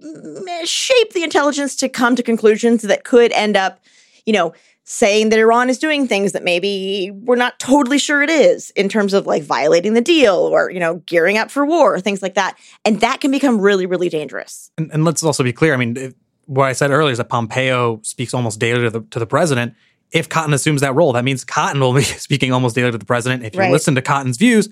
shape 0.65 1.13
the 1.13 1.23
intelligence 1.23 1.77
to 1.77 1.89
come 1.89 2.15
to 2.17 2.23
conclusions 2.23 2.83
that 2.83 3.05
could 3.05 3.33
end 3.33 3.57
up, 3.57 3.81
you 4.27 4.33
know, 4.33 4.53
saying 4.87 5.31
that 5.31 5.39
Iran 5.39 5.71
is 5.71 5.79
doing 5.79 6.07
things 6.07 6.33
that 6.33 6.45
maybe 6.45 7.11
we're 7.11 7.37
not 7.37 7.59
totally 7.59 7.99
sure 7.99 8.21
it 8.21 8.29
is 8.29 8.69
in 8.71 8.91
terms 8.91 9.15
of 9.15 9.27
like 9.27 9.43
violating 9.43 9.95
the 9.95 10.03
deal 10.03 10.35
or, 10.35 10.71
you 10.71 10.79
know, 10.79 10.97
gearing 11.07 11.39
up 11.39 11.51
for 11.51 11.65
war, 11.65 11.99
things 12.01 12.21
like 12.21 12.35
that. 12.35 12.59
And 12.85 13.01
that 13.01 13.23
can 13.23 13.31
become 13.31 13.59
really, 13.59 13.87
really 13.87 14.11
dangerous. 14.11 14.71
And, 14.77 14.91
and 14.93 15.05
let's 15.07 15.23
also 15.23 15.43
be 15.43 15.55
clear. 15.55 15.73
I 15.73 15.79
mean, 15.79 15.97
if, 15.97 16.15
what 16.45 16.67
I 16.67 16.75
said 16.75 16.91
earlier 16.91 17.13
is 17.13 17.19
that 17.19 17.31
Pompeo 17.31 18.01
speaks 18.03 18.35
almost 18.35 18.61
daily 18.61 18.83
to 18.83 18.91
the, 18.91 19.01
to 19.13 19.19
the 19.19 19.27
president. 19.27 19.73
If 20.13 20.29
Cotton 20.29 20.53
assumes 20.53 20.83
that 20.83 20.95
role, 20.95 21.15
that 21.15 21.25
means 21.25 21.45
Cotton 21.45 21.81
will 21.81 21.95
be 21.95 22.03
speaking 22.03 22.53
almost 22.53 22.75
daily 22.75 22.93
to 22.93 22.99
the 22.99 23.07
president. 23.07 23.43
If 23.43 23.55
you 23.55 23.61
Right. 23.61 23.73
listen 23.73 23.95
to 23.95 24.03
Cotton's 24.03 24.37
views, 24.37 24.69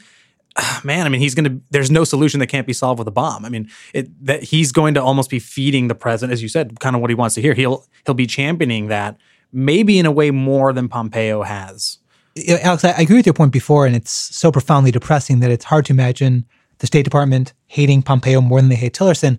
man, 0.85 1.07
I 1.07 1.09
mean, 1.09 1.21
he's 1.21 1.35
going 1.35 1.45
to. 1.45 1.65
There's 1.71 1.91
no 1.91 2.05
solution 2.05 2.41
that 2.41 2.49
can't 2.49 2.67
be 2.67 2.73
solved 2.73 2.99
with 2.99 3.09
a 3.09 3.13
bomb. 3.13 3.45
I 3.45 3.49
mean, 3.49 3.71
it, 3.95 4.25
that 4.25 4.43
he's 4.43 4.73
going 4.73 4.95
to 4.95 5.03
almost 5.03 5.31
be 5.31 5.39
feeding 5.39 5.89
the 5.89 5.95
president, 5.95 6.33
as 6.33 6.43
you 6.43 6.49
said, 6.49 6.79
kind 6.81 6.95
of 6.95 7.01
what 7.01 7.11
he 7.11 7.15
wants 7.15 7.35
to 7.37 7.43
hear. 7.43 7.55
He'll 7.55 7.87
he'll 8.07 8.15
be 8.15 8.27
championing 8.27 8.89
that, 8.89 9.17
maybe 9.53 9.99
in 9.99 10.07
a 10.07 10.13
way 10.13 10.31
more 10.31 10.73
than 10.73 10.89
Pompeo 10.89 11.43
has. 11.43 11.99
Alex, 12.49 12.85
I 12.85 12.91
agree 12.93 13.17
with 13.17 13.27
your 13.27 13.35
point 13.35 13.53
before, 13.53 13.87
and 13.87 13.95
it's 13.95 14.11
so 14.11 14.51
profoundly 14.51 14.91
depressing 14.91 15.41
that 15.41 15.51
it's 15.51 15.67
hard 15.67 15.85
to 15.87 15.93
imagine 15.93 16.47
the 16.79 16.87
State 16.87 17.05
Department 17.05 17.53
hating 17.67 18.03
Pompeo 18.03 18.41
more 18.41 18.61
than 18.61 18.71
they 18.71 18.77
hate 18.77 18.95
Tillerson. 18.95 19.39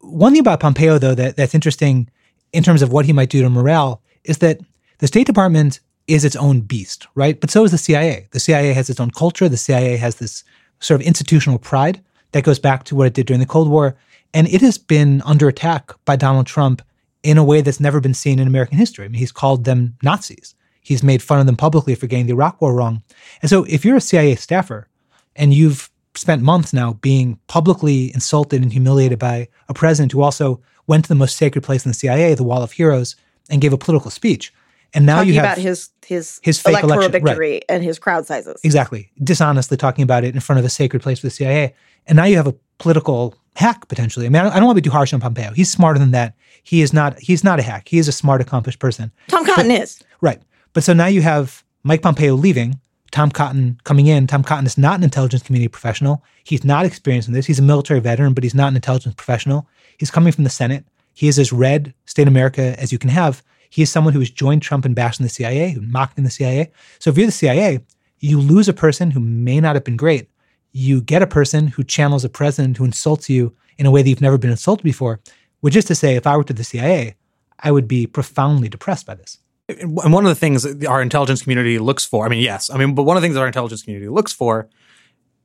one 0.00 0.32
thing 0.32 0.40
about 0.40 0.58
Pompeo, 0.58 0.98
though, 0.98 1.14
that, 1.14 1.36
that's 1.36 1.54
interesting 1.54 2.10
in 2.52 2.62
terms 2.62 2.82
of 2.82 2.92
what 2.92 3.04
he 3.04 3.12
might 3.12 3.28
do 3.28 3.42
to 3.42 3.50
morale 3.50 4.02
is 4.24 4.38
that 4.38 4.58
the 4.98 5.06
State 5.06 5.26
Department 5.26 5.80
is 6.06 6.24
its 6.24 6.34
own 6.34 6.62
beast, 6.62 7.06
right? 7.14 7.40
But 7.40 7.50
so 7.50 7.64
is 7.64 7.70
the 7.70 7.78
CIA. 7.78 8.26
The 8.32 8.40
CIA 8.40 8.72
has 8.72 8.90
its 8.90 8.98
own 8.98 9.10
culture. 9.10 9.48
The 9.48 9.56
CIA 9.56 9.96
has 9.98 10.16
this 10.16 10.42
sort 10.80 11.00
of 11.00 11.06
institutional 11.06 11.58
pride 11.58 12.02
that 12.32 12.44
goes 12.44 12.58
back 12.58 12.84
to 12.84 12.96
what 12.96 13.06
it 13.06 13.14
did 13.14 13.26
during 13.26 13.40
the 13.40 13.46
Cold 13.46 13.68
War. 13.68 13.96
And 14.32 14.48
it 14.48 14.60
has 14.60 14.78
been 14.78 15.22
under 15.24 15.48
attack 15.48 15.92
by 16.04 16.16
Donald 16.16 16.46
Trump 16.46 16.82
in 17.22 17.38
a 17.38 17.44
way 17.44 17.60
that's 17.60 17.80
never 17.80 18.00
been 18.00 18.14
seen 18.14 18.38
in 18.38 18.46
American 18.46 18.78
history. 18.78 19.04
I 19.04 19.08
mean, 19.08 19.18
he's 19.18 19.32
called 19.32 19.64
them 19.64 19.96
Nazis. 20.02 20.54
He's 20.80 21.02
made 21.02 21.22
fun 21.22 21.40
of 21.40 21.46
them 21.46 21.56
publicly 21.56 21.94
for 21.94 22.06
getting 22.06 22.26
the 22.26 22.32
Iraq 22.32 22.60
War 22.60 22.74
wrong. 22.74 23.02
And 23.42 23.50
so 23.50 23.64
if 23.64 23.84
you're 23.84 23.96
a 23.96 24.00
CIA 24.00 24.34
staffer 24.36 24.88
and 25.36 25.52
you've 25.52 25.90
spent 26.14 26.42
months 26.42 26.72
now 26.72 26.94
being 26.94 27.38
publicly 27.46 28.12
insulted 28.14 28.62
and 28.62 28.72
humiliated 28.72 29.18
by 29.18 29.48
a 29.68 29.74
president 29.74 30.12
who 30.12 30.22
also 30.22 30.60
went 30.86 31.04
to 31.04 31.08
the 31.08 31.14
most 31.14 31.36
sacred 31.36 31.62
place 31.62 31.84
in 31.84 31.90
the 31.90 31.94
CIA, 31.94 32.34
the 32.34 32.42
Wall 32.42 32.62
of 32.62 32.72
Heroes, 32.72 33.16
and 33.48 33.60
gave 33.60 33.72
a 33.72 33.78
political 33.78 34.10
speech. 34.10 34.52
And 34.92 35.06
now 35.06 35.16
Talking 35.16 35.28
you 35.28 35.34
have 35.40 35.44
about 35.44 35.58
his 35.58 35.90
his, 36.04 36.40
his 36.42 36.60
fake 36.60 36.72
electoral 36.72 36.92
election, 36.98 37.12
right. 37.12 37.30
victory 37.30 37.62
and 37.68 37.84
his 37.84 37.98
crowd 37.98 38.26
sizes. 38.26 38.60
exactly 38.64 39.12
dishonestly 39.22 39.76
talking 39.76 40.02
about 40.02 40.24
it 40.24 40.34
in 40.34 40.40
front 40.40 40.58
of 40.58 40.64
a 40.64 40.68
sacred 40.68 41.02
place 41.02 41.20
for 41.20 41.26
the 41.28 41.30
CIA. 41.30 41.74
And 42.06 42.16
now 42.16 42.24
you 42.24 42.36
have 42.36 42.48
a 42.48 42.54
political 42.78 43.36
hack 43.54 43.86
potentially. 43.88 44.26
I 44.26 44.28
mean, 44.28 44.40
I 44.40 44.44
don't, 44.44 44.52
I 44.52 44.56
don't 44.56 44.66
want 44.66 44.76
to 44.76 44.82
be 44.82 44.88
too 44.88 44.92
harsh 44.92 45.12
on 45.12 45.20
Pompeo. 45.20 45.52
He's 45.52 45.70
smarter 45.70 45.98
than 45.98 46.10
that. 46.10 46.34
He 46.62 46.82
is 46.82 46.92
not. 46.92 47.18
He's 47.18 47.44
not 47.44 47.58
a 47.60 47.62
hack. 47.62 47.88
He 47.88 47.98
is 47.98 48.08
a 48.08 48.12
smart, 48.12 48.40
accomplished 48.40 48.78
person. 48.78 49.12
Tom 49.28 49.46
Cotton 49.46 49.70
is. 49.70 50.02
Right. 50.20 50.42
But 50.72 50.84
so 50.84 50.92
now 50.92 51.06
you 51.06 51.22
have 51.22 51.64
Mike 51.82 52.02
Pompeo 52.02 52.34
leaving, 52.34 52.80
Tom 53.10 53.30
Cotton 53.30 53.80
coming 53.84 54.06
in. 54.06 54.26
Tom 54.26 54.42
Cotton 54.42 54.66
is 54.66 54.78
not 54.78 54.98
an 54.98 55.04
intelligence 55.04 55.42
community 55.42 55.68
professional. 55.68 56.22
He's 56.44 56.64
not 56.64 56.84
experienced 56.84 57.28
in 57.28 57.34
this. 57.34 57.46
He's 57.46 57.58
a 57.58 57.62
military 57.62 58.00
veteran, 58.00 58.34
but 58.34 58.44
he's 58.44 58.54
not 58.54 58.68
an 58.68 58.76
intelligence 58.76 59.14
professional. 59.14 59.68
He's 59.98 60.10
coming 60.10 60.32
from 60.32 60.44
the 60.44 60.50
Senate. 60.50 60.84
He 61.14 61.28
is 61.28 61.38
as 61.38 61.52
red 61.52 61.92
state 62.06 62.28
America 62.28 62.78
as 62.78 62.92
you 62.92 62.98
can 62.98 63.10
have. 63.10 63.42
He 63.70 63.82
is 63.82 63.90
someone 63.90 64.12
who 64.12 64.18
has 64.18 64.30
joined 64.30 64.62
Trump 64.62 64.84
in 64.84 64.94
bashing 64.94 65.24
the 65.24 65.30
CIA, 65.30 65.70
who 65.70 65.80
mocked 65.80 66.18
in 66.18 66.24
the 66.24 66.30
CIA. 66.30 66.70
So 66.98 67.10
if 67.10 67.16
you're 67.16 67.26
the 67.26 67.32
CIA, 67.32 67.80
you 68.18 68.38
lose 68.38 68.68
a 68.68 68.74
person 68.74 69.12
who 69.12 69.20
may 69.20 69.60
not 69.60 69.76
have 69.76 69.84
been 69.84 69.96
great. 69.96 70.28
You 70.72 71.00
get 71.00 71.22
a 71.22 71.26
person 71.26 71.68
who 71.68 71.84
channels 71.84 72.24
a 72.24 72.28
president 72.28 72.76
who 72.76 72.84
insults 72.84 73.30
you 73.30 73.54
in 73.78 73.86
a 73.86 73.90
way 73.90 74.02
that 74.02 74.08
you've 74.08 74.20
never 74.20 74.38
been 74.38 74.50
insulted 74.50 74.82
before. 74.82 75.20
Which 75.60 75.76
is 75.76 75.84
to 75.86 75.94
say, 75.94 76.16
if 76.16 76.26
I 76.26 76.36
were 76.36 76.44
to 76.44 76.52
the 76.52 76.64
CIA, 76.64 77.16
I 77.60 77.70
would 77.70 77.86
be 77.86 78.06
profoundly 78.06 78.68
depressed 78.68 79.06
by 79.06 79.14
this. 79.14 79.38
And 79.68 80.12
one 80.12 80.24
of 80.24 80.28
the 80.28 80.34
things 80.34 80.66
our 80.84 81.02
intelligence 81.02 81.42
community 81.42 81.78
looks 81.78 82.04
for, 82.04 82.26
I 82.26 82.28
mean, 82.28 82.42
yes, 82.42 82.70
I 82.70 82.78
mean, 82.78 82.94
but 82.94 83.04
one 83.04 83.16
of 83.16 83.22
the 83.22 83.26
things 83.26 83.36
our 83.36 83.46
intelligence 83.46 83.82
community 83.82 84.08
looks 84.08 84.32
for 84.32 84.68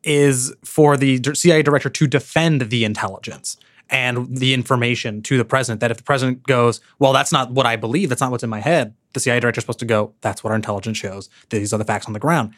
is 0.04 0.54
for 0.64 0.98
the 0.98 1.22
CIA 1.34 1.64
director 1.64 1.90
to 1.90 2.08
defend 2.08 2.62
the 2.62 2.86
intelligence 2.86 3.58
and 3.90 4.36
the 4.38 4.54
information 4.54 5.22
to 5.24 5.38
the 5.38 5.46
president. 5.46 5.82
That 5.82 5.92
if 5.92 5.98
the 5.98 6.04
president 6.04 6.44
goes, 6.44 6.82
well, 7.00 7.14
that's 7.14 7.32
not 7.32 7.52
what 7.52 7.66
I 7.66 7.76
believe, 7.76 8.10
that's 8.10 8.22
not 8.22 8.32
what's 8.32 8.44
in 8.44 8.50
my 8.50 8.62
head, 8.62 8.94
the 9.14 9.20
CIA 9.20 9.40
director 9.40 9.60
is 9.60 9.64
supposed 9.64 9.80
to 9.80 9.86
go, 9.86 10.14
that's 10.22 10.44
what 10.44 10.52
our 10.52 10.56
intelligence 10.56 10.98
shows. 10.98 11.30
These 11.50 11.74
are 11.74 11.78
the 11.78 11.86
facts 11.86 12.08
on 12.08 12.14
the 12.14 12.20
ground. 12.20 12.54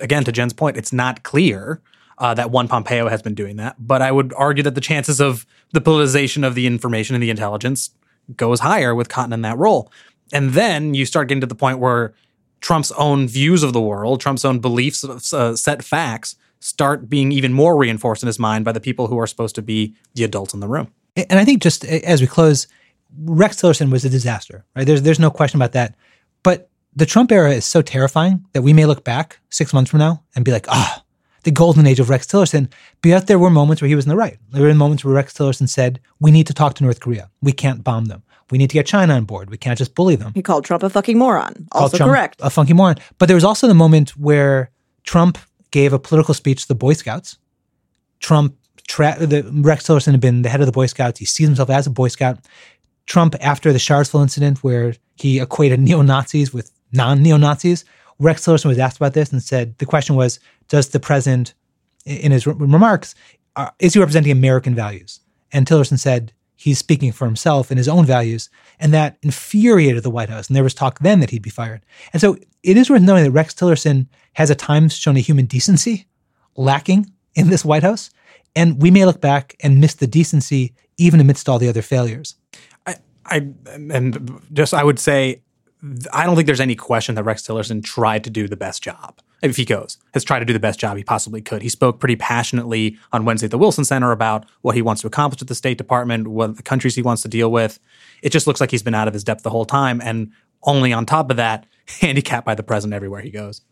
Again, 0.00 0.24
to 0.24 0.32
Jenn's 0.32 0.52
point, 0.52 0.76
it's 0.76 0.92
not 0.92 1.22
clear 1.22 1.80
uh, 2.18 2.34
that 2.34 2.50
one 2.50 2.68
Pompeo 2.68 3.08
has 3.08 3.22
been 3.22 3.34
doing 3.34 3.56
that, 3.56 3.76
but 3.78 4.02
I 4.02 4.12
would 4.12 4.32
argue 4.34 4.62
that 4.62 4.74
the 4.74 4.80
chances 4.80 5.20
of 5.20 5.46
the 5.72 5.80
politicization 5.80 6.46
of 6.46 6.54
the 6.54 6.66
information 6.66 7.14
and 7.14 7.22
the 7.22 7.30
intelligence 7.30 7.90
goes 8.36 8.60
higher 8.60 8.94
with 8.94 9.08
Cotton 9.08 9.32
in 9.32 9.42
that 9.42 9.58
role. 9.58 9.90
And 10.32 10.50
then 10.50 10.94
you 10.94 11.04
start 11.04 11.28
getting 11.28 11.40
to 11.40 11.46
the 11.46 11.54
point 11.54 11.78
where 11.78 12.14
Trump's 12.60 12.92
own 12.92 13.26
views 13.26 13.62
of 13.62 13.72
the 13.72 13.80
world, 13.80 14.20
Trump's 14.20 14.44
own 14.44 14.60
beliefs, 14.60 15.04
uh, 15.04 15.56
set 15.56 15.84
facts, 15.84 16.36
start 16.62 17.08
being 17.08 17.32
even 17.32 17.52
more 17.52 17.76
reinforced 17.76 18.22
in 18.22 18.26
his 18.26 18.38
mind 18.38 18.64
by 18.64 18.72
the 18.72 18.80
people 18.80 19.06
who 19.06 19.18
are 19.18 19.26
supposed 19.26 19.54
to 19.56 19.62
be 19.62 19.94
the 20.14 20.24
adults 20.24 20.54
in 20.54 20.60
the 20.60 20.68
room. 20.68 20.92
And 21.16 21.38
I 21.38 21.44
think 21.44 21.62
just 21.62 21.84
as 21.84 22.20
we 22.20 22.26
close, 22.26 22.66
Rex 23.24 23.56
Tillerson 23.56 23.90
was 23.90 24.04
a 24.04 24.10
disaster, 24.10 24.64
right? 24.74 24.86
There's 24.86 25.02
there's 25.02 25.18
no 25.18 25.30
question 25.30 25.58
about 25.58 25.72
that. 25.72 25.94
But 26.42 26.70
the 26.94 27.06
Trump 27.06 27.32
era 27.32 27.52
is 27.52 27.64
so 27.64 27.82
terrifying 27.82 28.44
that 28.52 28.62
we 28.62 28.72
may 28.72 28.86
look 28.86 29.04
back 29.04 29.38
six 29.50 29.72
months 29.72 29.90
from 29.90 29.98
now 29.98 30.22
and 30.34 30.44
be 30.44 30.52
like, 30.52 30.66
ah, 30.68 31.02
the 31.44 31.50
golden 31.50 31.86
age 31.86 32.00
of 32.00 32.10
Rex 32.10 32.26
Tillerson. 32.26 32.70
But 33.00 33.08
yet 33.08 33.26
there 33.26 33.38
were 33.38 33.50
moments 33.50 33.82
where 33.82 33.88
he 33.88 33.94
was 33.94 34.04
in 34.04 34.10
the 34.10 34.16
right. 34.16 34.38
There 34.50 34.62
were 34.62 34.74
moments 34.74 35.04
where 35.04 35.14
Rex 35.14 35.32
Tillerson 35.32 35.68
said, 35.68 36.00
we 36.20 36.30
need 36.30 36.46
to 36.46 36.54
talk 36.54 36.74
to 36.74 36.84
North 36.84 37.00
Korea. 37.00 37.30
We 37.40 37.52
can't 37.52 37.82
bomb 37.82 38.06
them. 38.06 38.22
We 38.50 38.58
need 38.58 38.70
to 38.70 38.74
get 38.74 38.86
China 38.86 39.14
on 39.14 39.24
board. 39.24 39.48
We 39.50 39.56
can't 39.56 39.78
just 39.78 39.94
bully 39.94 40.14
them. 40.16 40.32
He 40.34 40.42
called 40.42 40.64
Trump 40.64 40.82
a 40.82 40.90
fucking 40.90 41.16
moron. 41.16 41.68
Also 41.72 41.96
Trump 41.96 42.10
correct. 42.10 42.40
A 42.42 42.50
funky 42.50 42.74
moron. 42.74 42.96
But 43.18 43.26
there 43.26 43.34
was 43.34 43.44
also 43.44 43.66
the 43.66 43.74
moment 43.74 44.10
where 44.10 44.70
Trump 45.04 45.38
gave 45.72 45.92
a 45.92 45.98
political 45.98 46.34
speech 46.34 46.62
to 46.62 46.68
the 46.68 46.74
Boy 46.76 46.92
Scouts. 46.92 47.38
Trump, 48.20 48.56
tra- 48.86 49.16
the, 49.18 49.42
Rex 49.52 49.86
Tillerson 49.86 50.12
had 50.12 50.20
been 50.20 50.42
the 50.42 50.48
head 50.48 50.60
of 50.60 50.66
the 50.66 50.72
Boy 50.72 50.86
Scouts. 50.86 51.18
He 51.18 51.24
sees 51.24 51.48
himself 51.48 51.68
as 51.68 51.88
a 51.88 51.90
Boy 51.90 52.08
Scout. 52.08 52.38
Trump, 53.06 53.34
after 53.40 53.72
the 53.72 53.80
Charlottesville 53.80 54.22
incident, 54.22 54.62
where 54.62 54.94
he 55.16 55.40
equated 55.40 55.80
neo 55.80 56.02
Nazis 56.02 56.54
with 56.54 56.70
non 56.92 57.20
neo 57.22 57.36
Nazis, 57.36 57.84
Rex 58.20 58.44
Tillerson 58.44 58.66
was 58.66 58.78
asked 58.78 58.98
about 58.98 59.14
this 59.14 59.32
and 59.32 59.42
said 59.42 59.76
the 59.78 59.86
question 59.86 60.14
was, 60.14 60.38
does 60.68 60.90
the 60.90 61.00
president, 61.00 61.54
in 62.06 62.30
his 62.30 62.46
re- 62.46 62.54
remarks, 62.56 63.14
is 63.80 63.94
he 63.94 64.00
representing 64.00 64.30
American 64.30 64.74
values? 64.74 65.20
And 65.52 65.66
Tillerson 65.66 65.98
said 65.98 66.32
he's 66.62 66.78
speaking 66.78 67.10
for 67.10 67.24
himself 67.24 67.70
and 67.70 67.78
his 67.78 67.88
own 67.88 68.06
values, 68.06 68.48
and 68.78 68.94
that 68.94 69.18
infuriated 69.22 70.04
the 70.04 70.10
White 70.10 70.28
House. 70.28 70.46
And 70.46 70.54
there 70.54 70.62
was 70.62 70.74
talk 70.74 71.00
then 71.00 71.18
that 71.18 71.30
he'd 71.30 71.42
be 71.42 71.50
fired. 71.50 71.82
And 72.12 72.20
so 72.20 72.36
it 72.62 72.76
is 72.76 72.88
worth 72.88 73.02
knowing 73.02 73.24
that 73.24 73.32
Rex 73.32 73.52
Tillerson 73.52 74.06
has 74.34 74.50
at 74.50 74.58
times 74.58 74.94
shown 74.94 75.16
a 75.16 75.20
human 75.20 75.46
decency 75.46 76.06
lacking 76.56 77.12
in 77.34 77.50
this 77.50 77.64
White 77.64 77.82
House, 77.82 78.10
and 78.54 78.80
we 78.80 78.92
may 78.92 79.04
look 79.04 79.20
back 79.20 79.56
and 79.60 79.80
miss 79.80 79.94
the 79.94 80.06
decency 80.06 80.72
even 80.98 81.18
amidst 81.18 81.48
all 81.48 81.58
the 81.58 81.68
other 81.68 81.82
failures. 81.82 82.36
I, 82.86 82.94
I 83.26 83.48
and 83.90 84.40
just 84.52 84.72
I 84.72 84.84
would 84.84 85.00
say 85.00 85.42
I 86.12 86.26
don't 86.26 86.36
think 86.36 86.46
there's 86.46 86.60
any 86.60 86.76
question 86.76 87.16
that 87.16 87.24
Rex 87.24 87.42
Tillerson 87.42 87.82
tried 87.82 88.22
to 88.24 88.30
do 88.30 88.46
the 88.46 88.56
best 88.56 88.82
job. 88.82 89.20
If 89.42 89.56
he 89.56 89.64
goes, 89.64 89.98
has 90.14 90.22
tried 90.22 90.38
to 90.38 90.44
do 90.44 90.52
the 90.52 90.60
best 90.60 90.78
job 90.78 90.96
he 90.96 91.02
possibly 91.02 91.42
could. 91.42 91.62
He 91.62 91.68
spoke 91.68 91.98
pretty 91.98 92.14
passionately 92.14 92.96
on 93.12 93.24
Wednesday 93.24 93.46
at 93.46 93.50
the 93.50 93.58
Wilson 93.58 93.84
Center 93.84 94.12
about 94.12 94.46
what 94.60 94.76
he 94.76 94.82
wants 94.82 95.02
to 95.02 95.08
accomplish 95.08 95.42
at 95.42 95.48
the 95.48 95.56
State 95.56 95.78
Department, 95.78 96.28
what 96.28 96.56
the 96.56 96.62
countries 96.62 96.94
he 96.94 97.02
wants 97.02 97.22
to 97.22 97.28
deal 97.28 97.50
with. 97.50 97.80
It 98.22 98.30
just 98.30 98.46
looks 98.46 98.60
like 98.60 98.70
he's 98.70 98.84
been 98.84 98.94
out 98.94 99.08
of 99.08 99.14
his 99.14 99.24
depth 99.24 99.42
the 99.42 99.50
whole 99.50 99.64
time, 99.64 100.00
and 100.00 100.30
only 100.62 100.92
on 100.92 101.06
top 101.06 101.28
of 101.30 101.38
that, 101.38 101.66
handicapped 102.00 102.46
by 102.46 102.54
the 102.54 102.62
president 102.62 102.94
everywhere 102.94 103.20
he 103.20 103.30
goes. 103.30 103.62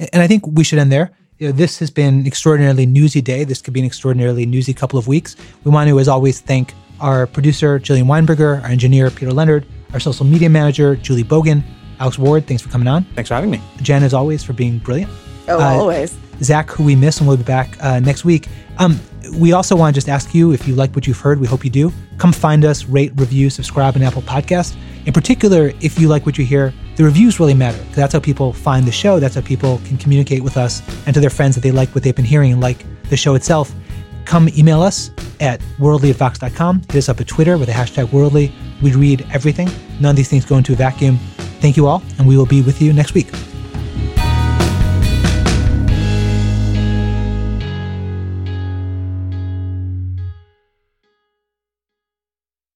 And 0.00 0.22
I 0.22 0.26
think 0.26 0.44
we 0.44 0.64
should 0.64 0.80
end 0.80 0.90
there. 0.90 1.12
You 1.38 1.48
know, 1.48 1.52
this 1.52 1.78
has 1.78 1.90
been 1.90 2.20
an 2.20 2.26
extraordinarily 2.26 2.86
newsy 2.86 3.20
day. 3.20 3.44
This 3.44 3.62
could 3.62 3.74
be 3.74 3.80
an 3.80 3.86
extraordinarily 3.86 4.44
newsy 4.44 4.74
couple 4.74 4.98
of 4.98 5.06
weeks. 5.06 5.36
We 5.62 5.70
want 5.70 5.88
to, 5.88 6.00
as 6.00 6.08
always, 6.08 6.40
thank 6.40 6.74
our 7.00 7.28
producer, 7.28 7.78
Jillian 7.78 8.04
Weinberger, 8.04 8.62
our 8.62 8.68
engineer, 8.68 9.10
Peter 9.10 9.32
Leonard, 9.32 9.66
our 9.92 10.00
social 10.00 10.26
media 10.26 10.48
manager, 10.48 10.96
Julie 10.96 11.24
Bogan, 11.24 11.62
Alex 12.02 12.18
Ward. 12.18 12.46
Thanks 12.48 12.62
for 12.62 12.68
coming 12.68 12.88
on. 12.88 13.04
Thanks 13.14 13.28
for 13.28 13.34
having 13.34 13.50
me. 13.50 13.60
Jenn, 13.80 14.02
as 14.02 14.12
always, 14.12 14.42
for 14.42 14.52
being 14.52 14.78
brilliant. 14.78 15.10
Oh, 15.48 15.58
Uh, 15.60 15.78
always. 15.80 16.16
Zack, 16.42 16.68
who 16.70 16.82
we 16.82 16.96
miss, 16.96 17.18
and 17.18 17.28
we'll 17.28 17.36
be 17.36 17.44
back 17.44 17.76
uh, 17.80 18.00
next 18.00 18.24
week. 18.24 18.48
Um, 18.78 18.98
we 19.34 19.52
also 19.52 19.76
want 19.76 19.94
to 19.94 19.96
just 19.96 20.08
ask 20.08 20.34
you 20.34 20.50
if 20.52 20.66
you 20.66 20.74
like 20.74 20.92
what 20.96 21.06
you've 21.06 21.20
heard. 21.20 21.38
We 21.38 21.46
hope 21.46 21.64
you 21.64 21.70
do. 21.70 21.92
Come 22.18 22.32
find 22.32 22.64
us, 22.64 22.86
rate, 22.86 23.12
review, 23.14 23.48
subscribe 23.50 23.94
on 23.94 24.02
Apple 24.02 24.22
Podcast. 24.22 24.74
In 25.06 25.12
particular, 25.12 25.72
if 25.80 25.98
you 26.00 26.08
like 26.08 26.26
what 26.26 26.36
you 26.36 26.44
hear, 26.44 26.74
the 26.96 27.04
reviews 27.04 27.38
really 27.38 27.54
matter. 27.54 27.78
That's 27.94 28.12
how 28.12 28.18
people 28.20 28.52
find 28.52 28.84
the 28.84 28.92
show. 28.92 29.20
That's 29.20 29.36
how 29.36 29.40
people 29.42 29.80
can 29.86 29.96
communicate 29.96 30.42
with 30.42 30.56
us 30.56 30.82
and 31.06 31.14
to 31.14 31.20
their 31.20 31.30
friends 31.30 31.54
that 31.54 31.60
they 31.60 31.70
like 31.70 31.88
what 31.94 32.02
they've 32.02 32.16
been 32.16 32.24
hearing 32.24 32.50
and 32.52 32.60
like 32.60 32.84
the 33.08 33.16
show 33.16 33.36
itself. 33.36 33.72
Come 34.24 34.48
email 34.58 34.82
us 34.82 35.10
at 35.40 35.60
worldly 35.78 36.10
at 36.10 36.16
vox.com. 36.16 36.80
Hit 36.88 36.96
us 36.96 37.08
up 37.08 37.20
at 37.20 37.28
Twitter 37.28 37.56
with 37.58 37.68
the 37.68 37.74
hashtag 37.74 38.12
worldly. 38.12 38.52
We 38.82 38.92
read 38.94 39.24
everything. 39.32 39.68
None 40.00 40.10
of 40.10 40.16
these 40.16 40.28
things 40.28 40.44
go 40.44 40.56
into 40.56 40.72
a 40.72 40.76
vacuum. 40.76 41.18
Thank 41.62 41.76
you 41.76 41.86
all, 41.86 42.02
and 42.18 42.26
we 42.26 42.36
will 42.36 42.44
be 42.44 42.60
with 42.60 42.82
you 42.82 42.92
next 42.92 43.14
week. 43.14 43.28